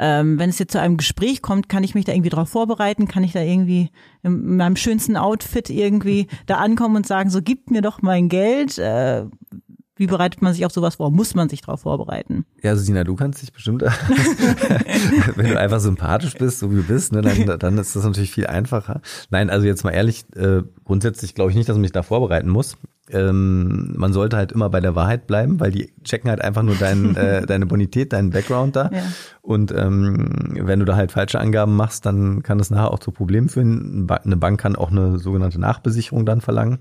Ähm, 0.00 0.38
wenn 0.38 0.48
es 0.48 0.60
jetzt 0.60 0.72
zu 0.72 0.80
einem 0.80 0.96
Gespräch 0.96 1.42
kommt, 1.42 1.68
kann 1.68 1.82
ich 1.82 1.94
mich 1.94 2.04
da 2.04 2.12
irgendwie 2.12 2.30
darauf 2.30 2.48
vorbereiten? 2.48 3.08
Kann 3.08 3.24
ich 3.24 3.32
da 3.32 3.40
irgendwie 3.40 3.90
in 4.22 4.56
meinem 4.56 4.76
schönsten 4.76 5.16
Outfit 5.16 5.70
irgendwie 5.70 6.28
da 6.46 6.58
ankommen 6.58 6.96
und 6.96 7.06
sagen, 7.06 7.30
so 7.30 7.42
gib 7.42 7.70
mir 7.70 7.82
doch 7.82 8.00
mein 8.00 8.28
Geld? 8.28 8.78
Äh, 8.78 9.24
wie 9.98 10.06
bereitet 10.06 10.42
man 10.42 10.54
sich 10.54 10.64
auf 10.64 10.72
sowas 10.72 10.96
vor? 10.96 11.10
Muss 11.10 11.34
man 11.34 11.48
sich 11.48 11.60
darauf 11.60 11.80
vorbereiten? 11.80 12.46
Ja, 12.62 12.76
Sina, 12.76 13.04
du 13.04 13.16
kannst 13.16 13.42
dich 13.42 13.52
bestimmt, 13.52 13.82
wenn 15.36 15.48
du 15.48 15.58
einfach 15.58 15.80
sympathisch 15.80 16.34
bist, 16.34 16.60
so 16.60 16.70
wie 16.70 16.76
du 16.76 16.82
bist, 16.84 17.12
ne, 17.12 17.20
dann, 17.20 17.58
dann 17.58 17.78
ist 17.78 17.96
das 17.96 18.04
natürlich 18.04 18.30
viel 18.30 18.46
einfacher. 18.46 19.00
Nein, 19.30 19.50
also 19.50 19.66
jetzt 19.66 19.84
mal 19.84 19.90
ehrlich, 19.90 20.24
äh, 20.36 20.62
grundsätzlich 20.84 21.34
glaube 21.34 21.50
ich 21.50 21.56
nicht, 21.56 21.68
dass 21.68 21.76
man 21.76 21.82
sich 21.82 21.92
da 21.92 22.02
vorbereiten 22.02 22.48
muss. 22.48 22.76
Ähm, 23.10 23.94
man 23.96 24.12
sollte 24.12 24.36
halt 24.36 24.52
immer 24.52 24.68
bei 24.70 24.80
der 24.80 24.94
Wahrheit 24.94 25.26
bleiben, 25.26 25.60
weil 25.60 25.70
die 25.70 25.92
checken 26.04 26.30
halt 26.30 26.42
einfach 26.42 26.62
nur 26.62 26.76
dein, 26.76 27.16
äh, 27.16 27.46
deine 27.46 27.66
Bonität, 27.66 28.12
deinen 28.12 28.30
Background 28.30 28.76
da. 28.76 28.90
Ja. 28.92 29.02
Und 29.40 29.72
ähm, 29.72 30.58
wenn 30.60 30.78
du 30.78 30.84
da 30.84 30.94
halt 30.94 31.10
falsche 31.10 31.40
Angaben 31.40 31.74
machst, 31.74 32.06
dann 32.06 32.42
kann 32.42 32.58
das 32.58 32.70
nachher 32.70 32.92
auch 32.92 32.98
zu 32.98 33.10
Problemen 33.10 33.48
führen. 33.48 34.06
Eine 34.08 34.36
Bank 34.36 34.60
kann 34.60 34.76
auch 34.76 34.90
eine 34.90 35.18
sogenannte 35.18 35.58
Nachbesicherung 35.58 36.26
dann 36.26 36.40
verlangen. 36.40 36.80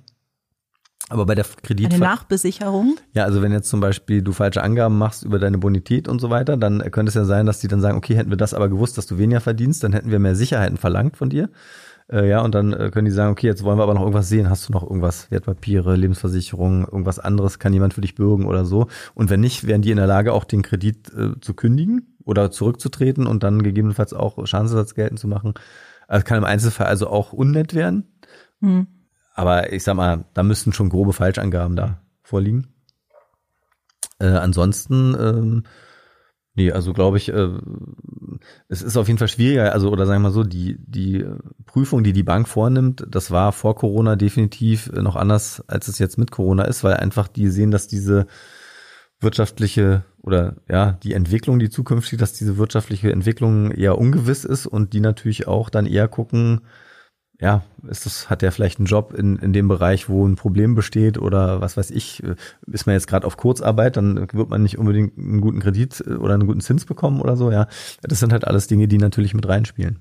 Aber 1.10 1.26
bei 1.26 1.36
der 1.36 1.46
Kredit 1.64 1.94
eine 1.94 2.00
Nachbesicherung? 2.00 2.98
Ja, 3.14 3.24
also 3.24 3.42
wenn 3.42 3.54
jetzt 3.54 3.70
zum 3.70 3.80
Beispiel 3.80 4.22
du 4.22 4.34
falsche 4.34 4.62
Angaben 4.62 4.98
machst 4.98 5.24
über 5.24 5.40
deine 5.40 5.58
Bonität 5.58 6.08
und 6.08 6.20
so 6.20 6.30
weiter, 6.30 6.58
dann 6.58 6.80
könnte 6.92 7.10
es 7.10 7.16
ja 7.16 7.24
sein, 7.24 7.46
dass 7.46 7.60
die 7.60 7.70
dann 7.70 7.80
sagen, 7.80 7.98
okay, 7.98 8.16
hätten 8.16 8.30
wir 8.30 8.38
das 8.38 8.54
aber 8.54 8.68
gewusst, 8.68 8.98
dass 8.98 9.06
du 9.06 9.18
weniger 9.18 9.40
verdienst, 9.40 9.84
dann 9.84 9.94
hätten 9.94 10.12
wir 10.12 10.20
mehr 10.20 10.36
Sicherheiten 10.36 10.78
verlangt 10.78 11.16
von 11.16 11.30
dir. 11.30 11.50
Äh, 12.12 12.30
ja, 12.30 12.42
und 12.42 12.56
dann 12.56 12.74
äh, 12.74 12.90
können 12.92 13.06
die 13.06 13.12
sagen, 13.12 13.32
okay, 13.32 13.48
jetzt 13.48 13.64
wollen 13.64 13.78
wir 13.78 13.84
aber 13.84 13.94
noch 13.94 14.02
irgendwas 14.02 14.30
sehen. 14.30 14.50
Hast 14.50 14.68
du 14.68 14.74
noch 14.74 14.84
irgendwas, 14.84 15.30
Wertpapiere, 15.32 15.96
Lebensversicherung, 15.96 16.86
irgendwas 16.86 17.20
anderes, 17.20 17.60
kann 17.60 17.74
jemand 17.74 17.94
für 17.94 18.02
dich 18.02 18.16
bürgen 18.16 18.46
oder 18.46 18.66
so? 18.66 18.88
Und 19.14 19.30
wenn 19.30 19.42
nicht, 19.42 19.68
wären 19.68 19.82
die 19.82 19.92
in 19.92 19.98
der 19.98 20.08
Lage, 20.08 20.34
auch 20.34 20.46
den 20.46 20.62
Kredit 20.62 21.14
äh, 21.14 21.40
zu 21.40 21.54
kündigen 21.54 22.16
oder 22.24 22.52
zurückzutreten 22.52 23.28
und 23.28 23.44
dann 23.44 23.64
gegebenenfalls 23.64 24.14
auch 24.14 24.46
Schadensersatz 24.46 24.94
geltend 24.94 25.20
zu 25.20 25.28
machen. 25.28 25.54
Also 26.08 26.24
kann 26.24 26.38
im 26.38 26.46
Einzelfall 26.46 26.88
also 26.88 27.08
auch 27.08 27.34
unnett 27.34 27.74
werden. 27.74 28.06
Mhm. 28.60 28.88
Aber 29.38 29.72
ich 29.72 29.84
sag 29.84 29.96
mal, 29.96 30.26
da 30.34 30.42
müssten 30.42 30.74
schon 30.74 30.90
grobe 30.90 31.14
Falschangaben 31.14 31.76
da 31.76 32.02
vorliegen. 32.24 32.74
Äh, 34.18 34.30
ansonsten, 34.30 35.16
ähm, 35.20 35.64
nee, 36.56 36.72
also 36.72 36.92
glaube 36.92 37.18
ich, 37.18 37.30
äh, 37.30 37.50
es 38.68 38.82
ist 38.82 38.98
auf 38.98 39.08
jeden 39.08 39.20
Fall 39.20 39.28
schwieriger, 39.28 39.74
also 39.74 39.92
oder 39.92 40.08
sagen 40.08 40.24
wir 40.24 40.30
mal 40.30 40.34
so, 40.34 40.44
die, 40.44 40.78
die 40.80 41.24
Prüfung, 41.68 42.04
die 42.04 42.14
die 42.14 42.24
Bank 42.24 42.48
vornimmt, 42.48 43.06
das 43.08 43.30
war 43.30 43.52
vor 43.52 43.76
Corona 43.76 44.16
definitiv 44.16 44.92
noch 44.92 45.16
anders, 45.16 45.64
als 45.68 45.88
es 45.88 46.00
jetzt 46.00 46.18
mit 46.18 46.32
Corona 46.32 46.64
ist, 46.64 46.84
weil 46.84 46.96
einfach 46.96 47.28
die 47.28 47.50
sehen, 47.50 47.70
dass 47.70 47.88
diese 47.88 48.26
wirtschaftliche 49.20 50.04
oder 50.24 50.56
ja, 50.68 50.94
die 51.04 51.14
Entwicklung, 51.14 51.60
die 51.60 51.70
zukünftig, 51.70 52.18
dass 52.18 52.34
diese 52.34 52.58
wirtschaftliche 52.58 53.12
Entwicklung 53.12 53.70
eher 53.70 54.00
ungewiss 54.00 54.46
ist 54.46 54.66
und 54.66 54.94
die 54.94 55.00
natürlich 55.00 55.48
auch 55.48 55.70
dann 55.70 55.86
eher 55.86 56.08
gucken, 56.08 56.62
ja, 57.40 57.64
ist 57.88 58.06
das, 58.06 58.30
hat 58.30 58.42
der 58.42 58.52
vielleicht 58.52 58.80
einen 58.80 58.88
Job 58.88 59.14
in, 59.14 59.38
in 59.38 59.54
dem 59.54 59.68
Bereich, 59.68 60.10
wo 60.10 60.26
ein 60.28 60.36
Problem 60.36 60.74
besteht 60.74 61.20
oder 61.20 61.62
was 61.62 61.78
weiß 61.78 61.92
ich, 61.92 62.24
äh, 62.24 62.36
ist 62.66 62.88
man 62.88 62.94
jetzt 62.94 63.08
gerade 63.08 63.28
auf 63.28 63.38
Kurzarbeit, 63.38 63.98
dann 63.98 64.28
wird 64.34 64.50
man 64.50 64.64
nicht 64.64 64.80
unbedingt 64.80 65.18
einen 65.18 65.42
guten 65.42 65.60
Kredit 65.60 66.04
äh, 66.06 66.14
oder 66.14 66.34
einen 66.34 66.48
guten 66.48 66.62
Zins 66.62 66.86
bekommen 66.86 67.22
oder 67.22 67.38
so, 67.38 67.52
ja. 67.52 67.68
Das 68.02 68.20
sind 68.20 68.34
halt 68.34 68.46
alles 68.46 68.68
Dinge, 68.68 68.88
die 68.88 68.98
natürlich 68.98 69.36
mit 69.36 69.48
reinspielen. 69.48 70.00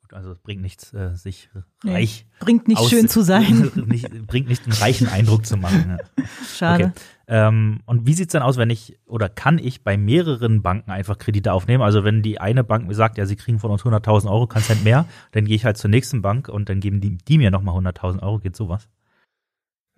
Gut, 0.00 0.14
also 0.14 0.30
es 0.30 0.38
bringt 0.38 0.62
nichts, 0.62 0.94
äh, 0.94 1.14
sich 1.14 1.50
reich. 1.84 2.26
Nee, 2.28 2.44
bringt 2.44 2.68
nicht 2.68 2.88
schön 2.88 3.08
zu 3.08 3.22
sein. 3.22 3.72
nicht, 3.86 4.26
bringt 4.28 4.48
nicht 4.48 4.64
einen 4.64 4.74
reichen 4.74 5.08
Eindruck 5.08 5.46
zu 5.46 5.56
machen. 5.56 5.98
Ja. 5.98 6.24
Schade. 6.54 6.84
Okay. 6.84 7.00
Ähm, 7.32 7.78
und 7.86 8.06
wie 8.06 8.12
sieht's 8.12 8.32
dann 8.32 8.42
aus, 8.42 8.56
wenn 8.56 8.70
ich 8.70 8.98
oder 9.06 9.28
kann 9.28 9.58
ich 9.58 9.84
bei 9.84 9.96
mehreren 9.96 10.62
Banken 10.62 10.90
einfach 10.90 11.16
Kredite 11.16 11.52
aufnehmen? 11.52 11.80
Also 11.80 12.02
wenn 12.02 12.22
die 12.22 12.40
eine 12.40 12.64
Bank 12.64 12.88
mir 12.88 12.94
sagt, 12.94 13.18
ja, 13.18 13.24
sie 13.24 13.36
kriegen 13.36 13.60
von 13.60 13.70
uns 13.70 13.82
100.000 13.82 14.28
Euro, 14.28 14.48
kannst 14.48 14.68
halt 14.68 14.82
mehr, 14.82 15.06
dann 15.30 15.44
gehe 15.44 15.54
ich 15.54 15.64
halt 15.64 15.76
zur 15.76 15.90
nächsten 15.90 16.22
Bank 16.22 16.48
und 16.48 16.68
dann 16.68 16.80
geben 16.80 17.00
die, 17.00 17.18
die 17.18 17.38
mir 17.38 17.52
nochmal 17.52 17.76
100.000 17.76 18.20
Euro. 18.24 18.40
Geht 18.40 18.56
sowas? 18.56 18.88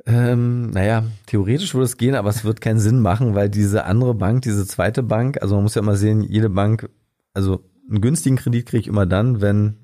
Ähm, 0.05 0.73
naja, 0.73 1.05
theoretisch 1.25 1.73
würde 1.73 1.87
es 1.87 1.97
gehen, 1.97 2.17
aber 2.17 2.29
es 2.29 2.45
wird 2.45 2.61
keinen 2.61 2.81
Sinn 2.81 3.01
machen, 3.01 3.35
weil 3.35 3.49
diese 3.49 3.85
andere 3.85 4.15
Bank, 4.15 4.43
diese 4.43 4.67
zweite 4.67 5.03
Bank, 5.03 5.41
also 5.41 5.55
man 5.55 5.63
muss 5.63 5.75
ja 5.75 5.81
immer 5.81 5.97
sehen, 5.97 6.21
jede 6.23 6.51
Bank, 6.51 6.91
also 7.33 7.65
einen 7.89 8.03
günstigen 8.03 8.37
Kredit 8.37 8.67
kriege 8.67 8.81
ich 8.83 8.89
immer 8.89 9.07
dann, 9.07 9.41
wenn 9.41 9.79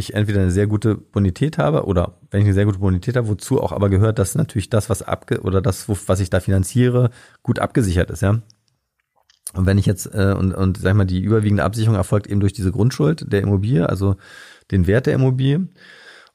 ich 0.00 0.14
entweder 0.14 0.40
eine 0.40 0.50
sehr 0.50 0.66
gute 0.66 0.96
Bonität 0.96 1.58
habe 1.58 1.84
oder 1.84 2.18
wenn 2.30 2.40
ich 2.40 2.46
eine 2.46 2.54
sehr 2.54 2.64
gute 2.64 2.80
Bonität 2.80 3.16
habe, 3.16 3.28
wozu 3.28 3.60
auch 3.60 3.72
aber 3.72 3.88
gehört, 3.88 4.18
dass 4.18 4.34
natürlich 4.34 4.70
das, 4.70 4.90
was 4.90 5.02
abge 5.02 5.40
oder 5.42 5.60
das, 5.62 5.88
was 5.88 6.20
ich 6.20 6.30
da 6.30 6.40
finanziere, 6.40 7.10
gut 7.42 7.58
abgesichert 7.58 8.10
ist, 8.10 8.22
ja. 8.22 8.40
Und 9.52 9.66
wenn 9.66 9.78
ich 9.78 9.86
jetzt, 9.86 10.06
äh, 10.14 10.34
und, 10.38 10.54
und 10.54 10.78
sag 10.78 10.90
ich 10.90 10.96
mal, 10.96 11.04
die 11.04 11.20
überwiegende 11.20 11.64
Absicherung 11.64 11.96
erfolgt 11.96 12.28
eben 12.28 12.40
durch 12.40 12.52
diese 12.52 12.72
Grundschuld 12.72 13.32
der 13.32 13.40
Immobilie, 13.42 13.88
also 13.88 14.16
den 14.70 14.86
Wert 14.86 15.06
der 15.06 15.14
Immobilie. 15.14 15.68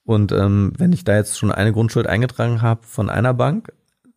Und 0.03 0.31
ähm, 0.31 0.73
wenn 0.77 0.91
ich 0.91 1.03
da 1.03 1.15
jetzt 1.15 1.37
schon 1.37 1.51
eine 1.51 1.71
Grundschuld 1.71 2.07
eingetragen 2.07 2.61
habe 2.61 2.81
von 2.83 3.09
einer 3.09 3.33
Bank, 3.33 3.71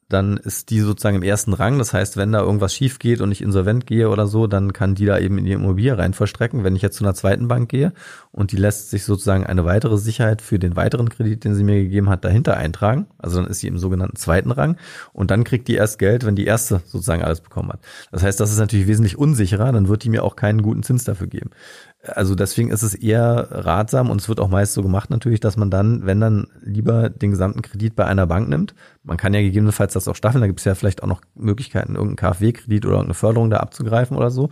dann 0.09 0.39
ist 0.39 0.71
die 0.71 0.81
sozusagen 0.81 1.17
im 1.17 1.23
ersten 1.23 1.53
Rang. 1.53 1.79
Das 1.79 1.93
heißt, 1.93 2.17
wenn 2.17 2.33
da 2.33 2.41
irgendwas 2.41 2.75
schief 2.75 2.99
geht 2.99 3.21
und 3.21 3.31
ich 3.31 3.43
insolvent 3.43 3.87
gehe 3.87 4.09
oder 4.09 4.27
so, 4.27 4.47
dann 4.47 4.73
kann 4.73 4.95
die 4.95 5.05
da 5.05 5.19
eben 5.19 5.37
in 5.37 5.45
die 5.45 5.53
Immobilie 5.53 5.99
rein 5.99 6.15
verstrecken. 6.15 6.65
Wenn 6.65 6.77
ich 6.77 6.83
jetzt 6.83 6.97
zu 6.97 7.05
einer 7.05 7.15
zweiten 7.15 7.47
Bank 7.47 7.69
gehe 7.69 7.93
und 8.33 8.53
die 8.53 8.57
lässt 8.57 8.89
sich 8.89 9.05
sozusagen 9.05 9.45
eine 9.45 9.67
weitere 9.67 9.99
Sicherheit 9.99 10.41
für 10.41 10.59
den 10.59 10.77
weiteren 10.77 11.11
Kredit, 11.11 11.45
den 11.45 11.55
sie 11.55 11.63
mir 11.63 11.83
gegeben 11.83 12.09
hat, 12.09 12.25
dahinter 12.25 12.57
eintragen, 12.57 13.07
also 13.19 13.41
dann 13.41 13.51
ist 13.51 13.61
sie 13.61 13.69
im 13.69 13.77
sogenannten 13.77 14.17
zweiten 14.17 14.51
Rang 14.51 14.79
und 15.13 15.31
dann 15.31 15.45
kriegt 15.45 15.69
die 15.69 15.75
erst 15.75 15.99
Geld, 15.99 16.25
wenn 16.25 16.37
die 16.37 16.47
erste 16.47 16.81
sozusagen 16.87 17.23
alles 17.23 17.43
bekommen 17.43 17.71
hat. 17.71 17.81
Das 18.11 18.23
heißt, 18.23 18.41
das 18.41 18.51
ist 18.51 18.59
natürlich 18.59 18.87
wesentlich 18.87 19.19
unsicherer, 19.19 19.73
dann 19.73 19.89
wird 19.89 20.05
die 20.05 20.11
mir 20.11 20.25
auch 20.25 20.37
keinen 20.37 20.63
guten 20.63 20.83
Zins 20.83 21.05
dafür 21.05 21.27
geben. 21.27 21.51
Also 22.05 22.37
deswegen 22.37 22.71
ist 22.71 22.83
es 22.83 22.95
eher 22.95 23.49
ratsam 23.51 24.09
und 24.09 24.21
es 24.21 24.29
wird 24.29 24.39
auch 24.39 24.49
meist 24.49 24.75
so 24.75 24.83
gemacht 24.83 25.11
natürlich, 25.11 25.41
dass 25.41 25.57
man 25.57 25.71
dann, 25.71 26.07
wenn 26.07 26.21
dann 26.21 26.47
lieber 26.61 27.11
den 27.11 27.33
gesamten 27.33 27.61
Kredit 27.61 27.97
bei 27.97 28.05
einer 28.05 28.27
Bank 28.27 28.49
nimmt. 28.49 28.75
Man 29.03 29.17
kann 29.17 29.35
ja 29.35 29.41
gegebenenfalls 29.41 29.95
das 29.95 30.07
auch 30.07 30.15
staffeln, 30.15 30.41
da 30.41 30.47
gibt 30.47 30.61
es 30.61 30.65
ja 30.65 30.77
vielleicht 30.77 31.03
auch 31.03 31.09
noch 31.09 31.23
Möglichkeiten, 31.35 31.97
irgendeinen 31.97 32.33
KfW-Kredit 32.35 32.87
oder 32.87 32.95
irgendeine 32.95 33.15
Förderung 33.15 33.51
da 33.51 33.59
abzugreifen 33.59 34.17
oder 34.17 34.31
so. 34.31 34.51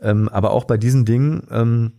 Ähm, 0.00 0.28
aber 0.28 0.50
auch 0.50 0.64
bei 0.64 0.76
diesen 0.76 1.06
Dingen 1.06 1.46
ähm, 1.50 1.92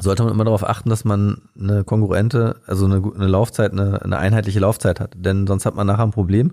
sollte 0.00 0.24
man 0.24 0.32
immer 0.32 0.44
darauf 0.44 0.68
achten, 0.68 0.90
dass 0.90 1.04
man 1.04 1.42
eine 1.58 1.84
kongruente, 1.84 2.56
also 2.66 2.86
eine, 2.86 2.96
eine 2.96 3.28
Laufzeit, 3.28 3.72
eine, 3.72 4.02
eine 4.02 4.18
einheitliche 4.18 4.58
Laufzeit 4.58 4.98
hat. 4.98 5.12
Denn 5.16 5.46
sonst 5.46 5.66
hat 5.66 5.76
man 5.76 5.86
nachher 5.86 6.02
ein 6.02 6.10
Problem. 6.10 6.52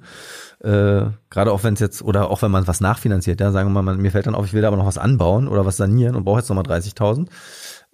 Äh, 0.60 1.06
gerade 1.30 1.51
auch 1.51 1.63
wenn 1.63 1.73
es 1.73 1.80
jetzt, 1.80 2.04
oder 2.04 2.30
auch 2.30 2.43
wenn 2.43 2.51
man 2.51 2.67
was 2.67 2.82
nachfinanziert, 2.82 3.41
ja, 3.41 3.51
sagen 3.51 3.73
wir 3.73 3.82
mal, 3.82 3.97
mir 3.97 4.12
fällt 4.12 4.27
dann 4.27 4.36
auf, 4.36 4.45
ich 4.45 4.54
will 4.54 4.62
da 4.62 4.67
aber 4.67 4.77
noch 4.77 4.86
was 4.86 4.99
anbauen 4.99 5.47
oder 5.47 5.65
was 5.65 5.77
sanieren 5.77 6.15
und 6.15 6.23
brauche 6.23 6.39
jetzt 6.39 6.49
nochmal 6.49 6.65
30.000. 6.65 7.27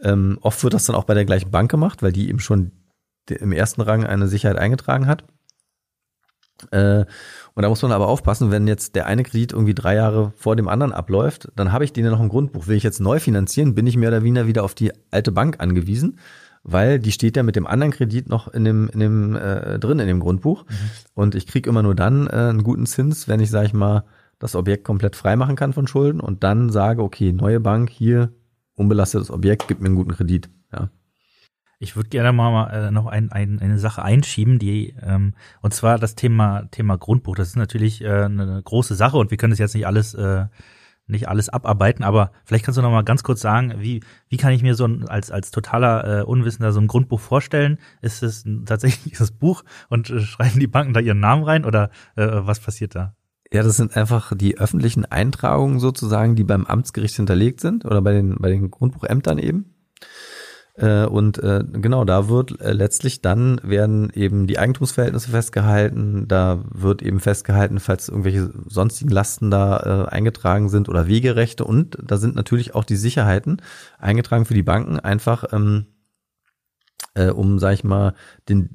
Ähm, 0.04 0.38
oft 0.42 0.62
wird 0.64 0.74
das 0.74 0.86
dann 0.86 0.98
auch 0.98 1.06
bei 1.06 1.14
der 1.14 1.26
gleichen 1.26 1.50
Bank 1.50 1.72
gemacht, 1.72 2.04
weil 2.04 2.12
die 2.12 2.28
eben 2.30 2.40
schon 2.40 2.72
im 3.30 3.52
ersten 3.54 3.82
Rang 3.82 4.06
eine 4.06 4.28
Sicherheit 4.28 4.58
eingetragen 4.58 5.08
hat. 5.08 5.24
Äh, 6.72 7.06
und 7.54 7.64
da 7.64 7.70
muss 7.70 7.82
man 7.82 7.92
aber 7.92 8.08
aufpassen, 8.08 8.52
wenn 8.52 8.68
jetzt 8.68 8.96
der 8.96 9.06
eine 9.06 9.24
Kredit 9.24 9.54
irgendwie 9.54 9.74
drei 9.74 9.96
Jahre 9.96 10.32
vor 10.36 10.56
dem 10.56 10.68
anderen 10.68 10.94
abläuft, 10.94 11.50
dann 11.56 11.72
habe 11.72 11.84
ich 11.84 11.94
den 11.94 12.06
ja 12.06 12.12
noch 12.12 12.20
im 12.20 12.30
Grundbuch. 12.30 12.68
Will 12.68 12.78
ich 12.78 12.84
jetzt 12.84 13.00
neu 13.00 13.20
finanzieren, 13.20 13.76
bin 13.76 13.88
ich 13.88 13.98
mehr 13.98 14.10
oder 14.10 14.24
weniger 14.24 14.48
wieder 14.48 14.64
auf 14.64 14.76
die 14.76 14.92
alte 15.12 15.32
Bank 15.32 15.58
angewiesen, 15.60 16.20
weil 16.64 17.00
die 17.00 17.12
steht 17.12 17.38
ja 17.38 17.44
mit 17.44 17.56
dem 17.56 17.68
anderen 17.68 17.92
Kredit 17.92 18.30
noch 18.30 18.48
in 18.48 18.64
dem, 18.64 18.90
in 18.90 19.00
dem 19.00 19.36
äh, 19.36 19.80
drin 19.80 20.00
in 20.00 20.08
dem 20.08 20.20
Grundbuch. 20.20 20.66
Mhm. 20.66 20.76
Und 21.14 21.36
ich 21.36 21.48
kriege 21.48 21.70
immer 21.70 21.84
nur 21.84 21.96
dann 21.96 22.28
äh, 22.28 22.32
einen 22.32 22.64
guten 22.64 22.86
Zins, 22.86 23.28
wenn 23.28 23.40
ich, 23.40 23.50
sage 23.50 23.68
ich 23.68 23.74
mal, 23.74 24.04
das 24.40 24.56
Objekt 24.56 24.84
komplett 24.84 25.16
freimachen 25.16 25.56
kann 25.56 25.74
von 25.74 25.88
Schulden 25.88 26.20
und 26.20 26.44
dann 26.44 26.70
sage, 26.70 27.02
okay, 27.02 27.34
neue 27.34 27.60
Bank, 27.60 27.90
hier, 27.90 28.32
unbelastetes 28.76 29.32
Objekt, 29.32 29.68
gibt 29.68 29.82
mir 29.82 29.88
einen 29.88 29.96
guten 29.96 30.12
Kredit. 30.14 30.50
Ich 31.80 31.96
würde 31.96 32.10
gerne 32.10 32.34
mal 32.34 32.70
äh, 32.72 32.92
noch 32.92 33.06
ein, 33.06 33.32
ein, 33.32 33.60
eine 33.60 33.78
Sache 33.78 34.02
einschieben, 34.02 34.58
die 34.58 34.96
ähm, 35.02 35.36
und 35.62 35.76
zwar 35.76 36.00
das 36.00 36.16
Thema 36.16 36.68
Thema 36.72 36.98
Grundbuch. 36.98 37.36
Das 37.36 37.50
ist 37.50 37.56
natürlich 37.56 38.04
äh, 38.04 38.24
eine 38.24 38.62
große 38.64 38.96
Sache 38.96 39.18
und 39.18 39.30
wir 39.30 39.38
können 39.38 39.52
das 39.52 39.60
jetzt 39.60 39.76
nicht 39.76 39.86
alles 39.86 40.16
äh, 40.16 40.46
nicht 41.06 41.30
alles 41.30 41.50
abarbeiten, 41.50 42.04
aber 42.04 42.32
vielleicht 42.46 42.66
kannst 42.66 42.78
du 42.78 42.82
noch 42.82 42.92
mal 42.92 43.04
ganz 43.04 43.24
kurz 43.24 43.42
sagen, 43.42 43.76
wie 43.78 44.02
wie 44.28 44.38
kann 44.38 44.54
ich 44.54 44.64
mir 44.64 44.74
so 44.74 44.86
ein, 44.86 45.08
als 45.08 45.30
als 45.30 45.52
totaler 45.52 46.22
äh, 46.22 46.24
Unwissender 46.24 46.74
so 46.74 46.82
ein 46.82 46.88
Grundbuch 46.88 47.20
vorstellen? 47.20 47.78
Ist 48.02 48.24
es 48.24 48.44
tatsächlich 48.66 49.16
das 49.18 49.32
Buch 49.40 49.64
und 49.88 50.10
äh, 50.10 50.20
schreiben 50.20 50.60
die 50.60 50.68
Banken 50.68 50.94
da 50.94 51.00
ihren 51.00 51.20
Namen 51.20 51.44
rein 51.44 51.64
oder 51.64 51.92
äh, 52.16 52.28
was 52.28 52.60
passiert 52.60 52.96
da? 52.96 53.16
Ja, 53.54 53.62
das 53.64 53.78
sind 53.78 53.96
einfach 53.96 54.36
die 54.36 54.58
öffentlichen 54.58 55.06
Eintragungen 55.06 55.80
sozusagen, 55.80 56.36
die 56.36 56.44
beim 56.44 56.66
Amtsgericht 56.66 57.16
hinterlegt 57.16 57.62
sind 57.62 57.86
oder 57.86 58.02
bei 58.02 58.14
den 58.14 58.36
bei 58.40 58.50
den 58.50 58.72
Grundbuchämtern 58.72 59.38
eben. 59.38 59.76
Äh, 60.78 61.06
und 61.06 61.40
äh, 61.40 61.64
genau, 61.74 62.06
da 62.06 62.30
wird 62.30 62.62
äh, 62.62 62.72
letztlich 62.72 63.22
dann 63.22 63.60
werden 63.64 64.12
eben 64.14 64.46
die 64.46 64.60
Eigentumsverhältnisse 64.60 65.32
festgehalten, 65.32 66.28
da 66.28 66.64
wird 66.72 67.02
eben 67.02 67.20
festgehalten, 67.20 67.80
falls 67.80 68.10
irgendwelche 68.10 68.52
sonstigen 68.68 69.10
Lasten 69.10 69.50
da 69.50 70.06
eingetragen 70.06 70.70
sind 70.70 70.88
oder 70.88 71.08
Wegerechte 71.08 71.66
und 71.66 71.98
da 72.04 72.18
sind 72.18 72.36
natürlich 72.36 72.76
auch 72.76 72.84
die 72.84 72.96
Sicherheiten 72.96 73.62
eingetragen 73.98 74.46
für 74.46 74.54
die 74.54 74.64
Banken, 74.64 75.00
einfach 75.00 75.46
ähm, 75.52 75.88
äh, 77.16 77.30
um, 77.30 77.58
sag 77.58 77.74
ich 77.74 77.84
mal, 77.84 78.14
den 78.48 78.70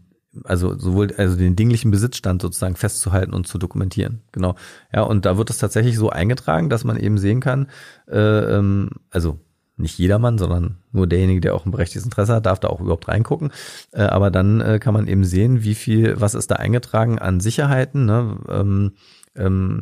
also 0.44 0.78
sowohl 0.78 1.12
also 1.18 1.36
den 1.36 1.56
dinglichen 1.56 1.90
Besitzstand 1.90 2.40
sozusagen 2.40 2.74
festzuhalten 2.74 3.34
und 3.34 3.46
zu 3.46 3.58
dokumentieren. 3.58 4.22
Genau. 4.32 4.54
Ja, 4.92 5.02
und 5.02 5.26
da 5.26 5.36
wird 5.36 5.50
es 5.50 5.58
tatsächlich 5.58 5.98
so 5.98 6.08
eingetragen, 6.08 6.70
dass 6.70 6.84
man 6.84 6.96
eben 6.96 7.18
sehen 7.18 7.40
kann, 7.40 7.68
äh, 8.08 8.18
ähm, 8.18 8.88
also 9.10 9.40
nicht 9.76 9.98
jedermann, 9.98 10.38
sondern 10.38 10.78
nur 10.92 11.06
derjenige, 11.06 11.40
der 11.40 11.54
auch 11.54 11.64
ein 11.64 11.70
berechtigtes 11.70 12.04
Interesse 12.04 12.34
hat, 12.34 12.46
darf 12.46 12.60
da 12.60 12.68
auch 12.68 12.80
überhaupt 12.80 13.08
reingucken. 13.08 13.50
Äh, 13.92 14.02
aber 14.02 14.30
dann 14.30 14.60
äh, 14.60 14.78
kann 14.78 14.94
man 14.94 15.06
eben 15.06 15.24
sehen, 15.24 15.64
wie 15.64 15.74
viel, 15.74 16.20
was 16.20 16.34
ist 16.34 16.50
da 16.50 16.56
eingetragen 16.56 17.18
an 17.18 17.40
Sicherheiten. 17.40 18.04
Ne? 18.04 18.38
Ähm, 18.48 18.92
ähm, 19.34 19.80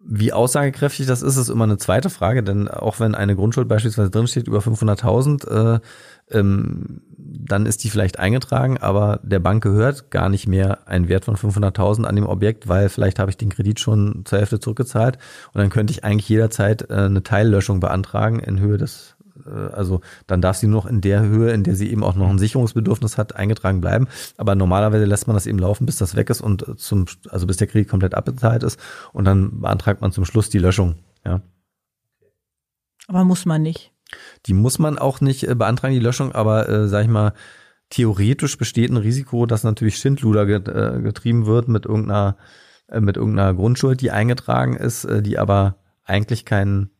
wie 0.00 0.32
aussagekräftig 0.32 1.06
das 1.06 1.22
ist, 1.22 1.36
ist 1.36 1.48
immer 1.48 1.64
eine 1.64 1.76
zweite 1.76 2.08
Frage, 2.08 2.42
denn 2.42 2.68
auch 2.68 3.00
wenn 3.00 3.14
eine 3.14 3.34
Grundschuld 3.34 3.68
beispielsweise 3.68 4.10
drinsteht 4.10 4.46
über 4.46 4.60
500.000, 4.60 5.76
äh, 5.76 5.80
ähm, 6.30 7.02
dann 7.16 7.66
ist 7.66 7.84
die 7.84 7.90
vielleicht 7.90 8.18
eingetragen, 8.18 8.78
aber 8.78 9.20
der 9.22 9.38
Bank 9.38 9.62
gehört 9.62 10.10
gar 10.10 10.28
nicht 10.28 10.46
mehr 10.46 10.86
ein 10.86 11.08
Wert 11.08 11.24
von 11.24 11.36
500.000 11.36 12.04
an 12.04 12.16
dem 12.16 12.26
Objekt, 12.26 12.68
weil 12.68 12.88
vielleicht 12.88 13.18
habe 13.18 13.30
ich 13.30 13.36
den 13.36 13.50
Kredit 13.50 13.80
schon 13.80 14.22
zur 14.24 14.38
Hälfte 14.38 14.60
zurückgezahlt 14.60 15.18
und 15.52 15.60
dann 15.60 15.70
könnte 15.70 15.92
ich 15.92 16.04
eigentlich 16.04 16.28
jederzeit 16.28 16.90
äh, 16.90 16.94
eine 16.94 17.22
Teillöschung 17.22 17.80
beantragen 17.80 18.38
in 18.38 18.60
Höhe 18.60 18.78
des 18.78 19.16
äh, 19.46 19.50
also 19.50 20.00
dann 20.26 20.40
darf 20.40 20.56
sie 20.56 20.66
nur 20.66 20.82
noch 20.82 20.90
in 20.90 21.00
der 21.00 21.22
Höhe, 21.22 21.52
in 21.52 21.64
der 21.64 21.76
sie 21.76 21.90
eben 21.90 22.04
auch 22.04 22.14
noch 22.14 22.28
ein 22.28 22.38
Sicherungsbedürfnis 22.38 23.18
hat, 23.18 23.36
eingetragen 23.36 23.80
bleiben. 23.80 24.08
Aber 24.36 24.54
normalerweise 24.54 25.04
lässt 25.04 25.26
man 25.26 25.34
das 25.34 25.46
eben 25.46 25.58
laufen, 25.58 25.86
bis 25.86 25.96
das 25.96 26.16
weg 26.16 26.30
ist 26.30 26.40
und 26.40 26.78
zum, 26.78 27.06
also 27.28 27.46
bis 27.46 27.56
der 27.56 27.66
Kredit 27.66 27.88
komplett 27.88 28.14
abbezahlt 28.14 28.62
ist 28.62 28.78
und 29.12 29.24
dann 29.24 29.60
beantragt 29.60 30.00
man 30.00 30.12
zum 30.12 30.24
Schluss 30.24 30.50
die 30.50 30.58
Löschung. 30.58 30.96
Ja. 31.24 31.40
Aber 33.06 33.24
muss 33.24 33.46
man 33.46 33.62
nicht. 33.62 33.92
Die 34.46 34.54
muss 34.54 34.78
man 34.78 34.98
auch 34.98 35.20
nicht 35.20 35.44
äh, 35.44 35.54
beantragen, 35.54 35.94
die 35.94 36.00
Löschung, 36.00 36.32
aber 36.32 36.68
äh, 36.68 36.88
sag 36.88 37.02
ich 37.02 37.10
mal, 37.10 37.32
theoretisch 37.90 38.58
besteht 38.58 38.90
ein 38.90 38.96
Risiko, 38.96 39.46
dass 39.46 39.64
natürlich 39.64 39.96
Schindluder 39.96 40.46
äh, 40.46 41.00
getrieben 41.00 41.46
wird 41.46 41.68
mit 41.68 41.86
irgendeiner, 41.86 42.36
äh, 42.88 43.00
mit 43.00 43.16
irgendeiner 43.16 43.54
Grundschuld, 43.54 44.00
die 44.00 44.10
eingetragen 44.10 44.76
ist, 44.76 45.04
äh, 45.04 45.22
die 45.22 45.38
aber 45.38 45.76
eigentlich 46.04 46.44
keinen 46.44 46.90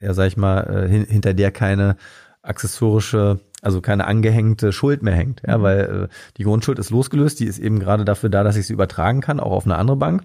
ja, 0.00 0.14
sag 0.14 0.28
ich 0.28 0.36
mal, 0.36 0.60
äh, 0.62 0.88
hinter 0.88 1.34
der 1.34 1.52
keine 1.52 1.96
accessorische 2.42 3.40
also 3.62 3.80
keine 3.82 4.06
angehängte 4.06 4.72
Schuld 4.72 5.02
mehr 5.02 5.14
hängt. 5.14 5.42
Ja, 5.46 5.58
mhm. 5.58 5.62
weil 5.62 5.80
äh, 5.80 6.14
die 6.36 6.44
Grundschuld 6.44 6.78
ist 6.78 6.90
losgelöst, 6.90 7.40
die 7.40 7.46
ist 7.46 7.58
eben 7.58 7.78
gerade 7.78 8.04
dafür 8.04 8.30
da, 8.30 8.42
dass 8.42 8.56
ich 8.56 8.66
sie 8.66 8.72
übertragen 8.72 9.20
kann, 9.20 9.40
auch 9.40 9.52
auf 9.52 9.64
eine 9.64 9.76
andere 9.76 9.96
Bank. 9.96 10.22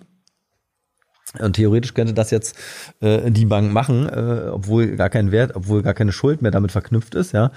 Und 1.40 1.54
theoretisch 1.54 1.94
könnte 1.94 2.14
das 2.14 2.32
jetzt 2.32 2.58
äh, 3.02 3.32
die 3.32 3.46
Bank 3.46 3.72
machen, 3.72 4.08
äh, 4.08 4.50
obwohl 4.52 4.96
gar 4.96 5.10
kein 5.10 5.32
Wert, 5.32 5.56
obwohl 5.56 5.82
gar 5.82 5.94
keine 5.94 6.12
Schuld 6.12 6.42
mehr 6.42 6.52
damit 6.52 6.72
verknüpft 6.72 7.16
ist, 7.16 7.34
ja. 7.34 7.52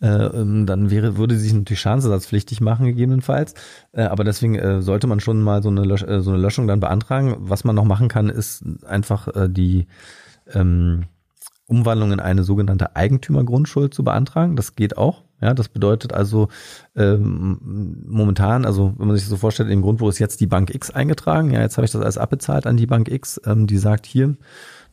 Äh, 0.00 0.08
ähm, 0.08 0.66
dann 0.66 0.90
wäre, 0.90 1.16
würde 1.16 1.36
sie 1.36 1.44
sich 1.44 1.54
natürlich 1.54 1.80
schadensersatzpflichtig 1.80 2.60
machen, 2.60 2.86
gegebenenfalls. 2.86 3.54
Äh, 3.92 4.02
aber 4.02 4.24
deswegen 4.24 4.56
äh, 4.56 4.82
sollte 4.82 5.06
man 5.06 5.20
schon 5.20 5.42
mal 5.42 5.62
so 5.62 5.68
eine, 5.68 5.82
Lösch 5.82 6.02
äh, 6.02 6.20
so 6.20 6.30
eine 6.30 6.40
Löschung 6.40 6.66
dann 6.66 6.80
beantragen. 6.80 7.36
Was 7.38 7.64
man 7.64 7.76
noch 7.76 7.84
machen 7.84 8.08
kann, 8.08 8.28
ist 8.28 8.64
einfach 8.86 9.28
äh, 9.28 9.48
die 9.48 9.86
ähm, 10.52 11.04
Umwandlung 11.66 12.12
in 12.12 12.20
eine 12.20 12.44
sogenannte 12.44 12.96
Eigentümergrundschuld 12.96 13.94
zu 13.94 14.04
beantragen. 14.04 14.56
Das 14.56 14.76
geht 14.76 14.98
auch. 14.98 15.22
Ja, 15.42 15.54
das 15.54 15.68
bedeutet 15.68 16.12
also 16.12 16.48
ähm, 16.94 18.04
momentan, 18.06 18.64
also 18.64 18.94
wenn 18.96 19.08
man 19.08 19.16
sich 19.16 19.24
das 19.24 19.30
so 19.30 19.36
vorstellt, 19.36 19.70
im 19.70 19.82
Grundbuch 19.82 20.08
ist 20.08 20.20
jetzt 20.20 20.40
die 20.40 20.46
Bank 20.46 20.72
X 20.72 20.90
eingetragen. 20.90 21.50
Ja, 21.50 21.60
jetzt 21.60 21.76
habe 21.76 21.84
ich 21.84 21.90
das 21.90 22.00
alles 22.00 22.16
abbezahlt 22.16 22.66
an 22.66 22.76
die 22.76 22.86
Bank 22.86 23.10
X. 23.10 23.40
Ähm, 23.44 23.66
die 23.66 23.78
sagt 23.78 24.06
hier, 24.06 24.36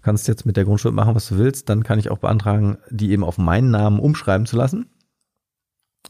kannst 0.01 0.27
jetzt 0.27 0.47
mit 0.47 0.57
der 0.57 0.65
Grundschuld 0.65 0.95
machen, 0.95 1.13
was 1.13 1.27
du 1.27 1.37
willst. 1.37 1.69
Dann 1.69 1.83
kann 1.83 1.99
ich 1.99 2.09
auch 2.09 2.17
beantragen, 2.17 2.79
die 2.89 3.11
eben 3.11 3.23
auf 3.23 3.37
meinen 3.37 3.69
Namen 3.69 3.99
umschreiben 3.99 4.47
zu 4.47 4.57
lassen. 4.57 4.87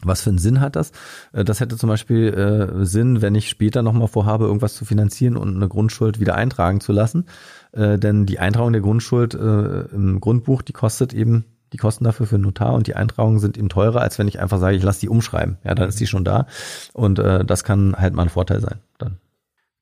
Was 0.02 0.22
für 0.22 0.30
einen 0.30 0.38
Sinn 0.38 0.60
hat 0.60 0.74
das? 0.74 0.92
Äh, 1.34 1.44
das 1.44 1.60
hätte 1.60 1.76
zum 1.76 1.90
Beispiel 1.90 2.28
äh, 2.32 2.86
Sinn, 2.86 3.20
wenn 3.20 3.34
ich 3.34 3.50
später 3.50 3.82
nochmal 3.82 4.08
vorhabe, 4.08 4.46
irgendwas 4.46 4.74
zu 4.74 4.86
finanzieren 4.86 5.36
und 5.36 5.54
eine 5.54 5.68
Grundschuld 5.68 6.18
wieder 6.18 6.34
eintragen 6.34 6.80
zu 6.80 6.92
lassen. 6.92 7.26
Äh, 7.72 7.98
denn 7.98 8.24
die 8.24 8.38
Eintragung 8.38 8.72
der 8.72 8.80
Grundschuld 8.80 9.34
äh, 9.34 9.82
im 9.92 10.18
Grundbuch, 10.20 10.62
die 10.62 10.72
kostet 10.72 11.12
eben 11.12 11.44
die 11.72 11.76
Kosten 11.76 12.04
dafür 12.04 12.26
für 12.26 12.38
Notar 12.38 12.74
und 12.74 12.86
die 12.86 12.96
Eintragungen 12.96 13.38
sind 13.38 13.56
eben 13.56 13.68
teurer, 13.68 14.00
als 14.00 14.18
wenn 14.18 14.28
ich 14.28 14.40
einfach 14.40 14.58
sage, 14.58 14.76
ich 14.76 14.82
lasse 14.82 15.00
die 15.00 15.08
umschreiben. 15.08 15.58
Ja, 15.64 15.74
dann 15.74 15.88
ist 15.88 16.00
die 16.00 16.06
schon 16.06 16.24
da 16.24 16.46
und 16.92 17.18
äh, 17.18 17.44
das 17.44 17.64
kann 17.64 17.96
halt 17.96 18.14
mal 18.14 18.24
ein 18.24 18.28
Vorteil 18.28 18.60
sein. 18.60 18.80
Dann. 18.98 19.18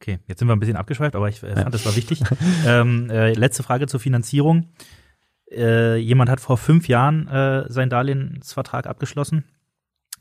Okay, 0.01 0.18
jetzt 0.26 0.39
sind 0.39 0.49
wir 0.49 0.55
ein 0.55 0.61
bisschen 0.61 0.76
abgeschweift, 0.76 1.16
aber 1.16 1.28
ich 1.28 1.43
äh, 1.43 1.49
fand, 1.49 1.59
ja. 1.59 1.70
das 1.70 1.86
war 1.86 1.97
wichtig. 1.97 2.22
ähm, 2.66 3.11
äh, 3.11 3.32
letzte 3.32 3.62
Frage 3.62 3.86
zur 3.86 4.01
Finanzierung. 4.01 4.68
Äh, 5.51 5.97
jemand 5.97 6.30
hat 6.30 6.41
vor 6.41 6.59
fünf 6.59 6.89
Jahren 6.89 7.26
äh, 7.28 7.64
seinen 7.72 7.91
Darlehensvertrag 7.91 8.86
abgeschlossen 8.86 9.45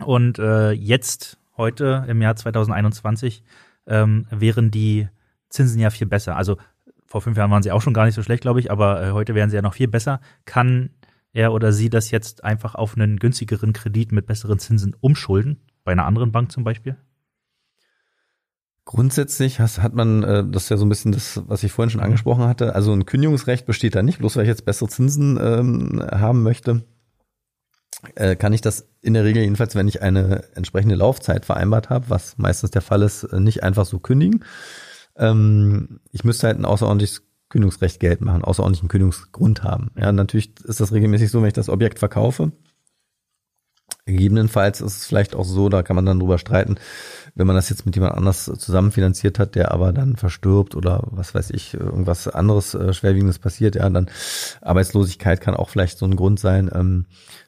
und 0.04 0.38
jetzt, 0.38 1.40
heute 1.58 2.06
im 2.08 2.22
Jahr 2.22 2.36
2021, 2.36 3.44
ähm, 3.88 4.28
wären 4.30 4.70
die 4.70 5.08
Zinsen 5.50 5.80
ja 5.80 5.90
viel 5.90 6.06
besser. 6.06 6.36
Also 6.36 6.58
vor 7.06 7.22
fünf 7.22 7.38
Jahren 7.38 7.52
waren 7.52 7.64
sie 7.64 7.72
auch 7.72 7.82
schon 7.82 7.94
gar 7.94 8.06
nicht 8.06 8.16
so 8.16 8.24
schlecht, 8.24 8.42
glaube 8.42 8.60
ich, 8.60 8.70
aber 8.70 9.02
äh, 9.02 9.12
heute 9.12 9.34
wären 9.34 9.50
sie 9.50 9.56
ja 9.56 9.62
noch 9.62 9.74
viel 9.74 9.88
besser. 9.88 10.20
Kann 10.46 10.92
er 11.34 11.54
oder 11.54 11.72
sie 11.72 11.90
das 11.90 12.12
jetzt 12.12 12.44
einfach 12.44 12.76
auf 12.76 12.96
einen 12.96 13.18
günstigeren 13.18 13.74
Kredit 13.74 14.12
mit 14.12 14.26
besseren 14.26 14.60
Zinsen 14.60 14.96
umschulden? 15.00 15.62
Bei 15.84 15.92
einer 15.92 16.06
anderen 16.06 16.32
Bank 16.32 16.52
zum 16.52 16.64
Beispiel? 16.64 16.98
Grundsätzlich 18.86 19.60
hat 19.60 19.94
man, 19.94 20.24
äh, 20.24 20.46
das 20.50 20.64
ist 20.64 20.70
ja 20.70 20.78
so 20.78 20.86
ein 20.86 20.90
bisschen 20.90 21.12
das, 21.12 21.42
was 21.46 21.62
ich 21.64 21.74
vorhin 21.74 21.90
schon 21.90 22.02
angesprochen 22.02 22.46
hatte, 22.46 22.74
also 22.74 22.94
ein 22.94 23.06
Kündigungsrecht 23.06 23.66
besteht 23.66 23.96
da 23.96 24.02
nicht, 24.02 24.20
bloß 24.20 24.38
weil 24.38 24.44
ich 24.44 24.50
jetzt 24.50 24.64
bessere 24.64 24.88
Zinsen 24.88 25.38
ähm, 25.42 26.02
haben 26.10 26.42
möchte, 26.42 26.86
äh, 28.16 28.36
kann 28.36 28.54
ich 28.54 28.62
das 28.62 28.88
in 29.02 29.14
der 29.14 29.26
Regel 29.26 29.44
jedenfalls, 29.44 29.76
wenn 29.76 29.88
ich 29.88 30.02
eine 30.02 30.44
entsprechende 30.56 30.96
Laufzeit 30.96 31.46
vereinbart 31.46 31.90
habe, 31.90 32.10
was 32.10 32.38
meistens 32.38 32.72
der 32.72 32.82
Fall 32.82 33.02
ist, 33.02 33.24
äh, 33.24 33.40
nicht 33.40 33.64
einfach 33.64 33.86
so 33.86 34.00
kündigen. 34.00 34.46
Ähm, 35.18 36.00
ich 36.12 36.24
müsste 36.24 36.48
halt 36.48 36.60
ein 36.60 36.66
außerordentliches 36.66 37.27
Kündigungsrecht 37.50 38.00
geltend 38.00 38.28
machen, 38.28 38.44
außerordentlichen 38.44 38.90
Kündigungsgrund 38.90 39.64
haben. 39.64 39.92
Ja, 39.98 40.12
natürlich 40.12 40.52
ist 40.66 40.80
das 40.80 40.92
regelmäßig 40.92 41.32
so, 41.32 41.42
wenn 41.42 41.48
ich 41.48 41.54
das 41.54 41.70
Objekt 41.70 42.00
verkaufe. 42.00 42.52
Gegebenenfalls 44.06 44.80
ist 44.80 44.98
es 44.98 45.06
vielleicht 45.06 45.36
auch 45.36 45.44
so, 45.44 45.68
da 45.68 45.84
kann 45.84 45.96
man 45.96 46.06
dann 46.06 46.20
drüber 46.20 46.38
streiten, 46.38 46.76
wenn 47.36 47.46
man 47.46 47.58
das 47.58 47.70
jetzt 47.70 47.86
mit 47.86 47.96
jemand 47.96 48.16
anders 48.16 48.46
zusammenfinanziert 48.46 49.38
hat, 49.38 49.56
der 49.56 49.72
aber 49.72 49.92
dann 49.92 50.16
verstirbt 50.16 50.76
oder 50.76 51.04
was 51.12 51.36
weiß 51.36 51.50
ich, 51.52 51.74
irgendwas 51.74 52.30
anderes 52.30 52.74
äh, 52.74 52.94
Schwerwiegendes 52.94 53.38
passiert, 53.38 53.76
ja, 53.76 53.90
dann 53.90 54.10
Arbeitslosigkeit 54.62 55.42
kann 55.42 55.56
auch 55.56 55.70
vielleicht 55.70 55.98
so 55.98 56.06
ein 56.06 56.16
Grund 56.16 56.40
sein. 56.40 56.70
Ähm, 56.74 57.06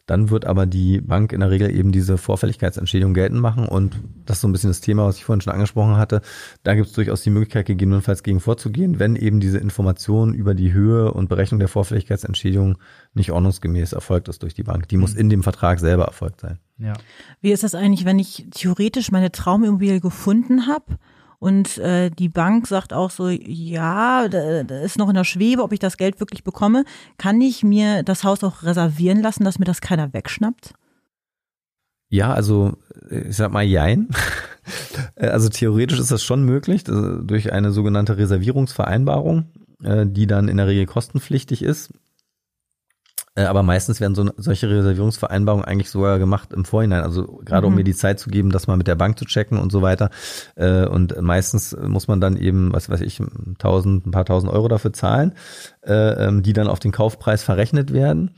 dann 0.10 0.32
wird 0.32 0.46
aber 0.46 0.66
die 0.66 1.02
Bank 1.02 1.34
in 1.34 1.42
der 1.42 1.52
Regel 1.52 1.70
eben 1.70 1.92
diese 1.92 2.18
Vorfälligkeitsentschädigung 2.18 3.14
geltend 3.14 3.42
machen 3.42 3.68
und 3.68 4.00
das 4.26 4.38
ist 4.38 4.42
so 4.42 4.48
ein 4.48 4.52
bisschen 4.52 4.72
das 4.72 4.82
Thema, 4.82 5.06
was 5.06 5.18
ich 5.18 5.26
vorhin 5.26 5.42
schon 5.42 5.54
angesprochen 5.54 5.98
hatte. 5.98 6.22
Da 6.64 6.74
gibt 6.74 6.88
es 6.88 6.94
durchaus 6.94 7.22
die 7.22 7.30
Möglichkeit, 7.30 7.68
gegebenenfalls 7.68 8.24
gegen 8.24 8.40
vorzugehen, 8.40 8.98
wenn 8.98 9.16
eben 9.16 9.40
diese 9.40 9.60
Information 9.60 10.34
über 10.34 10.56
die 10.56 10.74
Höhe 10.74 11.12
und 11.12 11.30
Berechnung 11.30 11.60
der 11.60 11.68
Vorfälligkeitsentschädigung 11.68 12.80
nicht 13.14 13.32
ordnungsgemäß 13.32 13.94
erfolgt 13.94 14.30
ist 14.30 14.42
durch 14.42 14.56
die 14.56 14.64
Bank. 14.64 14.88
Die 14.88 14.98
muss 14.98 15.14
mhm. 15.14 15.20
in 15.20 15.30
dem 15.30 15.44
Vertrag 15.44 15.80
selber 15.80 16.06
erfolgt 16.06 16.42
sein. 16.42 16.58
Ja. 16.80 16.94
Wie 17.42 17.52
ist 17.52 17.62
das 17.62 17.76
eigentlich, 17.76 18.06
wenn 18.06 18.18
ich 18.18 18.48
theoretisch 18.50 19.12
meine 19.12 19.32
Traumimmobilie 19.32 20.00
gefunden 20.00 20.66
habe? 20.66 20.98
Und 21.40 21.78
äh, 21.78 22.10
die 22.10 22.28
Bank 22.28 22.68
sagt 22.68 22.92
auch 22.92 23.12
so, 23.12 23.30
ja, 23.30 24.28
da, 24.28 24.64
da 24.64 24.80
ist 24.82 24.98
noch 24.98 25.08
in 25.08 25.16
der 25.16 25.24
Schwebe, 25.24 25.64
ob 25.64 25.72
ich 25.72 25.80
das 25.80 25.96
Geld 25.96 26.20
wirklich 26.20 26.44
bekomme. 26.44 26.84
Kann 27.18 27.40
ich 27.40 27.64
mir 27.64 28.04
das 28.04 28.26
Haus 28.26 28.44
auch 28.44 28.64
reservieren 28.64 29.22
lassen, 29.22 29.46
dass 29.46 29.58
mir 29.58 29.66
das 29.66 29.80
keiner 29.80 30.14
wegschnappt? 30.14 30.74
Ja, 32.10 32.34
also 32.34 32.74
ich 33.10 33.36
sag 33.36 33.52
mal 33.52 33.64
Jein. 33.64 34.10
Also 35.16 35.50
theoretisch 35.50 36.00
ist 36.00 36.12
das 36.12 36.22
schon 36.24 36.44
möglich, 36.44 36.84
durch 36.84 37.52
eine 37.52 37.72
sogenannte 37.72 38.18
Reservierungsvereinbarung, 38.18 39.48
äh, 39.84 40.06
die 40.06 40.28
dann 40.28 40.48
in 40.48 40.58
der 40.58 40.68
Regel 40.68 40.86
kostenpflichtig 40.86 41.64
ist. 41.64 41.92
Äh, 43.36 43.44
aber 43.44 43.64
meistens 43.64 44.00
werden 44.00 44.16
so, 44.16 44.30
solche 44.38 44.70
Reservierungsvereinbarungen 44.70 45.66
eigentlich 45.66 45.90
sogar 45.90 46.20
gemacht 46.20 46.54
im 46.54 46.66
Vorhinein. 46.66 47.04
Also 47.04 47.42
gerade 47.46 47.68
mhm. 47.68 47.74
um 47.74 47.76
mir 47.76 47.84
die 47.84 47.96
Zeit 47.96 48.20
zu 48.20 48.30
geben, 48.30 48.52
das 48.52 48.68
mal 48.68 48.78
mit 48.78 48.88
der 48.88 48.96
Bank 48.96 49.18
zu 49.20 49.26
checken 49.26 49.58
und 49.58 49.72
so 49.72 49.82
weiter. 49.82 50.10
Äh, 50.56 50.86
und 50.86 51.20
meistens 51.22 51.76
muss 51.76 52.08
man 52.08 52.22
dann 52.22 52.38
eben, 52.38 52.74
was 52.74 52.90
weiß 52.90 53.02
ich, 53.02 53.22
tausend, 53.58 54.06
ein 54.06 54.12
paar 54.12 54.26
tausend 54.26 54.52
Euro 54.52 54.68
dafür 54.68 54.94
zahlen, 54.94 55.34
äh, 55.86 55.94
ähm, 55.94 56.44
die 56.44 56.54
dann 56.54 56.68
auf 56.68 56.80
den 56.80 56.92
Kaufpreis 56.92 57.44
verrechnet 57.44 57.94
werden. 57.94 58.32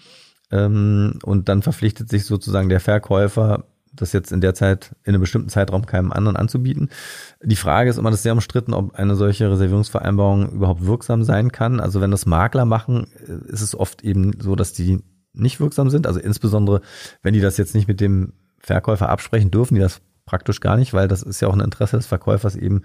Ähm, 0.51 1.19
und 1.23 1.47
dann 1.49 1.61
verpflichtet 1.61 2.09
sich 2.09 2.25
sozusagen 2.25 2.69
der 2.69 2.81
Verkäufer, 2.81 3.65
das 3.93 4.13
jetzt 4.13 4.31
in 4.31 4.41
der 4.41 4.53
Zeit 4.53 4.95
in 5.03 5.13
einem 5.13 5.21
bestimmten 5.21 5.49
Zeitraum 5.49 5.85
keinem 5.85 6.11
anderen 6.11 6.37
anzubieten. 6.37 6.89
Die 7.43 7.55
Frage 7.55 7.89
ist 7.89 7.97
immer, 7.97 8.09
das 8.09 8.19
ist 8.19 8.23
sehr 8.23 8.33
umstritten, 8.33 8.73
ob 8.73 8.95
eine 8.95 9.15
solche 9.15 9.49
Reservierungsvereinbarung 9.49 10.51
überhaupt 10.51 10.85
wirksam 10.85 11.23
sein 11.23 11.51
kann. 11.51 11.79
Also 11.79 12.01
wenn 12.01 12.11
das 12.11 12.25
Makler 12.25 12.65
machen, 12.65 13.07
äh, 13.27 13.51
ist 13.51 13.61
es 13.61 13.75
oft 13.75 14.03
eben 14.03 14.39
so, 14.39 14.55
dass 14.55 14.73
die 14.73 14.99
nicht 15.33 15.59
wirksam 15.59 15.89
sind. 15.89 16.07
Also 16.07 16.19
insbesondere, 16.19 16.81
wenn 17.21 17.33
die 17.33 17.41
das 17.41 17.57
jetzt 17.57 17.75
nicht 17.75 17.87
mit 17.87 18.01
dem 18.01 18.33
Verkäufer 18.59 19.09
absprechen, 19.09 19.51
dürfen 19.51 19.75
die 19.75 19.81
das 19.81 20.01
praktisch 20.25 20.61
gar 20.61 20.77
nicht, 20.77 20.93
weil 20.93 21.07
das 21.07 21.23
ist 21.23 21.41
ja 21.41 21.47
auch 21.47 21.53
ein 21.53 21.61
Interesse 21.61 21.97
des 21.97 22.07
Verkäufers 22.07 22.55
eben, 22.55 22.83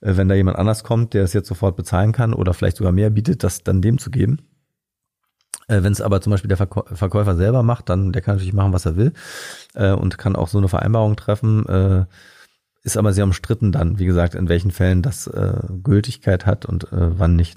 äh, 0.00 0.16
wenn 0.16 0.28
da 0.28 0.34
jemand 0.34 0.58
anders 0.58 0.84
kommt, 0.84 1.14
der 1.14 1.24
es 1.24 1.32
jetzt 1.32 1.48
sofort 1.48 1.76
bezahlen 1.76 2.12
kann 2.12 2.34
oder 2.34 2.54
vielleicht 2.54 2.76
sogar 2.76 2.92
mehr 2.92 3.10
bietet, 3.10 3.42
das 3.44 3.62
dann 3.62 3.80
dem 3.80 3.98
zu 3.98 4.10
geben. 4.10 4.38
Äh, 5.68 5.82
Wenn 5.82 5.92
es 5.92 6.00
aber 6.00 6.20
zum 6.20 6.30
Beispiel 6.30 6.48
der 6.48 6.56
Verkäufer 6.56 7.36
selber 7.36 7.62
macht, 7.62 7.88
dann 7.88 8.12
der 8.12 8.22
kann 8.22 8.34
natürlich 8.36 8.52
machen, 8.52 8.72
was 8.72 8.86
er 8.86 8.96
will 8.96 9.12
äh, 9.74 9.92
und 9.92 10.18
kann 10.18 10.36
auch 10.36 10.48
so 10.48 10.58
eine 10.58 10.68
Vereinbarung 10.68 11.16
treffen. 11.16 11.66
Äh, 11.66 12.04
ist 12.84 12.96
aber 12.96 13.12
sehr 13.12 13.24
umstritten 13.24 13.70
dann, 13.70 13.98
wie 13.98 14.06
gesagt, 14.06 14.34
in 14.34 14.48
welchen 14.48 14.72
Fällen 14.72 15.02
das 15.02 15.28
äh, 15.28 15.60
Gültigkeit 15.82 16.46
hat 16.46 16.66
und 16.66 16.92
äh, 16.92 17.18
wann 17.18 17.36
nicht. 17.36 17.56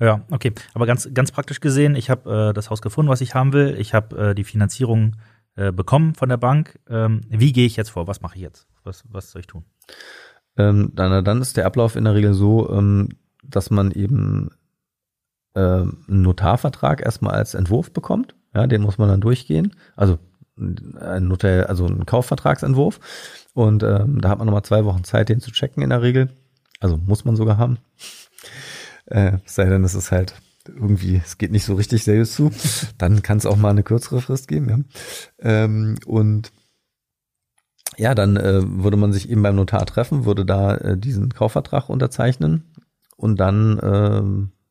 Ja, 0.00 0.22
okay. 0.30 0.52
Aber 0.74 0.86
ganz, 0.86 1.08
ganz 1.12 1.30
praktisch 1.30 1.60
gesehen, 1.60 1.94
ich 1.94 2.08
habe 2.08 2.48
äh, 2.48 2.52
das 2.54 2.70
Haus 2.70 2.80
gefunden, 2.80 3.10
was 3.10 3.20
ich 3.20 3.34
haben 3.34 3.52
will. 3.52 3.76
Ich 3.78 3.94
habe 3.94 4.34
die 4.34 4.44
Finanzierung 4.44 5.16
bekommen 5.54 6.14
von 6.14 6.30
der 6.30 6.38
Bank. 6.38 6.78
Ähm, 6.88 7.20
wie 7.28 7.52
gehe 7.52 7.66
ich 7.66 7.76
jetzt 7.76 7.90
vor? 7.90 8.06
Was 8.06 8.22
mache 8.22 8.36
ich 8.36 8.40
jetzt? 8.40 8.66
Was, 8.84 9.04
was 9.10 9.30
soll 9.30 9.40
ich 9.40 9.46
tun? 9.46 9.66
Ähm, 10.56 10.92
dann, 10.94 11.22
dann 11.24 11.42
ist 11.42 11.58
der 11.58 11.66
Ablauf 11.66 11.94
in 11.94 12.04
der 12.04 12.14
Regel 12.14 12.32
so, 12.32 12.70
ähm, 12.70 13.10
dass 13.44 13.70
man 13.70 13.90
eben 13.90 14.50
äh, 15.54 15.60
einen 15.60 15.96
Notarvertrag 16.22 17.00
erstmal 17.04 17.34
als 17.34 17.54
Entwurf 17.54 17.92
bekommt. 17.92 18.34
Ja, 18.54 18.66
den 18.66 18.82
muss 18.82 18.98
man 18.98 19.08
dann 19.08 19.20
durchgehen. 19.20 19.74
Also 19.96 20.18
ein 20.56 21.28
Notar, 21.28 21.68
also 21.68 21.86
ein 21.86 22.06
Kaufvertragsentwurf. 22.06 23.00
Und 23.54 23.82
ähm, 23.82 24.20
da 24.20 24.28
hat 24.28 24.38
man 24.38 24.46
nochmal 24.46 24.64
zwei 24.64 24.84
Wochen 24.84 25.04
Zeit, 25.04 25.28
den 25.28 25.40
zu 25.40 25.50
checken 25.50 25.82
in 25.82 25.90
der 25.90 26.02
Regel. 26.02 26.30
Also 26.80 26.96
muss 26.96 27.24
man 27.24 27.36
sogar 27.36 27.58
haben. 27.58 27.78
Äh, 29.06 29.38
sei 29.46 29.64
denn, 29.64 29.84
es 29.84 29.94
ist 29.94 30.12
halt 30.12 30.34
irgendwie, 30.66 31.20
es 31.24 31.38
geht 31.38 31.50
nicht 31.50 31.64
so 31.64 31.74
richtig 31.74 32.04
seriös 32.04 32.34
zu. 32.34 32.50
Dann 32.98 33.22
kann 33.22 33.38
es 33.38 33.46
auch 33.46 33.56
mal 33.56 33.70
eine 33.70 33.82
kürzere 33.82 34.20
Frist 34.20 34.48
geben. 34.48 34.68
Ja. 34.68 35.64
Ähm, 35.64 35.96
und 36.06 36.52
ja, 37.96 38.14
dann 38.14 38.36
äh, 38.36 38.62
würde 38.64 38.96
man 38.96 39.12
sich 39.12 39.28
eben 39.28 39.42
beim 39.42 39.56
Notar 39.56 39.84
treffen, 39.86 40.24
würde 40.24 40.44
da 40.44 40.76
äh, 40.76 40.96
diesen 40.96 41.30
Kaufvertrag 41.30 41.88
unterzeichnen 41.88 42.72
und 43.16 43.38
dann 43.38 43.78
äh, 43.78 44.61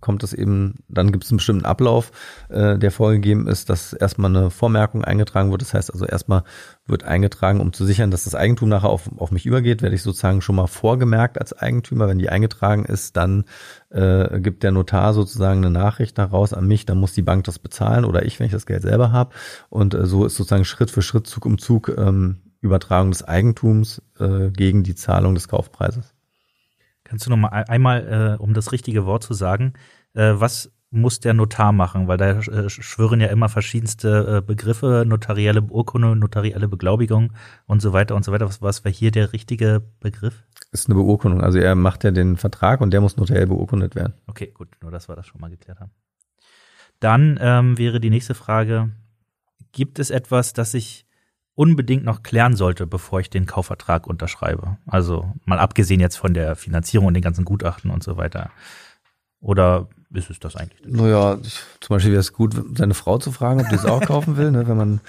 kommt 0.00 0.22
es 0.22 0.32
eben, 0.32 0.84
dann 0.88 1.12
gibt 1.12 1.24
es 1.24 1.30
einen 1.30 1.38
bestimmten 1.38 1.64
Ablauf, 1.64 2.12
äh, 2.48 2.78
der 2.78 2.90
vorgegeben 2.90 3.48
ist, 3.48 3.70
dass 3.70 3.92
erstmal 3.92 4.30
eine 4.30 4.50
Vormerkung 4.50 5.04
eingetragen 5.04 5.50
wird. 5.50 5.62
Das 5.62 5.74
heißt 5.74 5.92
also 5.92 6.04
erstmal 6.04 6.44
wird 6.86 7.04
eingetragen, 7.04 7.60
um 7.60 7.72
zu 7.72 7.84
sichern, 7.84 8.10
dass 8.10 8.24
das 8.24 8.34
Eigentum 8.34 8.68
nachher 8.68 8.90
auf, 8.90 9.08
auf 9.16 9.30
mich 9.30 9.46
übergeht, 9.46 9.82
werde 9.82 9.94
ich 9.94 10.02
sozusagen 10.02 10.42
schon 10.42 10.56
mal 10.56 10.66
vorgemerkt 10.66 11.38
als 11.38 11.52
Eigentümer. 11.52 12.08
Wenn 12.08 12.18
die 12.18 12.28
eingetragen 12.28 12.84
ist, 12.84 13.16
dann 13.16 13.44
äh, 13.90 14.40
gibt 14.40 14.62
der 14.62 14.72
Notar 14.72 15.14
sozusagen 15.14 15.64
eine 15.64 15.70
Nachricht 15.70 16.18
daraus 16.18 16.52
an 16.52 16.66
mich, 16.66 16.86
dann 16.86 16.98
muss 16.98 17.14
die 17.14 17.22
Bank 17.22 17.44
das 17.44 17.58
bezahlen 17.58 18.04
oder 18.04 18.24
ich, 18.24 18.38
wenn 18.38 18.46
ich 18.46 18.52
das 18.52 18.66
Geld 18.66 18.82
selber 18.82 19.12
habe. 19.12 19.34
Und 19.70 19.94
äh, 19.94 20.06
so 20.06 20.26
ist 20.26 20.36
sozusagen 20.36 20.64
Schritt 20.64 20.90
für 20.90 21.02
Schritt, 21.02 21.26
Zug 21.26 21.46
um 21.46 21.58
Zug 21.58 21.88
ähm, 21.96 22.38
Übertragung 22.60 23.10
des 23.10 23.24
Eigentums 23.24 24.02
äh, 24.18 24.50
gegen 24.50 24.84
die 24.84 24.94
Zahlung 24.94 25.34
des 25.34 25.48
Kaufpreises. 25.48 26.14
Kannst 27.12 27.26
du 27.26 27.30
noch 27.30 27.36
mal 27.36 27.48
einmal, 27.50 28.38
äh, 28.40 28.42
um 28.42 28.54
das 28.54 28.72
richtige 28.72 29.04
Wort 29.04 29.22
zu 29.22 29.34
sagen, 29.34 29.74
äh, 30.14 30.32
was 30.32 30.72
muss 30.90 31.20
der 31.20 31.34
Notar 31.34 31.70
machen? 31.70 32.08
Weil 32.08 32.16
da 32.16 32.38
äh, 32.38 32.70
schwören 32.70 33.20
ja 33.20 33.26
immer 33.26 33.50
verschiedenste 33.50 34.38
äh, 34.38 34.40
Begriffe, 34.40 35.04
notarielle 35.06 35.60
Beurkundung, 35.60 36.18
notarielle 36.18 36.68
Beglaubigung 36.68 37.34
und 37.66 37.82
so 37.82 37.92
weiter 37.92 38.16
und 38.16 38.24
so 38.24 38.32
weiter. 38.32 38.46
Was, 38.46 38.62
was 38.62 38.82
wäre 38.82 38.94
hier 38.94 39.10
der 39.10 39.34
richtige 39.34 39.82
Begriff? 40.00 40.42
Ist 40.70 40.86
eine 40.86 40.94
Beurkundung. 40.94 41.42
Also 41.42 41.58
er 41.58 41.74
macht 41.74 42.02
ja 42.02 42.12
den 42.12 42.38
Vertrag 42.38 42.80
und 42.80 42.94
der 42.94 43.02
muss 43.02 43.18
notariell 43.18 43.46
beurkundet 43.46 43.94
werden. 43.94 44.14
Okay, 44.26 44.50
gut, 44.54 44.68
nur 44.80 44.90
dass 44.90 45.10
wir 45.10 45.14
das 45.14 45.26
schon 45.26 45.42
mal 45.42 45.50
geklärt 45.50 45.80
haben. 45.80 45.90
Dann 46.98 47.38
ähm, 47.42 47.76
wäre 47.76 48.00
die 48.00 48.08
nächste 48.08 48.32
Frage, 48.32 48.88
gibt 49.72 49.98
es 49.98 50.08
etwas, 50.08 50.54
das 50.54 50.72
ich 50.72 51.04
unbedingt 51.54 52.04
noch 52.04 52.22
klären 52.22 52.56
sollte, 52.56 52.86
bevor 52.86 53.20
ich 53.20 53.30
den 53.30 53.46
Kaufvertrag 53.46 54.06
unterschreibe. 54.06 54.78
Also 54.86 55.32
mal 55.44 55.58
abgesehen 55.58 56.00
jetzt 56.00 56.16
von 56.16 56.34
der 56.34 56.56
Finanzierung 56.56 57.06
und 57.06 57.14
den 57.14 57.22
ganzen 57.22 57.44
Gutachten 57.44 57.90
und 57.90 58.02
so 58.02 58.16
weiter. 58.16 58.50
Oder 59.40 59.88
ist 60.14 60.30
es 60.30 60.38
das 60.38 60.56
eigentlich? 60.56 60.80
Naja, 60.86 61.36
zum 61.80 61.94
Beispiel 61.94 62.12
wäre 62.12 62.20
es 62.20 62.32
gut, 62.32 62.54
seine 62.76 62.94
Frau 62.94 63.18
zu 63.18 63.32
fragen, 63.32 63.60
ob 63.60 63.68
die 63.68 63.74
es 63.74 63.84
auch 63.84 64.00
kaufen 64.06 64.36
will, 64.36 64.52
ne, 64.52 64.68
wenn 64.68 64.76
man, 64.76 65.00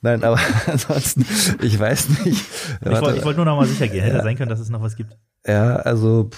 nein, 0.00 0.24
aber 0.24 0.40
ansonsten, 0.66 1.26
ich 1.60 1.78
weiß 1.78 2.24
nicht. 2.24 2.46
Ich 2.80 3.00
wollte 3.00 3.24
wollt 3.24 3.36
nur 3.36 3.46
noch 3.46 3.56
mal 3.56 3.66
sicher 3.66 3.88
gehen. 3.88 4.02
Hätte 4.02 4.16
ja, 4.16 4.22
sein 4.22 4.36
können, 4.36 4.48
dass 4.48 4.60
es 4.60 4.70
noch 4.70 4.80
was 4.80 4.96
gibt. 4.96 5.16
Ja, 5.46 5.76
also, 5.76 6.30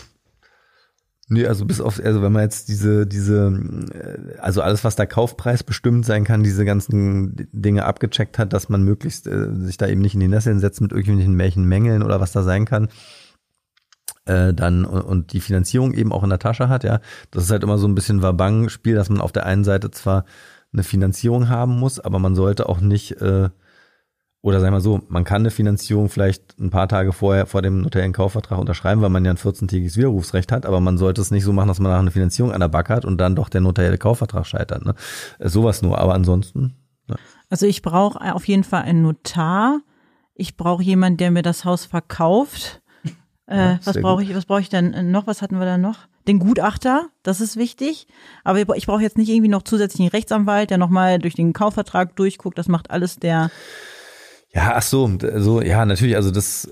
Nee, 1.28 1.46
also 1.46 1.64
bis 1.64 1.80
auf, 1.80 2.00
also 2.04 2.20
wenn 2.20 2.32
man 2.32 2.42
jetzt 2.42 2.68
diese, 2.68 3.06
diese, 3.06 3.46
äh, 3.92 4.38
also 4.38 4.60
alles, 4.60 4.84
was 4.84 4.94
da 4.94 5.06
Kaufpreis 5.06 5.62
bestimmt 5.62 6.04
sein 6.04 6.24
kann, 6.24 6.42
diese 6.42 6.66
ganzen 6.66 7.48
Dinge 7.52 7.86
abgecheckt 7.86 8.38
hat, 8.38 8.52
dass 8.52 8.68
man 8.68 8.82
möglichst 8.82 9.26
äh, 9.26 9.48
sich 9.54 9.78
da 9.78 9.86
eben 9.86 10.02
nicht 10.02 10.14
in 10.14 10.20
die 10.20 10.28
Nesseln 10.28 10.60
setzt 10.60 10.82
mit 10.82 10.92
irgendwelchen 10.92 11.38
welchen 11.38 11.64
Mängeln 11.64 12.02
oder 12.02 12.20
was 12.20 12.32
da 12.32 12.42
sein 12.42 12.66
kann, 12.66 12.88
äh, 14.26 14.52
dann 14.52 14.84
und, 14.84 15.00
und 15.00 15.32
die 15.32 15.40
Finanzierung 15.40 15.94
eben 15.94 16.12
auch 16.12 16.24
in 16.24 16.30
der 16.30 16.38
Tasche 16.38 16.68
hat, 16.68 16.84
ja. 16.84 17.00
Das 17.30 17.44
ist 17.44 17.50
halt 17.50 17.62
immer 17.62 17.78
so 17.78 17.88
ein 17.88 17.94
bisschen 17.94 18.20
Wabang-Spiel, 18.20 18.94
dass 18.94 19.08
man 19.08 19.22
auf 19.22 19.32
der 19.32 19.46
einen 19.46 19.64
Seite 19.64 19.90
zwar 19.90 20.26
eine 20.74 20.82
Finanzierung 20.82 21.48
haben 21.48 21.78
muss, 21.78 22.00
aber 22.00 22.18
man 22.18 22.34
sollte 22.34 22.68
auch 22.68 22.80
nicht 22.80 23.12
äh, 23.22 23.48
oder 24.44 24.60
sagen 24.60 24.74
wir 24.74 24.82
so, 24.82 25.00
man 25.08 25.24
kann 25.24 25.40
eine 25.40 25.50
Finanzierung 25.50 26.10
vielleicht 26.10 26.58
ein 26.58 26.68
paar 26.68 26.86
Tage 26.86 27.14
vorher 27.14 27.46
vor 27.46 27.62
dem 27.62 27.80
notariellen 27.80 28.12
Kaufvertrag 28.12 28.58
unterschreiben, 28.58 29.00
weil 29.00 29.08
man 29.08 29.24
ja 29.24 29.30
ein 29.30 29.38
14-tägiges 29.38 29.96
Widerrufsrecht 29.96 30.52
hat, 30.52 30.66
aber 30.66 30.80
man 30.80 30.98
sollte 30.98 31.22
es 31.22 31.30
nicht 31.30 31.44
so 31.44 31.54
machen, 31.54 31.68
dass 31.68 31.80
man 31.80 31.90
nach 31.90 31.98
einer 31.98 32.10
Finanzierung 32.10 32.52
an 32.52 32.60
der 32.60 32.68
Backe 32.68 32.92
hat 32.92 33.06
und 33.06 33.16
dann 33.16 33.36
doch 33.36 33.48
der 33.48 33.62
notarielle 33.62 33.96
Kaufvertrag 33.96 34.46
scheitert. 34.46 34.84
Ne? 34.84 34.94
Äh, 35.38 35.48
sowas 35.48 35.80
nur, 35.80 35.96
aber 35.96 36.12
ansonsten. 36.12 36.74
Ne? 37.06 37.16
Also 37.48 37.64
ich 37.64 37.80
brauche 37.80 38.34
auf 38.34 38.46
jeden 38.46 38.64
Fall 38.64 38.82
einen 38.82 39.00
Notar. 39.00 39.80
Ich 40.34 40.58
brauche 40.58 40.82
jemanden, 40.82 41.16
der 41.16 41.30
mir 41.30 41.42
das 41.42 41.64
Haus 41.64 41.86
verkauft. 41.86 42.82
Äh, 43.46 43.56
ja, 43.56 43.78
was 43.84 44.00
brauche 44.00 44.22
ich, 44.22 44.34
was 44.34 44.46
brauche 44.46 44.62
ich 44.62 44.70
denn 44.70 45.10
noch? 45.10 45.26
Was 45.26 45.42
hatten 45.42 45.58
wir 45.58 45.66
da 45.66 45.76
noch? 45.76 45.98
Den 46.26 46.38
Gutachter, 46.38 47.10
das 47.22 47.42
ist 47.42 47.58
wichtig. 47.58 48.06
Aber 48.42 48.58
ich 48.74 48.86
brauche 48.86 49.02
jetzt 49.02 49.18
nicht 49.18 49.28
irgendwie 49.28 49.50
noch 49.50 49.64
zusätzlichen 49.64 50.08
Rechtsanwalt, 50.08 50.70
der 50.70 50.78
nochmal 50.78 51.18
durch 51.18 51.34
den 51.34 51.52
Kaufvertrag 51.52 52.16
durchguckt. 52.16 52.56
Das 52.56 52.68
macht 52.68 52.90
alles 52.90 53.16
der 53.16 53.50
ja, 54.54 54.74
ach 54.76 54.82
so, 54.82 55.10
so, 55.36 55.60
ja, 55.60 55.84
natürlich, 55.84 56.16
also 56.16 56.30
das, 56.30 56.68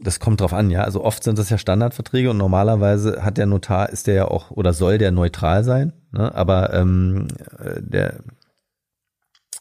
das 0.00 0.20
kommt 0.20 0.40
drauf 0.40 0.52
an, 0.52 0.70
ja. 0.70 0.82
Also 0.82 1.04
oft 1.04 1.24
sind 1.24 1.38
das 1.38 1.50
ja 1.50 1.58
Standardverträge 1.58 2.30
und 2.30 2.38
normalerweise 2.38 3.24
hat 3.24 3.38
der 3.38 3.46
Notar, 3.46 3.88
ist 3.90 4.06
der 4.06 4.14
ja 4.14 4.24
auch, 4.28 4.50
oder 4.50 4.72
soll 4.72 4.98
der 4.98 5.10
neutral 5.10 5.64
sein, 5.64 5.92
ne? 6.12 6.32
aber 6.34 6.72
ähm, 6.72 7.28
der, 7.78 8.14
äh, 8.14 8.18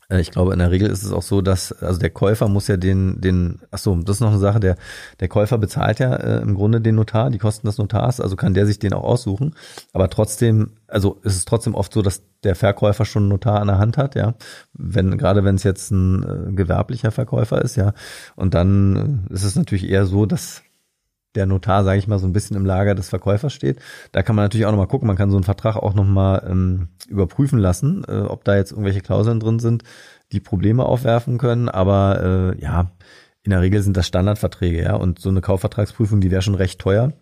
ich 0.09 0.31
glaube, 0.31 0.53
in 0.53 0.59
der 0.59 0.71
Regel 0.71 0.89
ist 0.89 1.03
es 1.03 1.11
auch 1.11 1.21
so, 1.21 1.41
dass, 1.41 1.73
also 1.73 1.99
der 1.99 2.09
Käufer 2.09 2.47
muss 2.47 2.69
ja 2.69 2.77
den, 2.77 3.19
den, 3.19 3.59
ach 3.71 3.77
so, 3.77 3.93
das 3.95 4.17
ist 4.17 4.21
noch 4.21 4.29
eine 4.29 4.39
Sache, 4.39 4.61
der, 4.61 4.77
der 5.19 5.27
Käufer 5.27 5.57
bezahlt 5.57 5.99
ja 5.99 6.15
äh, 6.15 6.41
im 6.41 6.55
Grunde 6.55 6.79
den 6.79 6.95
Notar, 6.95 7.29
die 7.29 7.39
Kosten 7.39 7.67
des 7.67 7.77
Notars, 7.77 8.21
also 8.21 8.37
kann 8.37 8.53
der 8.53 8.65
sich 8.65 8.79
den 8.79 8.93
auch 8.93 9.03
aussuchen. 9.03 9.53
Aber 9.91 10.09
trotzdem, 10.09 10.71
also 10.87 11.19
ist 11.23 11.35
es 11.35 11.43
trotzdem 11.43 11.75
oft 11.75 11.91
so, 11.91 12.01
dass 12.01 12.23
der 12.43 12.55
Verkäufer 12.55 13.03
schon 13.03 13.23
einen 13.23 13.29
Notar 13.29 13.59
an 13.59 13.67
der 13.67 13.79
Hand 13.79 13.97
hat, 13.97 14.15
ja. 14.15 14.35
Wenn, 14.73 15.17
gerade 15.17 15.43
wenn 15.43 15.55
es 15.55 15.63
jetzt 15.63 15.91
ein 15.91 16.23
äh, 16.23 16.53
gewerblicher 16.53 17.11
Verkäufer 17.11 17.61
ist, 17.61 17.75
ja. 17.75 17.93
Und 18.37 18.53
dann 18.53 19.27
äh, 19.29 19.33
ist 19.33 19.43
es 19.43 19.57
natürlich 19.57 19.89
eher 19.89 20.05
so, 20.05 20.25
dass 20.25 20.63
der 21.35 21.45
Notar, 21.45 21.83
sage 21.83 21.99
ich 21.99 22.07
mal, 22.07 22.19
so 22.19 22.27
ein 22.27 22.33
bisschen 22.33 22.57
im 22.57 22.65
Lager 22.65 22.95
des 22.95 23.09
Verkäufers 23.09 23.53
steht. 23.53 23.79
Da 24.11 24.23
kann 24.23 24.35
man 24.35 24.45
natürlich 24.45 24.65
auch 24.65 24.71
nochmal 24.71 24.87
gucken, 24.87 25.07
man 25.07 25.17
kann 25.17 25.29
so 25.29 25.37
einen 25.37 25.43
Vertrag 25.43 25.75
auch 25.75 25.93
nochmal 25.93 26.45
ähm, 26.49 26.89
überprüfen 27.07 27.59
lassen, 27.59 28.03
äh, 28.07 28.21
ob 28.21 28.43
da 28.43 28.55
jetzt 28.55 28.71
irgendwelche 28.71 29.01
Klauseln 29.01 29.39
drin 29.39 29.59
sind, 29.59 29.83
die 30.31 30.39
Probleme 30.39 30.85
aufwerfen 30.85 31.37
können. 31.37 31.69
Aber 31.69 32.55
äh, 32.57 32.61
ja, 32.61 32.91
in 33.43 33.51
der 33.51 33.61
Regel 33.61 33.81
sind 33.81 33.95
das 33.95 34.07
Standardverträge, 34.07 34.81
ja. 34.81 34.95
Und 34.95 35.19
so 35.19 35.29
eine 35.29 35.41
Kaufvertragsprüfung, 35.41 36.21
die 36.21 36.31
wäre 36.31 36.41
schon 36.41 36.55
recht 36.55 36.79
teuer. 36.79 37.13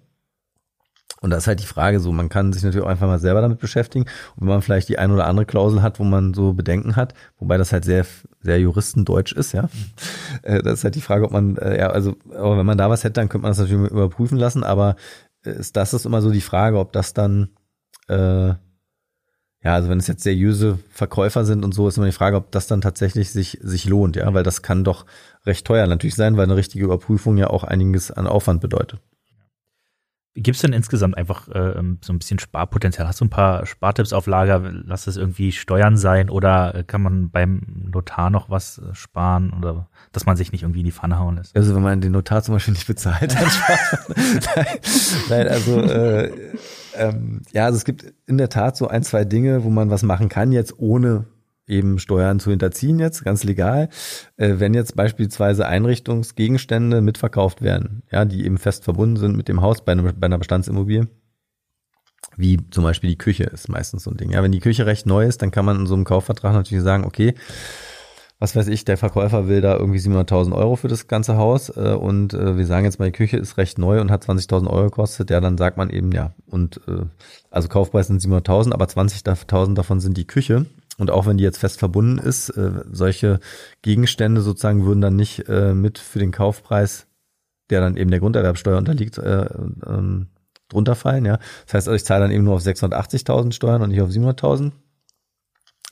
Und 1.21 1.31
da 1.31 1.37
ist 1.37 1.47
halt 1.47 1.59
die 1.59 1.65
Frage 1.65 1.99
so, 1.99 2.11
man 2.11 2.29
kann 2.29 2.53
sich 2.53 2.61
natürlich 2.61 2.85
auch 2.85 2.89
einfach 2.89 3.07
mal 3.07 3.19
selber 3.19 3.41
damit 3.41 3.59
beschäftigen. 3.59 4.05
Und 4.35 4.41
wenn 4.41 4.49
man 4.49 4.61
vielleicht 4.61 4.89
die 4.89 4.99
ein 4.99 5.11
oder 5.11 5.25
andere 5.25 5.45
Klausel 5.45 5.81
hat, 5.81 5.99
wo 5.99 6.03
man 6.03 6.33
so 6.33 6.53
Bedenken 6.53 6.95
hat, 6.95 7.13
wobei 7.39 7.57
das 7.57 7.71
halt 7.71 7.85
sehr, 7.85 8.05
sehr 8.41 8.59
juristendeutsch 8.59 9.33
ist, 9.33 9.53
ja. 9.53 9.69
Äh, 10.43 10.61
das 10.61 10.79
ist 10.79 10.83
halt 10.83 10.95
die 10.95 11.01
Frage, 11.01 11.25
ob 11.25 11.31
man, 11.31 11.57
äh, 11.57 11.79
ja, 11.79 11.89
also, 11.89 12.15
aber 12.29 12.57
wenn 12.57 12.65
man 12.65 12.77
da 12.77 12.89
was 12.89 13.03
hätte, 13.03 13.13
dann 13.13 13.29
könnte 13.29 13.43
man 13.43 13.51
das 13.51 13.57
natürlich 13.57 13.89
überprüfen 13.89 14.37
lassen, 14.37 14.63
aber 14.63 14.97
äh, 15.43 15.51
ist 15.51 15.75
das 15.77 15.93
ist 15.93 16.05
immer 16.05 16.21
so 16.21 16.29
die 16.29 16.41
Frage, 16.41 16.77
ob 16.77 16.91
das 16.91 17.13
dann, 17.13 17.49
äh, 18.07 18.49
ja, 18.49 18.57
also 19.63 19.89
wenn 19.89 19.97
es 19.97 20.07
jetzt 20.07 20.23
seriöse 20.23 20.77
Verkäufer 20.91 21.45
sind 21.45 21.63
und 21.65 21.73
so, 21.73 21.87
ist 21.87 21.97
immer 21.97 22.05
die 22.05 22.11
Frage, 22.11 22.37
ob 22.37 22.51
das 22.51 22.67
dann 22.67 22.81
tatsächlich 22.81 23.31
sich, 23.31 23.57
sich 23.63 23.85
lohnt, 23.85 24.15
ja, 24.15 24.31
weil 24.33 24.43
das 24.43 24.61
kann 24.61 24.83
doch 24.83 25.05
recht 25.45 25.65
teuer 25.65 25.87
natürlich 25.87 26.15
sein, 26.15 26.37
weil 26.37 26.43
eine 26.43 26.55
richtige 26.55 26.85
Überprüfung 26.85 27.37
ja 27.37 27.47
auch 27.47 27.63
einiges 27.63 28.11
an 28.11 28.27
Aufwand 28.27 28.61
bedeutet. 28.61 28.99
Gibt 30.37 30.55
es 30.55 30.61
denn 30.61 30.73
insgesamt 30.73 31.17
einfach 31.17 31.47
äh, 31.47 31.81
so 32.01 32.11
ein 32.11 32.19
bisschen 32.19 32.39
Sparpotenzial? 32.39 33.07
Hast 33.07 33.21
du 33.21 33.25
ein 33.25 33.29
paar 33.29 33.65
Spartipps 33.65 34.11
auf 34.11 34.27
Lager? 34.27 34.59
Lass 34.59 35.07
es 35.07 35.15
irgendwie 35.15 35.53
Steuern 35.53 35.95
sein 35.95 36.29
oder 36.29 36.83
kann 36.85 37.01
man 37.01 37.29
beim 37.29 37.61
Notar 37.89 38.29
noch 38.29 38.49
was 38.49 38.79
äh, 38.79 38.93
sparen 38.93 39.53
oder 39.53 39.87
dass 40.11 40.25
man 40.25 40.35
sich 40.35 40.51
nicht 40.51 40.63
irgendwie 40.63 40.81
in 40.81 40.85
die 40.85 40.91
Pfanne 40.91 41.19
hauen 41.19 41.37
lässt? 41.37 41.55
Also 41.55 41.73
wenn 41.73 41.81
man 41.81 42.01
den 42.01 42.11
Notar 42.11 42.43
zum 42.43 42.53
Beispiel 42.55 42.73
nicht 42.73 42.85
bezahlt, 42.85 43.33
dann 43.33 43.49
spart 43.49 44.09
man. 44.09 44.17
nein, 45.29 45.47
also 45.47 45.79
äh, 45.79 46.31
ähm, 46.97 47.41
ja, 47.53 47.63
also 47.65 47.77
es 47.77 47.85
gibt 47.85 48.13
in 48.25 48.37
der 48.37 48.49
Tat 48.49 48.75
so 48.75 48.89
ein, 48.89 49.03
zwei 49.03 49.23
Dinge, 49.23 49.63
wo 49.63 49.69
man 49.69 49.89
was 49.89 50.03
machen 50.03 50.27
kann, 50.27 50.51
jetzt 50.51 50.77
ohne 50.77 51.25
eben 51.67 51.99
Steuern 51.99 52.39
zu 52.39 52.49
hinterziehen 52.49 52.99
jetzt, 52.99 53.23
ganz 53.23 53.43
legal. 53.43 53.89
Äh, 54.37 54.55
wenn 54.57 54.73
jetzt 54.73 54.95
beispielsweise 54.95 55.67
Einrichtungsgegenstände 55.67 57.01
mitverkauft 57.01 57.61
werden, 57.61 58.03
ja, 58.11 58.25
die 58.25 58.45
eben 58.45 58.57
fest 58.57 58.83
verbunden 58.83 59.17
sind 59.17 59.35
mit 59.35 59.47
dem 59.47 59.61
Haus 59.61 59.83
bei, 59.83 59.91
einem, 59.91 60.13
bei 60.19 60.25
einer 60.25 60.37
Bestandsimmobilie, 60.37 61.07
wie 62.37 62.59
zum 62.69 62.83
Beispiel 62.83 63.09
die 63.11 63.17
Küche 63.17 63.45
ist 63.45 63.69
meistens 63.69 64.03
so 64.03 64.11
ein 64.11 64.17
Ding. 64.17 64.31
Ja, 64.31 64.43
wenn 64.43 64.51
die 64.51 64.59
Küche 64.59 64.85
recht 64.85 65.05
neu 65.05 65.25
ist, 65.25 65.41
dann 65.41 65.51
kann 65.51 65.65
man 65.65 65.79
in 65.79 65.87
so 65.87 65.95
einem 65.95 66.03
Kaufvertrag 66.03 66.53
natürlich 66.53 66.83
sagen, 66.83 67.05
okay, 67.05 67.33
was 68.37 68.55
weiß 68.55 68.67
ich, 68.67 68.83
der 68.83 68.97
Verkäufer 68.97 69.47
will 69.47 69.61
da 69.61 69.77
irgendwie 69.77 69.99
700.000 69.99 70.53
Euro 70.53 70.75
für 70.75 70.89
das 70.89 71.07
ganze 71.07 71.37
Haus 71.37 71.69
äh, 71.69 71.95
und 71.97 72.33
äh, 72.33 72.57
wir 72.57 72.65
sagen 72.65 72.85
jetzt 72.85 72.99
mal, 72.99 73.05
die 73.05 73.13
Küche 73.13 73.37
ist 73.37 73.57
recht 73.57 73.77
neu 73.77 74.01
und 74.01 74.11
hat 74.11 74.25
20.000 74.25 74.67
Euro 74.67 74.85
gekostet, 74.85 75.29
ja, 75.29 75.39
dann 75.39 75.57
sagt 75.57 75.77
man 75.77 75.89
eben, 75.89 76.11
ja, 76.11 76.33
und 76.45 76.81
äh, 76.87 77.05
also 77.49 77.69
Kaufpreis 77.69 78.07
sind 78.07 78.21
700.000, 78.21 78.73
aber 78.73 78.85
20.000 78.85 79.73
davon 79.73 80.01
sind 80.01 80.17
die 80.17 80.27
Küche 80.27 80.65
und 80.97 81.11
auch 81.11 81.25
wenn 81.25 81.37
die 81.37 81.43
jetzt 81.43 81.57
fest 81.57 81.79
verbunden 81.79 82.17
ist, 82.17 82.49
äh, 82.49 82.83
solche 82.91 83.39
Gegenstände 83.81 84.41
sozusagen 84.41 84.85
würden 84.85 85.01
dann 85.01 85.15
nicht 85.15 85.47
äh, 85.49 85.73
mit 85.73 85.99
für 85.99 86.19
den 86.19 86.31
Kaufpreis, 86.31 87.07
der 87.69 87.81
dann 87.81 87.97
eben 87.97 88.11
der 88.11 88.19
Grunderwerbsteuer 88.19 88.77
unterliegt, 88.77 89.17
äh, 89.17 89.47
ähm, 89.85 90.27
drunter 90.69 90.95
fallen. 90.95 91.25
Ja, 91.25 91.39
das 91.65 91.73
heißt, 91.73 91.87
also 91.87 91.95
ich 91.95 92.05
zahle 92.05 92.21
dann 92.21 92.31
eben 92.31 92.43
nur 92.43 92.55
auf 92.55 92.61
680.000 92.61 93.53
Steuern 93.53 93.81
und 93.81 93.89
nicht 93.89 94.01
auf 94.01 94.09
700.000. 94.09 94.71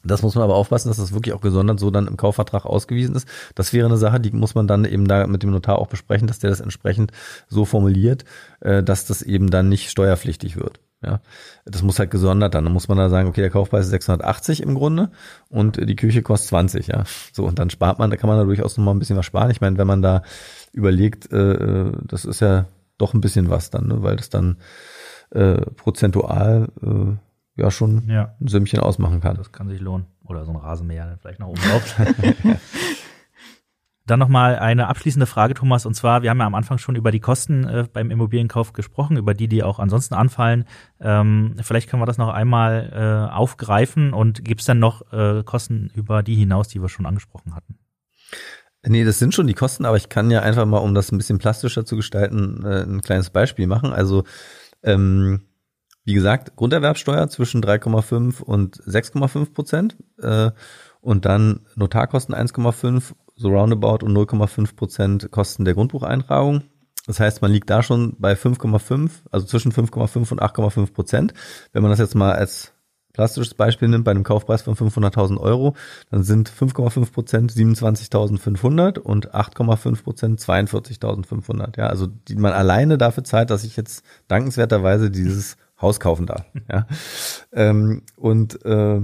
Das 0.05 0.21
muss 0.21 0.35
man 0.35 0.43
aber 0.43 0.55
aufpassen, 0.55 0.89
dass 0.89 0.97
das 0.97 1.13
wirklich 1.13 1.33
auch 1.33 1.39
gesondert 1.41 1.79
so 1.79 1.89
dann 1.89 2.07
im 2.07 2.17
Kaufvertrag 2.17 2.65
ausgewiesen 2.65 3.15
ist. 3.15 3.27
Das 3.55 3.71
wäre 3.71 3.87
eine 3.87 3.97
Sache, 3.97 4.19
die 4.19 4.31
muss 4.31 4.53
man 4.53 4.67
dann 4.67 4.83
eben 4.83 5.07
da 5.07 5.25
mit 5.27 5.43
dem 5.43 5.51
Notar 5.51 5.79
auch 5.79 5.87
besprechen, 5.87 6.27
dass 6.27 6.39
der 6.39 6.49
das 6.49 6.59
entsprechend 6.59 7.11
so 7.47 7.63
formuliert, 7.63 8.25
äh, 8.59 8.83
dass 8.83 9.05
das 9.05 9.21
eben 9.21 9.49
dann 9.49 9.69
nicht 9.69 9.89
steuerpflichtig 9.89 10.57
wird. 10.57 10.81
Ja, 11.03 11.21
das 11.65 11.81
muss 11.83 11.99
halt 11.99 12.11
gesondert 12.11 12.55
dann. 12.55 12.63
Dann 12.63 12.73
muss 12.73 12.87
man 12.87 12.97
da 12.97 13.09
sagen, 13.09 13.27
okay, 13.27 13.41
der 13.41 13.49
Kaufpreis 13.49 13.85
ist 13.85 13.91
680 13.91 14.63
im 14.63 14.75
Grunde 14.75 15.11
und 15.49 15.77
die 15.77 15.95
Küche 15.95 16.21
kostet 16.21 16.49
20, 16.49 16.87
ja. 16.87 17.03
So, 17.31 17.45
und 17.45 17.59
dann 17.59 17.69
spart 17.69 17.99
man, 17.99 18.09
da 18.09 18.17
kann 18.17 18.29
man 18.29 18.37
da 18.37 18.45
durchaus 18.45 18.77
noch 18.77 18.85
mal 18.85 18.91
ein 18.91 18.99
bisschen 18.99 19.17
was 19.17 19.25
sparen. 19.25 19.51
Ich 19.51 19.61
meine, 19.61 19.77
wenn 19.77 19.87
man 19.87 20.01
da 20.01 20.23
überlegt, 20.71 21.31
äh, 21.31 21.91
das 22.03 22.25
ist 22.25 22.39
ja 22.39 22.65
doch 22.97 23.13
ein 23.13 23.21
bisschen 23.21 23.49
was 23.49 23.69
dann, 23.69 23.87
ne? 23.87 24.03
weil 24.03 24.15
das 24.15 24.29
dann 24.29 24.57
äh, 25.31 25.61
prozentual 25.75 26.69
äh, 26.81 27.61
ja 27.61 27.71
schon 27.71 28.09
ja. 28.09 28.35
ein 28.39 28.47
Sümmchen 28.47 28.79
ausmachen 28.79 29.21
kann. 29.21 29.37
Das 29.37 29.51
kann 29.51 29.69
sich 29.69 29.79
lohnen. 29.79 30.05
Oder 30.25 30.45
so 30.45 30.51
ein 30.51 30.57
Rasenmäher 30.57 31.17
vielleicht 31.21 31.39
noch 31.39 31.49
oben 31.49 31.61
drauf. 31.61 31.95
Dann 34.05 34.19
nochmal 34.19 34.59
eine 34.59 34.87
abschließende 34.87 35.25
Frage, 35.25 35.53
Thomas, 35.53 35.85
und 35.85 35.93
zwar, 35.93 36.23
wir 36.23 36.29
haben 36.29 36.39
ja 36.39 36.45
am 36.45 36.55
Anfang 36.55 36.77
schon 36.77 36.95
über 36.95 37.11
die 37.11 37.21
Kosten 37.21 37.63
äh, 37.63 37.87
beim 37.91 38.11
Immobilienkauf 38.11 38.73
gesprochen, 38.73 39.15
über 39.15 39.33
die, 39.33 39.47
die 39.47 39.63
auch 39.63 39.79
ansonsten 39.79 40.13
anfallen. 40.13 40.65
Ähm, 40.99 41.55
vielleicht 41.61 41.89
können 41.89 42.01
wir 42.01 42.05
das 42.05 42.17
noch 42.17 42.29
einmal 42.29 42.91
äh, 42.93 43.33
aufgreifen 43.33 44.13
und 44.13 44.43
gibt 44.43 44.59
es 44.59 44.67
dann 44.67 44.79
noch 44.79 45.13
äh, 45.13 45.43
Kosten 45.43 45.89
über 45.93 46.21
die 46.21 46.35
hinaus, 46.35 46.67
die 46.67 46.81
wir 46.81 46.89
schon 46.89 47.05
angesprochen 47.05 47.55
hatten? 47.55 47.77
Nee, 48.85 49.05
das 49.05 49.19
sind 49.19 49.33
schon 49.33 49.47
die 49.47 49.53
Kosten, 49.53 49.85
aber 49.85 49.95
ich 49.95 50.09
kann 50.09 50.29
ja 50.29 50.41
einfach 50.41 50.65
mal, 50.65 50.79
um 50.79 50.93
das 50.93 51.11
ein 51.11 51.17
bisschen 51.17 51.37
plastischer 51.37 51.85
zu 51.85 51.95
gestalten, 51.95 52.65
äh, 52.65 52.83
ein 52.83 53.01
kleines 53.01 53.29
Beispiel 53.29 53.67
machen. 53.67 53.93
Also 53.93 54.25
ähm, 54.83 55.43
wie 56.03 56.13
gesagt, 56.13 56.57
Grunderwerbsteuer 56.57 57.29
zwischen 57.29 57.63
3,5 57.63 58.41
und 58.41 58.77
6,5 58.83 59.53
Prozent 59.53 59.97
äh, 60.21 60.51
und 60.99 61.23
dann 61.23 61.61
Notarkosten 61.75 62.35
1,5 62.35 63.13
so 63.35 63.49
roundabout 63.49 64.05
und 64.05 64.15
0,5 64.15 64.75
Prozent 64.75 65.31
Kosten 65.31 65.65
der 65.65 65.73
Grundbucheintragung. 65.73 66.63
Das 67.05 67.19
heißt, 67.19 67.41
man 67.41 67.51
liegt 67.51 67.69
da 67.69 67.83
schon 67.83 68.15
bei 68.17 68.33
5,5, 68.33 69.09
also 69.29 69.45
zwischen 69.45 69.73
5,5 69.73 70.31
und 70.31 70.41
8,5 70.41 70.93
Prozent. 70.93 71.33
Wenn 71.73 71.81
man 71.81 71.91
das 71.91 71.99
jetzt 71.99 72.15
mal 72.15 72.31
als 72.33 72.73
plastisches 73.11 73.53
Beispiel 73.53 73.87
nimmt, 73.87 74.05
bei 74.05 74.11
einem 74.11 74.23
Kaufpreis 74.23 74.63
von 74.63 74.75
500.000 74.75 75.37
Euro, 75.37 75.75
dann 76.09 76.23
sind 76.23 76.49
5,5 76.49 77.11
Prozent 77.11 77.51
27.500 77.51 78.99
und 78.99 79.33
8,5 79.33 80.03
Prozent 80.03 80.39
42.500. 80.39 81.77
Ja, 81.77 81.87
also 81.87 82.07
die 82.07 82.35
man 82.35 82.53
alleine 82.53 82.97
dafür 82.97 83.23
zahlt, 83.23 83.49
dass 83.49 83.63
ich 83.63 83.77
jetzt 83.77 84.03
dankenswerterweise 84.27 85.11
dieses 85.11 85.57
Haus 85.79 85.99
kaufen 85.99 86.25
darf. 86.25 86.45
Ja, 86.71 86.87
ähm, 87.51 88.03
und 88.15 88.65
äh, 88.65 89.01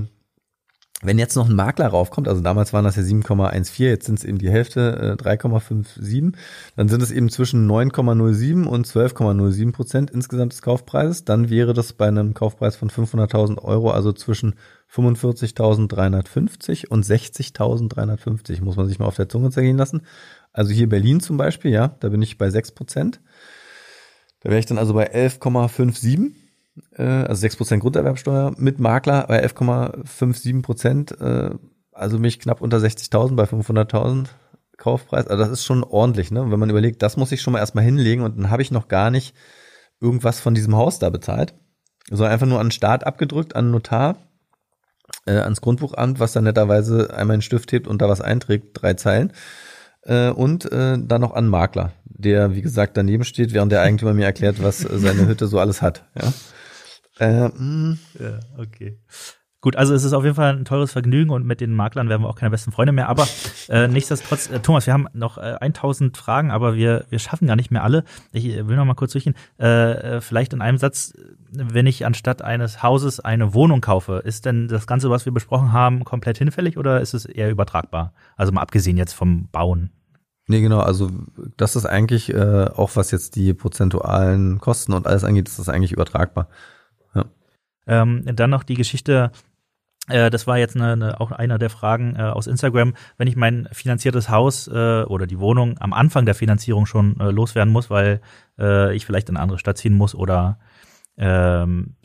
wenn 1.02 1.18
jetzt 1.18 1.36
noch 1.36 1.48
ein 1.48 1.56
Makler 1.56 1.88
raufkommt, 1.88 2.28
also 2.28 2.42
damals 2.42 2.74
waren 2.74 2.84
das 2.84 2.98
ja 2.98 3.04
7,14, 3.04 3.84
jetzt 3.86 4.06
sind 4.06 4.20
es 4.20 4.26
eben 4.26 4.38
die 4.38 4.50
Hälfte, 4.50 5.18
äh, 5.18 5.22
3,57, 5.22 6.34
dann 6.76 6.90
sind 6.90 7.02
es 7.02 7.12
eben 7.12 7.30
zwischen 7.30 7.66
9,07 7.68 8.66
und 8.66 8.86
12,07 8.86 9.72
Prozent 9.72 10.12
insgesamt 10.12 10.52
des 10.52 10.62
Kaufpreises. 10.62 11.24
Dann 11.24 11.50
wäre 11.50 11.74
das 11.74 11.94
bei 11.94 12.08
einem 12.08 12.34
Kaufpreis 12.34 12.76
von 12.76 12.90
500.000 12.90 13.64
Euro, 13.64 13.92
also 13.92 14.12
zwischen 14.12 14.56
45.350 14.94 16.88
und 16.90 17.06
60.350, 17.06 18.62
muss 18.62 18.76
man 18.76 18.88
sich 18.88 19.00
mal 19.00 19.06
auf 19.06 19.16
der 19.16 19.30
Zunge 19.30 19.52
zergehen 19.52 19.78
lassen. 19.78 20.02
Also 20.52 20.72
hier 20.72 20.90
Berlin 20.90 21.22
zum 21.22 21.38
Beispiel, 21.38 21.72
ja, 21.72 21.96
da 22.02 22.10
bin 22.10 22.22
ich 22.22 22.38
bei 22.38 22.50
6 22.50 22.72
Prozent. 22.72 23.22
Da 24.42 24.50
wäre 24.50 24.60
ich 24.60 24.66
dann 24.66 24.78
also 24.78 24.94
bei 24.94 25.14
11,57 25.14 26.32
äh, 26.96 27.04
also 27.04 27.46
6% 27.46 27.80
Grunderwerbsteuer 27.80 28.54
mit 28.58 28.80
Makler 28.80 29.26
bei 29.28 29.44
11,57 29.46 30.62
Prozent, 30.62 31.20
äh, 31.20 31.52
also 31.92 32.20
mich 32.20 32.40
knapp 32.40 32.62
unter 32.62 32.78
60.000 32.78 33.36
bei 33.36 33.44
500.000 33.44 34.28
Kaufpreis. 34.78 35.28
Also 35.28 35.44
das 35.44 35.52
ist 35.52 35.66
schon 35.66 35.84
ordentlich, 35.84 36.32
ne? 36.32 36.50
wenn 36.52 36.60
man 36.60 36.70
überlegt, 36.70 37.02
das 37.02 37.18
muss 37.18 37.32
ich 37.32 37.42
schon 37.42 37.54
mal 37.54 37.60
erstmal 37.60 37.84
hinlegen 37.84 38.24
und 38.24 38.38
dann 38.38 38.50
habe 38.50 38.62
ich 38.62 38.72
noch 38.72 38.88
gar 38.88 39.12
nicht 39.12 39.36
irgendwas 40.02 40.40
von 40.40 40.56
diesem 40.56 40.76
Haus 40.76 41.00
da 41.00 41.10
bezahlt, 41.10 41.54
sondern 42.10 42.32
einfach 42.32 42.48
nur 42.48 42.60
an 42.60 42.72
Staat 42.72 43.06
abgedrückt, 43.06 43.56
an 43.56 43.72
Notar, 43.72 44.18
äh, 45.26 45.34
ans 45.34 45.62
Grundbuchamt, 45.62 46.20
was 46.20 46.34
dann 46.34 46.46
netterweise 46.46 47.14
einmal 47.14 47.36
einen 47.36 47.42
Stift 47.42 47.72
hebt 47.72 47.88
und 47.88 48.02
da 48.02 48.10
was 48.10 48.22
einträgt, 48.22 48.82
drei 48.82 48.94
Zeilen. 48.94 49.34
Äh, 50.04 50.30
und 50.30 50.72
äh, 50.72 50.98
dann 50.98 51.22
noch 51.22 51.34
an 51.34 51.48
Makler, 51.48 51.92
der, 52.06 52.56
wie 52.56 52.62
gesagt, 52.62 52.96
daneben 52.96 53.26
steht, 53.26 53.54
während 53.54 53.72
der 53.72 53.82
Eigentümer 53.82 54.14
mir 54.14 54.26
erklärt, 54.26 54.64
was 54.64 54.80
seine 54.80 55.28
Hütte 55.28 55.48
so 55.48 55.60
alles 55.60 55.82
hat. 55.82 56.06
Ja? 56.20 56.32
Äh, 57.20 57.50
hm. 57.50 58.00
ja, 58.20 58.40
okay. 58.58 58.98
Gut, 59.62 59.76
also 59.76 59.94
es 59.94 60.06
ist 60.06 60.14
auf 60.14 60.24
jeden 60.24 60.38
Fall 60.38 60.56
ein 60.56 60.64
teures 60.64 60.94
Vergnügen 60.94 61.32
und 61.32 61.46
mit 61.46 61.60
den 61.60 61.74
Maklern 61.74 62.08
werden 62.08 62.22
wir 62.22 62.30
auch 62.30 62.38
keine 62.38 62.50
besten 62.50 62.72
Freunde 62.72 62.94
mehr. 62.94 63.10
Aber 63.10 63.28
äh, 63.68 63.90
nichtsdestotrotz, 63.90 64.50
äh, 64.50 64.62
Thomas, 64.62 64.86
wir 64.86 64.94
haben 64.94 65.08
noch 65.12 65.38
äh, 65.38 65.58
1000 65.60 66.16
Fragen, 66.16 66.50
aber 66.50 66.76
wir, 66.76 67.06
wir 67.10 67.20
schaffen 67.20 67.46
gar 67.46 67.58
nicht 67.58 67.70
mehr 67.70 67.84
alle. 67.84 68.06
Ich 68.32 68.46
äh, 68.46 68.70
will 68.70 68.78
noch 68.78 68.86
mal 68.86 68.94
kurz 68.94 69.12
durchgehen. 69.12 69.36
Äh, 69.60 69.68
äh, 69.92 70.22
vielleicht 70.22 70.54
in 70.54 70.62
einem 70.62 70.78
Satz, 70.78 71.12
wenn 71.52 71.88
ich 71.88 72.06
anstatt 72.06 72.42
eines 72.42 72.84
Hauses 72.84 73.20
eine 73.20 73.54
Wohnung 73.54 73.82
kaufe, 73.82 74.22
ist 74.24 74.46
denn 74.46 74.70
das 74.70 74.88
Ganze, 74.88 75.10
was 75.10 75.26
wir 75.26 75.34
besprochen 75.34 75.74
haben, 75.74 76.06
komplett 76.06 76.38
hinfällig 76.38 76.78
oder 76.78 77.02
ist 77.02 77.14
es 77.14 77.26
eher 77.26 77.52
übertragbar? 77.52 78.14
Also 78.38 78.54
mal 78.54 78.62
abgesehen 78.62 78.96
jetzt 78.96 79.14
vom 79.14 79.50
Bauen. 79.52 79.90
Nee, 80.48 80.62
genau, 80.62 80.80
also 80.80 81.12
das 81.58 81.76
ist 81.76 81.86
eigentlich 81.86 82.34
äh, 82.34 82.70
auch 82.76 82.92
was 82.96 83.12
jetzt 83.12 83.36
die 83.36 83.54
prozentualen 83.54 84.60
Kosten 84.60 84.94
und 84.94 85.06
alles 85.06 85.26
angeht, 85.26 85.50
ist 85.50 85.60
das 85.60 85.68
eigentlich 85.68 85.92
übertragbar. 85.92 86.48
Ähm, 87.90 88.24
dann 88.36 88.50
noch 88.50 88.64
die 88.64 88.76
Geschichte, 88.76 89.32
äh, 90.08 90.30
das 90.30 90.48
war 90.48 90.58
jetzt 90.58 90.76
eine, 90.76 90.94
eine, 90.94 91.20
auch 91.20 91.32
einer 91.32 91.58
der 91.58 91.70
Fragen 91.70 92.16
äh, 92.16 92.22
aus 92.22 92.48
Instagram, 92.48 92.94
wenn 93.18 93.28
ich 93.28 93.36
mein 93.36 93.68
finanziertes 93.72 94.30
Haus 94.30 94.68
äh, 94.68 95.04
oder 95.04 95.28
die 95.28 95.40
Wohnung 95.40 95.78
am 95.80 95.94
Anfang 95.94 96.26
der 96.26 96.36
Finanzierung 96.36 96.86
schon 96.86 97.20
äh, 97.20 97.32
loswerden 97.32 97.74
muss, 97.74 97.90
weil 97.90 98.22
äh, 98.60 98.96
ich 98.96 99.06
vielleicht 99.06 99.30
in 99.30 99.36
eine 99.36 99.44
andere 99.44 99.60
Stadt 99.60 99.78
ziehen 99.78 99.94
muss 99.94 100.16
oder 100.16 100.60
ähm, 101.20 101.96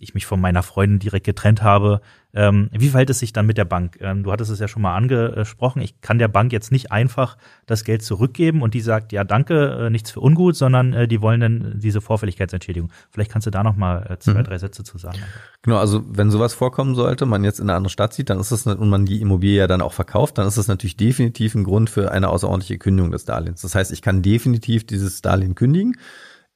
ich 0.00 0.14
mich 0.14 0.26
von 0.26 0.40
meiner 0.40 0.62
Freundin 0.62 1.00
direkt 1.00 1.26
getrennt 1.26 1.62
habe. 1.62 2.00
Ähm, 2.32 2.70
wie 2.72 2.90
verhält 2.90 3.10
es 3.10 3.18
sich 3.18 3.32
dann 3.32 3.46
mit 3.46 3.58
der 3.58 3.64
Bank? 3.64 3.98
Ähm, 4.00 4.22
du 4.22 4.30
hattest 4.30 4.52
es 4.52 4.60
ja 4.60 4.68
schon 4.68 4.82
mal 4.82 4.94
angesprochen. 4.94 5.82
Ich 5.82 6.00
kann 6.00 6.18
der 6.18 6.28
Bank 6.28 6.52
jetzt 6.52 6.70
nicht 6.70 6.92
einfach 6.92 7.36
das 7.66 7.82
Geld 7.82 8.04
zurückgeben 8.04 8.62
und 8.62 8.72
die 8.72 8.80
sagt, 8.80 9.10
ja, 9.10 9.24
danke, 9.24 9.86
äh, 9.86 9.90
nichts 9.90 10.12
für 10.12 10.20
ungut, 10.20 10.54
sondern 10.54 10.92
äh, 10.92 11.08
die 11.08 11.20
wollen 11.20 11.40
dann 11.40 11.80
diese 11.80 12.00
Vorfälligkeitsentschädigung. 12.00 12.92
Vielleicht 13.10 13.32
kannst 13.32 13.48
du 13.48 13.50
da 13.50 13.64
noch 13.64 13.74
mal 13.74 14.06
äh, 14.08 14.18
zwei, 14.20 14.34
mhm. 14.34 14.44
drei 14.44 14.58
Sätze 14.58 14.84
zu 14.84 14.96
sagen. 14.98 15.18
Genau, 15.62 15.78
also 15.78 16.04
wenn 16.06 16.30
sowas 16.30 16.54
vorkommen 16.54 16.94
sollte, 16.94 17.26
man 17.26 17.42
jetzt 17.42 17.58
in 17.58 17.68
eine 17.68 17.76
andere 17.76 17.90
Stadt 17.90 18.12
zieht, 18.14 18.30
dann 18.30 18.38
ist 18.38 18.52
es 18.52 18.64
und 18.64 18.88
man 18.88 19.04
die 19.04 19.20
Immobilie 19.20 19.58
ja 19.58 19.66
dann 19.66 19.82
auch 19.82 19.92
verkauft, 19.92 20.38
dann 20.38 20.46
ist 20.46 20.58
das 20.58 20.68
natürlich 20.68 20.96
definitiv 20.96 21.56
ein 21.56 21.64
Grund 21.64 21.90
für 21.90 22.12
eine 22.12 22.28
außerordentliche 22.28 22.78
Kündigung 22.78 23.10
des 23.10 23.24
Darlehens. 23.24 23.62
Das 23.62 23.74
heißt, 23.74 23.90
ich 23.90 24.02
kann 24.02 24.22
definitiv 24.22 24.86
dieses 24.86 25.22
Darlehen 25.22 25.56
kündigen 25.56 25.96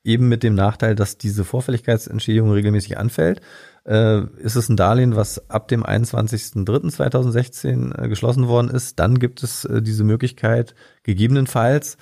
eben 0.04 0.28
mit 0.28 0.42
dem 0.42 0.54
Nachteil, 0.54 0.94
dass 0.94 1.18
diese 1.18 1.44
Vorfälligkeitsentschädigung 1.44 2.52
regelmäßig 2.52 2.98
anfällt. 2.98 3.40
Äh, 3.86 4.24
ist 4.38 4.56
es 4.56 4.68
ein 4.68 4.76
Darlehen, 4.76 5.16
was 5.16 5.50
ab 5.50 5.68
dem 5.68 5.82
21.03.2016 5.84 8.04
äh, 8.04 8.08
geschlossen 8.08 8.46
worden 8.46 8.68
ist, 8.70 8.98
dann 8.98 9.18
gibt 9.18 9.42
es 9.42 9.64
äh, 9.64 9.80
diese 9.82 10.04
Möglichkeit, 10.04 10.74
gegebenenfalls, 11.02 11.96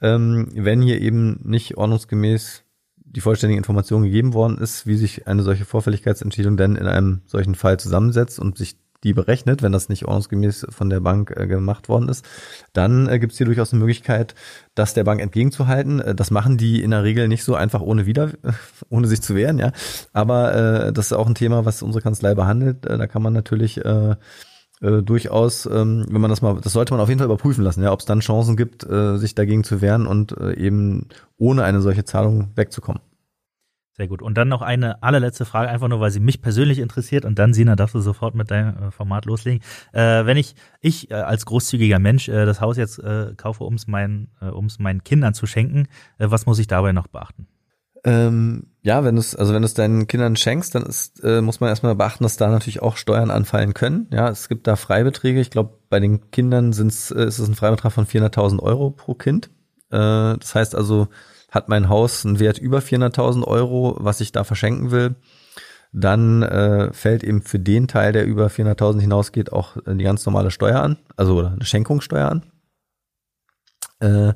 ähm, 0.00 0.48
wenn 0.54 0.82
hier 0.82 1.00
eben 1.00 1.40
nicht 1.42 1.76
ordnungsgemäß 1.76 2.62
die 2.96 3.20
vollständige 3.20 3.58
Information 3.58 4.04
gegeben 4.04 4.34
worden 4.34 4.58
ist, 4.58 4.86
wie 4.86 4.96
sich 4.96 5.26
eine 5.26 5.42
solche 5.42 5.64
Vorfälligkeitsentschädigung 5.64 6.56
denn 6.56 6.76
in 6.76 6.86
einem 6.86 7.22
solchen 7.26 7.54
Fall 7.54 7.78
zusammensetzt 7.78 8.38
und 8.38 8.58
sich 8.58 8.76
die 9.04 9.12
berechnet, 9.12 9.62
wenn 9.62 9.72
das 9.72 9.88
nicht 9.88 10.04
ordnungsgemäß 10.06 10.66
von 10.70 10.90
der 10.90 11.00
Bank 11.00 11.32
äh, 11.36 11.46
gemacht 11.46 11.88
worden 11.88 12.08
ist, 12.08 12.24
dann 12.72 13.08
äh, 13.08 13.18
gibt 13.18 13.32
es 13.32 13.38
hier 13.38 13.46
durchaus 13.46 13.72
eine 13.72 13.80
Möglichkeit, 13.80 14.34
das 14.74 14.94
der 14.94 15.04
Bank 15.04 15.20
entgegenzuhalten. 15.20 16.00
Äh, 16.00 16.14
das 16.14 16.30
machen 16.30 16.58
die 16.58 16.82
in 16.82 16.90
der 16.90 17.04
Regel 17.04 17.28
nicht 17.28 17.44
so 17.44 17.54
einfach 17.54 17.80
ohne 17.80 18.06
wieder, 18.06 18.30
ohne 18.88 19.06
sich 19.06 19.22
zu 19.22 19.34
wehren, 19.34 19.58
ja. 19.58 19.72
Aber 20.12 20.54
äh, 20.54 20.92
das 20.92 21.06
ist 21.06 21.12
auch 21.12 21.26
ein 21.26 21.34
Thema, 21.34 21.64
was 21.64 21.82
unsere 21.82 22.02
Kanzlei 22.02 22.34
behandelt. 22.34 22.86
Äh, 22.86 22.98
da 22.98 23.06
kann 23.06 23.22
man 23.22 23.32
natürlich 23.32 23.84
äh, 23.84 24.16
äh, 24.80 25.02
durchaus, 25.02 25.66
ähm, 25.66 26.06
wenn 26.08 26.20
man 26.20 26.30
das 26.30 26.42
mal, 26.42 26.60
das 26.60 26.72
sollte 26.72 26.92
man 26.92 27.00
auf 27.00 27.08
jeden 27.08 27.18
Fall 27.18 27.26
überprüfen 27.26 27.64
lassen, 27.64 27.82
ja, 27.82 27.92
ob 27.92 28.00
es 28.00 28.06
dann 28.06 28.20
Chancen 28.20 28.56
gibt, 28.56 28.84
äh, 28.84 29.16
sich 29.16 29.34
dagegen 29.34 29.64
zu 29.64 29.80
wehren 29.80 30.06
und 30.06 30.36
äh, 30.38 30.54
eben 30.54 31.08
ohne 31.36 31.64
eine 31.64 31.80
solche 31.80 32.04
Zahlung 32.04 32.52
wegzukommen. 32.54 33.02
Sehr 33.98 34.06
gut. 34.06 34.22
Und 34.22 34.38
dann 34.38 34.46
noch 34.46 34.62
eine 34.62 35.02
allerletzte 35.02 35.44
Frage, 35.44 35.68
einfach 35.68 35.88
nur, 35.88 35.98
weil 35.98 36.12
sie 36.12 36.20
mich 36.20 36.40
persönlich 36.40 36.78
interessiert. 36.78 37.24
Und 37.24 37.36
dann, 37.36 37.52
Sina, 37.52 37.74
darfst 37.74 37.96
du 37.96 38.00
sofort 38.00 38.36
mit 38.36 38.48
deinem 38.48 38.76
äh, 38.80 38.90
Format 38.92 39.24
loslegen. 39.24 39.60
Äh, 39.92 40.24
wenn 40.24 40.36
ich, 40.36 40.54
ich 40.80 41.10
äh, 41.10 41.14
als 41.14 41.44
großzügiger 41.46 41.98
Mensch 41.98 42.28
äh, 42.28 42.46
das 42.46 42.60
Haus 42.60 42.76
jetzt 42.76 43.00
äh, 43.00 43.34
kaufe, 43.36 43.64
um 43.64 43.74
es 43.74 43.88
meinen, 43.88 44.28
um's 44.40 44.78
meinen 44.78 45.02
Kindern 45.02 45.34
zu 45.34 45.46
schenken, 45.46 45.88
was 46.18 46.46
muss 46.46 46.60
ich 46.60 46.68
dabei 46.68 46.92
noch 46.92 47.08
beachten? 47.08 47.48
Ähm, 48.04 48.68
ja, 48.82 49.02
wenn 49.02 49.16
du 49.16 49.20
es, 49.20 49.34
also 49.34 49.52
wenn 49.52 49.62
du 49.62 49.66
es 49.66 49.74
deinen 49.74 50.06
Kindern 50.06 50.36
schenkst, 50.36 50.76
dann 50.76 50.84
ist, 50.84 51.24
muss 51.24 51.58
man 51.58 51.68
erstmal 51.68 51.96
beachten, 51.96 52.22
dass 52.22 52.36
da 52.36 52.48
natürlich 52.48 52.80
auch 52.80 52.96
Steuern 52.96 53.32
anfallen 53.32 53.74
können. 53.74 54.06
Ja, 54.12 54.28
es 54.28 54.48
gibt 54.48 54.68
da 54.68 54.76
Freibeträge. 54.76 55.40
Ich 55.40 55.50
glaube, 55.50 55.74
bei 55.88 55.98
den 55.98 56.30
Kindern 56.30 56.72
sind's, 56.72 57.10
ist 57.10 57.40
es 57.40 57.48
ein 57.48 57.56
Freibetrag 57.56 57.92
von 57.92 58.06
400.000 58.06 58.60
Euro 58.60 58.90
pro 58.90 59.14
Kind. 59.14 59.50
Das 59.90 60.54
heißt 60.54 60.76
also, 60.76 61.08
hat 61.50 61.68
mein 61.68 61.88
Haus 61.88 62.24
einen 62.24 62.38
Wert 62.38 62.58
über 62.58 62.78
400.000 62.78 63.44
Euro, 63.44 63.96
was 63.98 64.20
ich 64.20 64.32
da 64.32 64.44
verschenken 64.44 64.90
will, 64.90 65.16
dann 65.92 66.42
äh, 66.42 66.92
fällt 66.92 67.24
eben 67.24 67.42
für 67.42 67.58
den 67.58 67.88
Teil, 67.88 68.12
der 68.12 68.26
über 68.26 68.48
400.000 68.48 69.00
hinausgeht, 69.00 69.52
auch 69.52 69.76
die 69.86 70.04
ganz 70.04 70.26
normale 70.26 70.50
Steuer 70.50 70.82
an, 70.82 70.98
also 71.16 71.44
eine 71.44 71.64
Schenkungssteuer 71.64 72.28
an. 72.28 72.42
Äh, 74.00 74.34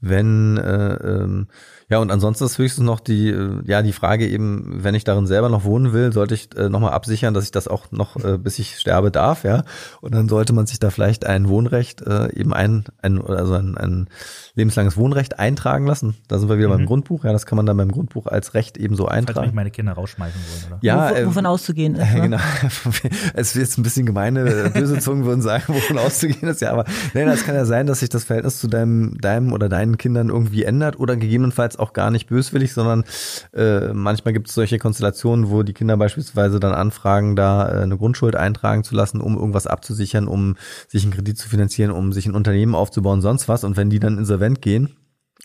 Wenn 0.00 0.58
äh, 0.58 0.94
ähm, 0.94 1.48
ja, 1.90 1.98
und 1.98 2.10
ansonsten 2.10 2.44
ist 2.44 2.56
höchstens 2.56 2.84
noch 2.86 3.00
die, 3.00 3.28
äh, 3.28 3.60
ja, 3.66 3.82
die 3.82 3.92
Frage 3.92 4.26
eben, 4.26 4.82
wenn 4.82 4.94
ich 4.94 5.04
darin 5.04 5.26
selber 5.26 5.48
noch 5.50 5.64
wohnen 5.64 5.92
will, 5.92 6.12
sollte 6.12 6.34
ich 6.34 6.48
äh, 6.56 6.68
nochmal 6.70 6.92
absichern, 6.92 7.34
dass 7.34 7.44
ich 7.44 7.50
das 7.50 7.68
auch 7.68 7.90
noch, 7.90 8.16
äh, 8.24 8.38
bis 8.38 8.58
ich 8.58 8.78
sterbe 8.78 9.10
darf, 9.10 9.44
ja. 9.44 9.64
Und 10.00 10.14
dann 10.14 10.28
sollte 10.28 10.52
man 10.52 10.66
sich 10.66 10.78
da 10.78 10.90
vielleicht 10.90 11.26
ein 11.26 11.48
Wohnrecht, 11.48 12.00
äh, 12.02 12.32
eben 12.34 12.54
ein, 12.54 12.84
ein 13.02 13.20
also 13.20 13.54
ein, 13.54 13.76
ein 13.76 14.08
lebenslanges 14.54 14.96
Wohnrecht 14.96 15.38
eintragen 15.38 15.86
lassen. 15.86 16.14
Da 16.28 16.38
sind 16.38 16.48
wir 16.48 16.56
wieder 16.58 16.68
Mhm. 16.68 16.72
beim 16.78 16.86
Grundbuch, 16.86 17.24
ja, 17.24 17.32
das 17.32 17.44
kann 17.46 17.56
man 17.56 17.66
dann 17.66 17.76
beim 17.76 17.90
Grundbuch 17.90 18.26
als 18.26 18.54
Recht 18.54 18.76
eben 18.78 18.94
so 18.96 19.06
Falls 19.06 19.22
mich 19.26 19.28
eintragen. 19.36 19.54
meine 19.54 19.70
Kinder 19.70 19.92
rausschmeißen 19.92 20.40
wollen, 20.40 20.72
oder? 20.72 20.78
Ja, 20.82 21.08
Wov- 21.10 21.14
äh, 21.16 21.26
wovon 21.26 21.46
auszugehen 21.46 21.94
ist. 21.96 22.00
Ne? 22.14 22.20
Genau. 22.22 22.38
Es 23.34 23.54
wird 23.54 23.66
jetzt 23.66 23.78
ein 23.78 23.82
bisschen 23.82 24.06
gemeine, 24.06 24.40
äh, 24.48 24.68
böse 24.70 24.98
Zungen 24.98 25.24
würden 25.24 25.42
sagen, 25.42 25.64
wovon 25.68 25.98
auszugehen 25.98 26.48
ist. 26.48 26.60
Ja, 26.60 26.72
aber 26.72 26.84
nein, 27.14 27.26
das 27.26 27.44
kann 27.44 27.54
ja 27.54 27.64
sein, 27.64 27.86
dass 27.86 28.00
sich 28.00 28.08
das 28.08 28.24
Verhältnis 28.24 28.58
zu 28.60 28.68
deinem, 28.68 29.18
deinem 29.20 29.52
oder 29.52 29.68
deinen 29.68 29.98
Kindern 29.98 30.28
irgendwie 30.28 30.64
ändert 30.64 30.98
oder 31.00 31.16
gegebenenfalls 31.16 31.78
auch 31.80 31.92
gar 31.92 32.10
nicht 32.10 32.28
böswillig, 32.28 32.72
sondern 32.72 33.04
äh, 33.52 33.92
manchmal 33.92 34.32
gibt 34.32 34.48
es 34.48 34.54
solche 34.54 34.78
Konstellationen, 34.78 35.50
wo 35.50 35.62
die 35.62 35.72
Kinder 35.72 35.96
beispielsweise 35.96 36.60
dann 36.60 36.72
anfragen, 36.72 37.36
da 37.36 37.68
äh, 37.68 37.82
eine 37.82 37.96
Grundschuld 37.96 38.36
eintragen 38.36 38.84
zu 38.84 38.94
lassen, 38.94 39.20
um 39.20 39.36
irgendwas 39.36 39.66
abzusichern, 39.66 40.28
um 40.28 40.56
sich 40.88 41.02
einen 41.02 41.12
Kredit 41.12 41.38
zu 41.38 41.48
finanzieren, 41.48 41.90
um 41.90 42.12
sich 42.12 42.26
ein 42.26 42.34
Unternehmen 42.34 42.74
aufzubauen, 42.74 43.20
sonst 43.20 43.48
was. 43.48 43.64
Und 43.64 43.76
wenn 43.76 43.90
die 43.90 44.00
dann 44.00 44.18
insolvent 44.18 44.62
gehen, 44.62 44.96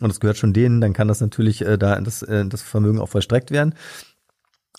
und 0.02 0.12
es 0.12 0.20
gehört 0.20 0.38
schon 0.38 0.54
denen, 0.54 0.82
dann 0.82 0.94
kann 0.94 1.08
das 1.08 1.22
natürlich 1.22 1.66
äh, 1.66 1.78
da 1.78 2.00
das, 2.02 2.22
äh, 2.22 2.46
das 2.46 2.62
Vermögen 2.62 3.00
auch 3.00 3.10
vollstreckt 3.10 3.52
werden. 3.52 3.74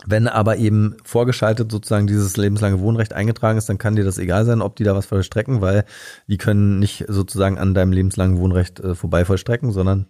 Wenn 0.04 0.28
aber 0.28 0.58
eben 0.58 0.96
vorgeschaltet 1.04 1.72
sozusagen 1.72 2.06
dieses 2.06 2.36
lebenslange 2.36 2.80
Wohnrecht 2.80 3.14
eingetragen 3.14 3.56
ist, 3.56 3.68
dann 3.70 3.78
kann 3.78 3.96
dir 3.96 4.04
das 4.04 4.18
egal 4.18 4.44
sein, 4.44 4.60
ob 4.60 4.76
die 4.76 4.84
da 4.84 4.94
was 4.94 5.06
vollstrecken, 5.06 5.62
weil 5.62 5.86
die 6.26 6.36
können 6.36 6.78
nicht 6.78 7.06
sozusagen 7.08 7.56
an 7.56 7.72
deinem 7.72 7.92
lebenslangen 7.92 8.36
Wohnrecht 8.36 8.78
äh, 8.80 8.94
vorbei 8.94 9.24
vollstrecken, 9.24 9.72
sondern 9.72 10.06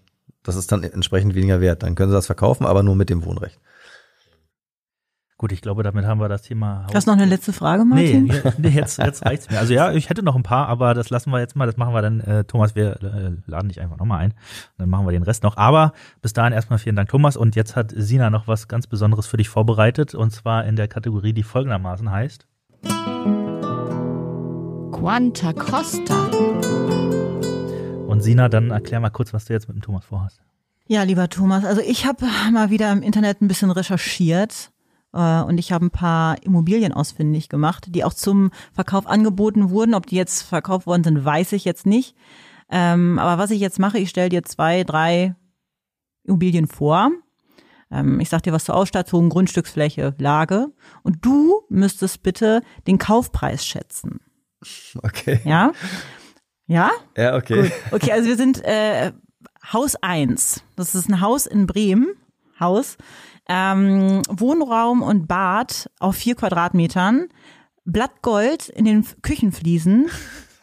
das 0.46 0.56
ist 0.56 0.72
dann 0.72 0.82
entsprechend 0.82 1.34
weniger 1.34 1.60
wert. 1.60 1.82
Dann 1.82 1.94
können 1.94 2.10
sie 2.10 2.16
das 2.16 2.26
verkaufen, 2.26 2.64
aber 2.66 2.82
nur 2.82 2.96
mit 2.96 3.10
dem 3.10 3.24
Wohnrecht. 3.24 3.60
Gut, 5.38 5.52
ich 5.52 5.60
glaube, 5.60 5.82
damit 5.82 6.06
haben 6.06 6.18
wir 6.18 6.30
das 6.30 6.40
Thema. 6.40 6.86
Hast 6.94 7.06
du 7.06 7.10
noch 7.10 7.18
eine 7.18 7.26
letzte 7.28 7.52
Frage, 7.52 7.84
Nee, 7.84 8.20
Martin? 8.20 8.26
ja, 8.28 8.52
nee 8.56 8.68
jetzt, 8.70 8.96
jetzt 8.96 9.22
reicht's 9.26 9.50
mir. 9.50 9.58
Also 9.58 9.74
ja, 9.74 9.92
ich 9.92 10.08
hätte 10.08 10.22
noch 10.22 10.34
ein 10.34 10.42
paar, 10.42 10.66
aber 10.68 10.94
das 10.94 11.10
lassen 11.10 11.30
wir 11.30 11.40
jetzt 11.40 11.54
mal. 11.56 11.66
Das 11.66 11.76
machen 11.76 11.92
wir 11.92 12.00
dann, 12.00 12.20
äh, 12.20 12.44
Thomas, 12.44 12.74
wir 12.74 13.02
äh, 13.02 13.32
laden 13.46 13.68
dich 13.68 13.78
einfach 13.82 13.98
nochmal 13.98 14.20
ein. 14.20 14.34
Dann 14.78 14.88
machen 14.88 15.04
wir 15.06 15.12
den 15.12 15.24
Rest 15.24 15.42
noch. 15.42 15.58
Aber 15.58 15.92
bis 16.22 16.32
dahin 16.32 16.54
erstmal 16.54 16.78
vielen 16.78 16.96
Dank, 16.96 17.10
Thomas. 17.10 17.36
Und 17.36 17.54
jetzt 17.54 17.76
hat 17.76 17.92
Sina 17.94 18.30
noch 18.30 18.48
was 18.48 18.66
ganz 18.66 18.86
Besonderes 18.86 19.26
für 19.26 19.36
dich 19.36 19.50
vorbereitet. 19.50 20.14
Und 20.14 20.30
zwar 20.30 20.64
in 20.64 20.74
der 20.74 20.88
Kategorie, 20.88 21.34
die 21.34 21.42
folgendermaßen 21.42 22.10
heißt. 22.10 22.46
Quanta 24.90 25.52
Costa. 25.52 26.30
Und 28.06 28.22
Sina, 28.22 28.48
dann 28.48 28.70
erklär 28.70 29.00
mal 29.00 29.10
kurz, 29.10 29.32
was 29.32 29.44
du 29.44 29.52
jetzt 29.52 29.68
mit 29.68 29.76
dem 29.76 29.82
Thomas 29.82 30.04
vorhast. 30.04 30.40
Ja, 30.88 31.02
lieber 31.02 31.28
Thomas, 31.28 31.64
also 31.64 31.80
ich 31.80 32.06
habe 32.06 32.26
mal 32.52 32.70
wieder 32.70 32.92
im 32.92 33.02
Internet 33.02 33.40
ein 33.42 33.48
bisschen 33.48 33.72
recherchiert 33.72 34.70
äh, 35.12 35.42
und 35.42 35.58
ich 35.58 35.72
habe 35.72 35.86
ein 35.86 35.90
paar 35.90 36.40
Immobilien 36.44 36.92
ausfindig 36.92 37.48
gemacht, 37.48 37.86
die 37.88 38.04
auch 38.04 38.14
zum 38.14 38.52
Verkauf 38.72 39.06
angeboten 39.06 39.70
wurden. 39.70 39.94
Ob 39.94 40.06
die 40.06 40.16
jetzt 40.16 40.42
verkauft 40.42 40.86
worden 40.86 41.02
sind, 41.02 41.24
weiß 41.24 41.52
ich 41.52 41.64
jetzt 41.64 41.86
nicht. 41.86 42.14
Ähm, 42.70 43.18
aber 43.18 43.42
was 43.42 43.50
ich 43.50 43.60
jetzt 43.60 43.78
mache, 43.78 43.98
ich 43.98 44.10
stelle 44.10 44.28
dir 44.28 44.44
zwei, 44.44 44.84
drei 44.84 45.34
Immobilien 46.24 46.68
vor. 46.68 47.10
Ähm, 47.90 48.20
ich 48.20 48.28
sag 48.28 48.42
dir 48.42 48.52
was 48.52 48.64
zur 48.64 48.76
Ausstattung, 48.76 49.28
Grundstücksfläche, 49.28 50.14
Lage. 50.18 50.68
Und 51.02 51.24
du 51.24 51.62
müsstest 51.68 52.22
bitte 52.22 52.62
den 52.86 52.98
Kaufpreis 52.98 53.66
schätzen. 53.66 54.20
Okay. 55.02 55.40
Ja? 55.44 55.72
Ja? 56.66 56.90
Ja, 57.16 57.36
okay. 57.36 57.62
Gut. 57.62 57.72
Okay, 57.92 58.12
also 58.12 58.28
wir 58.28 58.36
sind 58.36 58.62
äh, 58.64 59.12
Haus 59.72 59.96
1. 59.96 60.62
Das 60.76 60.94
ist 60.94 61.08
ein 61.08 61.20
Haus 61.20 61.46
in 61.46 61.66
Bremen. 61.66 62.14
Haus. 62.58 62.96
Ähm, 63.48 64.22
Wohnraum 64.28 65.02
und 65.02 65.28
Bad 65.28 65.90
auf 66.00 66.16
vier 66.16 66.34
Quadratmetern. 66.34 67.28
Blattgold 67.84 68.68
in 68.68 68.84
den 68.84 69.06
Küchenfliesen 69.22 70.10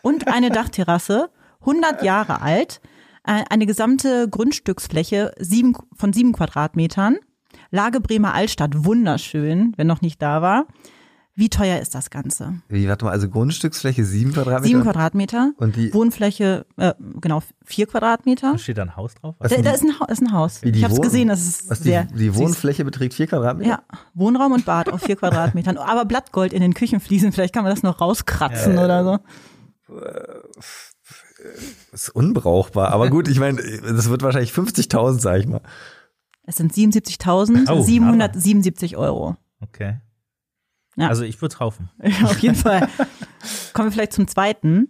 und 0.01 0.27
eine 0.27 0.49
Dachterrasse. 0.49 1.29
100 1.61 2.03
Jahre 2.03 2.41
alt. 2.41 2.81
Äh, 3.25 3.43
eine 3.49 3.65
gesamte 3.65 4.27
Grundstücksfläche 4.29 5.33
sieben, 5.39 5.77
von 5.95 6.11
sieben 6.11 6.33
Quadratmetern. 6.33 7.17
Lage 7.71 8.01
Bremer 8.01 8.33
Altstadt. 8.33 8.85
Wunderschön, 8.85 9.73
wer 9.77 9.85
noch 9.85 10.01
nicht 10.01 10.21
da 10.21 10.41
war. 10.41 10.67
Wie 11.35 11.49
teuer 11.49 11.79
ist 11.79 11.95
das 11.95 12.11
Ganze? 12.11 12.61
Wie, 12.69 12.87
warte 12.87 13.05
mal, 13.05 13.11
also 13.11 13.27
Grundstücksfläche 13.27 14.05
sieben 14.05 14.33
Quadratmeter? 14.33 14.67
Sieben 14.67 14.83
Quadratmeter. 14.83 15.51
Und 15.57 15.75
die, 15.75 15.91
Wohnfläche, 15.91 16.67
äh, 16.77 16.93
genau, 17.19 17.41
vier 17.65 17.87
Quadratmeter. 17.87 18.51
Da 18.51 18.57
steht 18.59 18.77
da 18.77 18.83
ein 18.83 18.95
Haus 18.95 19.15
drauf. 19.15 19.33
Was 19.39 19.49
Da, 19.49 19.55
da 19.57 19.63
die- 19.71 19.75
ist 19.75 19.81
ein, 19.83 19.99
Haus, 19.99 20.09
ist 20.11 20.21
ein 20.21 20.31
Haus. 20.31 20.61
wie 20.61 20.71
die 20.71 20.77
Ich 20.79 20.83
habe 20.85 20.93
es 20.93 21.01
gesehen, 21.01 21.29
das 21.29 21.41
ist 21.47 21.67
was 21.71 21.79
die, 21.79 21.85
sehr 21.89 22.03
die 22.05 22.29
süß. 22.29 22.35
Wohnfläche 22.37 22.85
beträgt 22.85 23.15
vier 23.15 23.25
Quadratmeter? 23.25 23.67
Ja, 23.69 23.81
Wohnraum 24.13 24.51
und 24.51 24.65
Bad 24.65 24.89
auf 24.89 25.01
vier 25.01 25.15
Quadratmetern. 25.15 25.77
Aber 25.77 26.05
Blattgold 26.05 26.53
in 26.53 26.61
den 26.61 26.75
Küchenfliesen, 26.75 27.31
vielleicht 27.31 27.55
kann 27.55 27.63
man 27.63 27.73
das 27.73 27.81
noch 27.81 27.99
rauskratzen 27.99 28.77
oder 28.77 29.03
so. 29.03 29.17
Das 31.91 32.03
ist 32.03 32.09
unbrauchbar. 32.09 32.91
Aber 32.91 33.09
gut, 33.09 33.27
ich 33.27 33.39
meine, 33.39 33.59
das 33.81 34.07
wird 34.09 34.21
wahrscheinlich 34.21 34.51
50.000, 34.51 35.19
sag 35.19 35.39
ich 35.39 35.47
mal. 35.47 35.61
Es 36.45 36.57
sind 36.57 36.73
77.777 36.73 38.97
Euro. 38.97 39.37
Okay. 39.61 39.95
Ja. 40.95 41.07
Also 41.07 41.23
ich 41.23 41.41
würde 41.41 41.55
kaufen. 41.55 41.89
Ja, 42.03 42.25
auf 42.27 42.39
jeden 42.39 42.55
Fall. 42.55 42.87
Kommen 43.73 43.87
wir 43.87 43.91
vielleicht 43.91 44.13
zum 44.13 44.27
zweiten. 44.27 44.89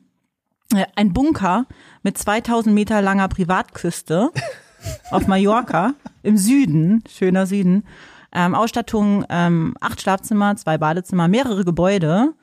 Äh, 0.73 0.85
Ein 0.95 1.13
Bunker 1.13 1.65
mit 2.01 2.17
2000 2.17 2.73
Meter 2.73 3.01
langer 3.01 3.27
Privatküste 3.27 4.31
auf 5.11 5.27
Mallorca 5.27 5.93
im 6.23 6.37
Süden, 6.37 7.03
schöner 7.09 7.45
Süden. 7.45 7.85
Ähm, 8.31 8.55
Ausstattung, 8.55 9.25
ähm, 9.29 9.75
acht 9.79 10.01
Schlafzimmer, 10.01 10.55
zwei 10.55 10.77
Badezimmer, 10.77 11.27
mehrere 11.27 11.63
Gebäude, 11.63 12.33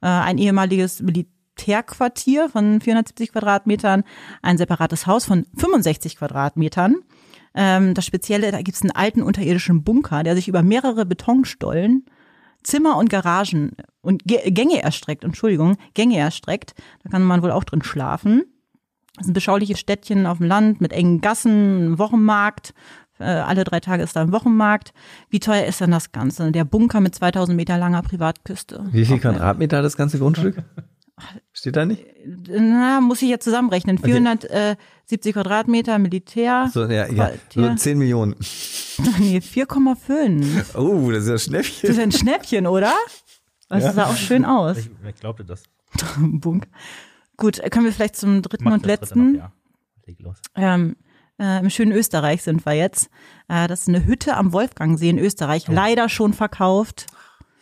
äh, 0.00 0.06
ein 0.06 0.38
ehemaliges 0.38 1.02
Militärquartier 1.02 2.48
von 2.48 2.80
470 2.80 3.32
Quadratmetern, 3.32 4.04
ein 4.40 4.56
separates 4.56 5.06
Haus 5.06 5.26
von 5.26 5.46
65 5.56 6.16
Quadratmetern. 6.16 6.96
Ähm, 7.54 7.92
das 7.92 8.06
Spezielle, 8.06 8.52
da 8.52 8.62
gibt 8.62 8.76
es 8.76 8.82
einen 8.82 8.92
alten 8.92 9.22
unterirdischen 9.22 9.84
Bunker, 9.84 10.22
der 10.22 10.34
sich 10.34 10.48
über 10.48 10.62
mehrere 10.62 11.04
Betonstollen 11.04 12.06
Zimmer 12.64 12.96
und 12.96 13.08
Garagen 13.10 13.72
und 14.00 14.24
Ge- 14.24 14.50
Gänge 14.50 14.82
erstreckt, 14.82 15.22
Entschuldigung, 15.24 15.76
Gänge 15.94 16.18
erstreckt. 16.18 16.74
Da 17.02 17.10
kann 17.10 17.22
man 17.22 17.42
wohl 17.42 17.52
auch 17.52 17.64
drin 17.64 17.82
schlafen. 17.82 18.42
Das 19.16 19.26
ist 19.26 19.30
ein 19.30 19.34
beschauliches 19.34 19.78
Städtchen 19.78 20.26
auf 20.26 20.38
dem 20.38 20.46
Land 20.48 20.80
mit 20.80 20.92
engen 20.92 21.20
Gassen, 21.20 21.92
ein 21.92 21.98
Wochenmarkt. 21.98 22.74
Äh, 23.20 23.24
alle 23.26 23.62
drei 23.62 23.78
Tage 23.78 24.02
ist 24.02 24.16
da 24.16 24.22
ein 24.22 24.32
Wochenmarkt. 24.32 24.92
Wie 25.30 25.38
teuer 25.38 25.64
ist 25.66 25.80
denn 25.80 25.92
das 25.92 26.10
Ganze? 26.10 26.50
Der 26.50 26.64
Bunker 26.64 26.98
mit 27.00 27.14
2000 27.14 27.54
Meter 27.56 27.78
langer 27.78 28.02
Privatküste. 28.02 28.84
Wie 28.90 29.04
viel 29.04 29.20
Quadratmeter 29.20 29.76
hat 29.78 29.84
das 29.84 29.96
ganze 29.96 30.18
Grundstück? 30.18 30.56
Steht 31.52 31.76
da 31.76 31.86
nicht? 31.86 32.04
Na, 32.48 33.00
muss 33.00 33.22
ich 33.22 33.28
jetzt 33.28 33.44
zusammenrechnen. 33.44 33.98
470 33.98 35.32
Quadratmeter 35.32 35.98
Militär. 35.98 36.68
So, 36.72 36.84
ja, 36.86 37.06
ja. 37.10 37.30
So 37.52 37.74
10 37.74 37.98
Millionen. 37.98 38.34
Nee, 39.18 39.38
4,5. 39.38 40.76
Oh, 40.76 41.10
das 41.10 41.24
ist 41.24 41.26
ja 41.26 41.32
Das 41.32 41.42
Schnäppchen. 41.42 41.90
ist 41.90 41.98
ein 41.98 42.12
Schnäppchen, 42.12 42.66
oder? 42.68 42.92
Das 43.68 43.82
Ja. 43.82 43.92
sah 43.92 44.04
auch 44.06 44.16
schön 44.16 44.44
aus. 44.44 44.78
Ich, 44.78 44.90
wer 45.02 45.12
glaubte 45.12 45.44
das? 45.44 45.64
Bunk. 46.16 46.68
Gut, 47.36 47.60
kommen 47.72 47.86
wir 47.86 47.92
vielleicht 47.92 48.14
zum 48.14 48.40
dritten 48.42 48.68
und 48.68 48.84
der 48.86 48.96
Dritte 48.96 49.00
letzten. 49.02 49.32
Noch, 49.32 49.38
ja. 49.40 49.52
Leg 50.06 50.20
los. 50.20 50.36
Ähm, 50.54 50.94
äh, 51.40 51.58
Im 51.58 51.70
schönen 51.70 51.90
Österreich 51.90 52.44
sind 52.44 52.64
wir 52.64 52.74
jetzt. 52.74 53.10
Äh, 53.48 53.66
das 53.66 53.80
ist 53.82 53.88
eine 53.88 54.04
Hütte 54.06 54.36
am 54.36 54.52
Wolfgangsee 54.52 55.10
in 55.10 55.18
Österreich, 55.18 55.66
leider 55.66 56.08
schon 56.08 56.32
verkauft. 56.32 57.06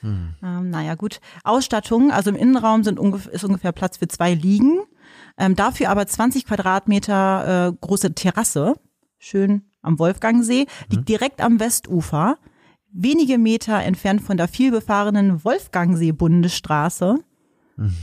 Ähm, 0.02 0.70
naja, 0.70 0.94
gut. 0.96 1.20
Ausstattung, 1.44 2.10
also 2.10 2.30
im 2.30 2.36
Innenraum 2.36 2.82
sind 2.84 2.98
ungef 2.98 3.26
ist 3.26 3.44
ungefähr 3.44 3.72
Platz 3.72 3.96
für 3.98 4.08
zwei 4.08 4.34
Liegen. 4.34 4.80
Ähm, 5.38 5.54
dafür 5.56 5.90
aber 5.90 6.06
20 6.06 6.46
Quadratmeter 6.46 7.68
äh, 7.68 7.72
große 7.80 8.14
Terrasse, 8.14 8.74
schön 9.18 9.62
am 9.82 9.98
Wolfgangsee, 9.98 10.66
liegt 10.90 11.08
direkt 11.08 11.40
am 11.40 11.58
Westufer, 11.60 12.38
wenige 12.92 13.38
Meter 13.38 13.80
entfernt 13.82 14.22
von 14.22 14.36
der 14.36 14.48
vielbefahrenen 14.48 15.42
Wolfgangsee-Bundesstraße. 15.44 17.16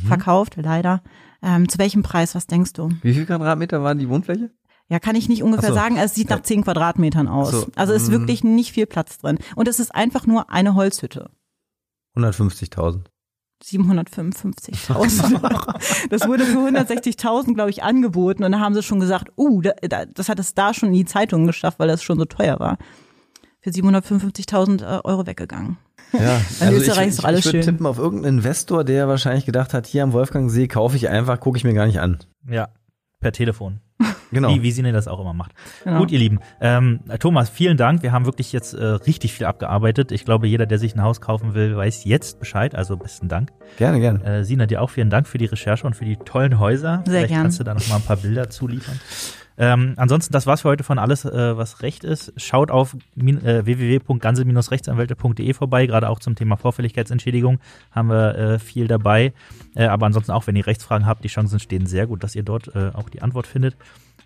Verkauft, 0.07 0.55
leider. 0.57 1.01
Ähm, 1.41 1.69
zu 1.69 1.77
welchem 1.77 2.03
Preis, 2.03 2.35
was 2.35 2.47
denkst 2.47 2.73
du? 2.73 2.89
Wie 3.01 3.13
viel 3.13 3.25
Quadratmeter 3.25 3.81
waren 3.83 3.97
die 3.97 4.09
Wohnfläche? 4.09 4.49
Ja, 4.89 4.99
kann 4.99 5.15
ich 5.15 5.29
nicht 5.29 5.43
ungefähr 5.43 5.69
so. 5.69 5.75
sagen. 5.75 5.97
Es 5.97 6.15
sieht 6.15 6.29
nach 6.31 6.41
10 6.41 6.63
Quadratmetern 6.63 7.27
aus. 7.27 7.51
So. 7.51 7.67
Also 7.75 7.93
ist 7.93 8.09
Mm. 8.09 8.11
wirklich 8.11 8.43
nicht 8.43 8.71
viel 8.73 8.87
Platz 8.87 9.19
drin. 9.19 9.37
Und 9.55 9.67
es 9.67 9.79
ist 9.79 9.93
einfach 9.93 10.25
nur 10.25 10.49
eine 10.49 10.73
Holzhütte. 10.73 11.29
150.000. 12.15 13.05
755.000 13.63 15.43
Euro. 15.43 15.73
Das 16.09 16.27
wurde 16.27 16.45
für 16.45 16.59
160.000, 16.59 17.53
glaube 17.55 17.69
ich, 17.69 17.83
angeboten. 17.83 18.43
Und 18.43 18.53
da 18.53 18.59
haben 18.59 18.73
sie 18.73 18.83
schon 18.83 18.99
gesagt, 18.99 19.33
uh, 19.37 19.61
da, 19.61 19.71
da, 19.81 20.05
das 20.05 20.29
hat 20.29 20.39
es 20.39 20.53
da 20.53 20.73
schon 20.73 20.89
in 20.89 20.95
die 20.95 21.05
Zeitungen 21.05 21.45
geschafft, 21.45 21.79
weil 21.79 21.87
das 21.87 22.01
schon 22.01 22.17
so 22.17 22.25
teuer 22.25 22.59
war. 22.59 22.77
Für 23.61 23.71
755.000 23.71 24.81
äh, 24.81 25.01
Euro 25.03 25.27
weggegangen. 25.27 25.77
Ja, 26.13 26.41
In 26.61 26.73
Österreich 26.73 27.07
ich, 27.07 27.09
ist 27.09 27.19
doch 27.19 27.23
ich, 27.23 27.27
alles 27.27 27.39
ich 27.41 27.45
würde 27.47 27.63
schön. 27.63 27.73
tippen 27.73 27.85
auf 27.85 27.97
irgendeinen 27.97 28.37
Investor, 28.37 28.83
der 28.83 29.07
wahrscheinlich 29.07 29.45
gedacht 29.45 29.73
hat, 29.73 29.85
hier 29.85 30.03
am 30.03 30.13
Wolfgangsee 30.13 30.67
kaufe 30.67 30.95
ich 30.95 31.09
einfach, 31.09 31.39
gucke 31.39 31.57
ich 31.57 31.65
mir 31.65 31.73
gar 31.73 31.85
nicht 31.85 31.99
an. 31.99 32.19
Ja, 32.49 32.69
per 33.19 33.33
Telefon. 33.33 33.81
Genau. 34.31 34.49
Wie, 34.49 34.61
wie 34.61 34.71
Sine 34.71 34.91
das 34.91 35.07
auch 35.07 35.19
immer 35.19 35.33
macht. 35.33 35.51
Genau. 35.83 35.99
Gut, 35.99 36.11
ihr 36.11 36.19
Lieben. 36.19 36.39
Ähm, 36.61 36.99
Thomas, 37.19 37.49
vielen 37.49 37.77
Dank. 37.77 38.03
Wir 38.03 38.11
haben 38.11 38.25
wirklich 38.25 38.53
jetzt 38.53 38.73
äh, 38.73 38.83
richtig 38.83 39.33
viel 39.33 39.45
abgearbeitet. 39.45 40.11
Ich 40.11 40.23
glaube, 40.23 40.47
jeder, 40.47 40.65
der 40.65 40.77
sich 40.77 40.95
ein 40.95 41.01
Haus 41.01 41.19
kaufen 41.19 41.53
will, 41.53 41.75
weiß 41.75 42.03
jetzt 42.05 42.39
Bescheid. 42.39 42.75
Also 42.75 42.95
besten 42.95 43.27
Dank. 43.27 43.51
Gerne, 43.77 43.99
gerne. 43.99 44.23
Äh, 44.23 44.43
Sina, 44.43 44.67
dir 44.67 44.81
auch 44.81 44.89
vielen 44.89 45.09
Dank 45.09 45.27
für 45.27 45.37
die 45.37 45.45
Recherche 45.45 45.85
und 45.85 45.95
für 45.95 46.05
die 46.05 46.15
tollen 46.17 46.59
Häuser. 46.59 47.03
Sehr 47.05 47.13
Vielleicht 47.13 47.29
gern. 47.29 47.41
kannst 47.43 47.59
du 47.59 47.63
da 47.63 47.73
noch 47.73 47.87
mal 47.87 47.95
ein 47.95 48.01
paar 48.03 48.17
Bilder 48.17 48.49
zuliefern. 48.49 48.99
Ähm, 49.59 49.93
ansonsten, 49.97 50.31
das 50.31 50.47
war's 50.47 50.61
für 50.61 50.69
heute 50.69 50.85
von 50.85 50.97
alles, 50.97 51.25
äh, 51.25 51.57
was 51.57 51.81
Recht 51.81 52.05
ist. 52.05 52.33
Schaut 52.37 52.71
auf 52.71 52.95
äh, 53.17 53.65
www.ganze-rechtsanwälte.de 53.65 55.53
vorbei. 55.53 55.85
Gerade 55.85 56.09
auch 56.09 56.19
zum 56.19 56.35
Thema 56.35 56.55
Vorfälligkeitsentschädigung 56.55 57.59
haben 57.91 58.09
wir 58.09 58.35
äh, 58.35 58.59
viel 58.59 58.87
dabei. 58.87 59.33
Äh, 59.75 59.87
aber 59.87 60.05
ansonsten 60.05 60.31
auch, 60.31 60.47
wenn 60.47 60.55
ihr 60.55 60.65
Rechtsfragen 60.65 61.05
habt, 61.05 61.25
die 61.25 61.27
Chancen 61.27 61.59
stehen 61.59 61.85
sehr 61.85 62.07
gut, 62.07 62.23
dass 62.23 62.35
ihr 62.35 62.43
dort 62.43 62.73
äh, 62.73 62.91
auch 62.93 63.09
die 63.09 63.21
Antwort 63.21 63.47
findet. 63.47 63.75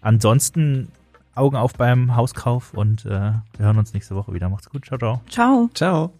Ansonsten 0.01 0.89
Augen 1.35 1.55
auf 1.55 1.73
beim 1.73 2.15
Hauskauf 2.15 2.73
und 2.75 3.05
äh, 3.05 3.09
wir 3.09 3.41
hören 3.57 3.79
uns 3.79 3.93
nächste 3.93 4.15
Woche 4.15 4.33
wieder. 4.33 4.49
Macht's 4.49 4.69
gut. 4.69 4.85
Ciao, 4.85 4.99
ciao. 4.99 5.21
Ciao. 5.29 5.69
Ciao. 5.73 6.13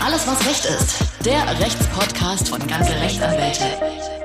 Alles, 0.00 0.28
was 0.28 0.46
Recht 0.46 0.64
ist. 0.64 1.26
Der 1.26 1.44
Rechtspodcast 1.58 2.48
von 2.50 2.64
ganze 2.68 2.92
Rechtsanwälte. 2.92 4.17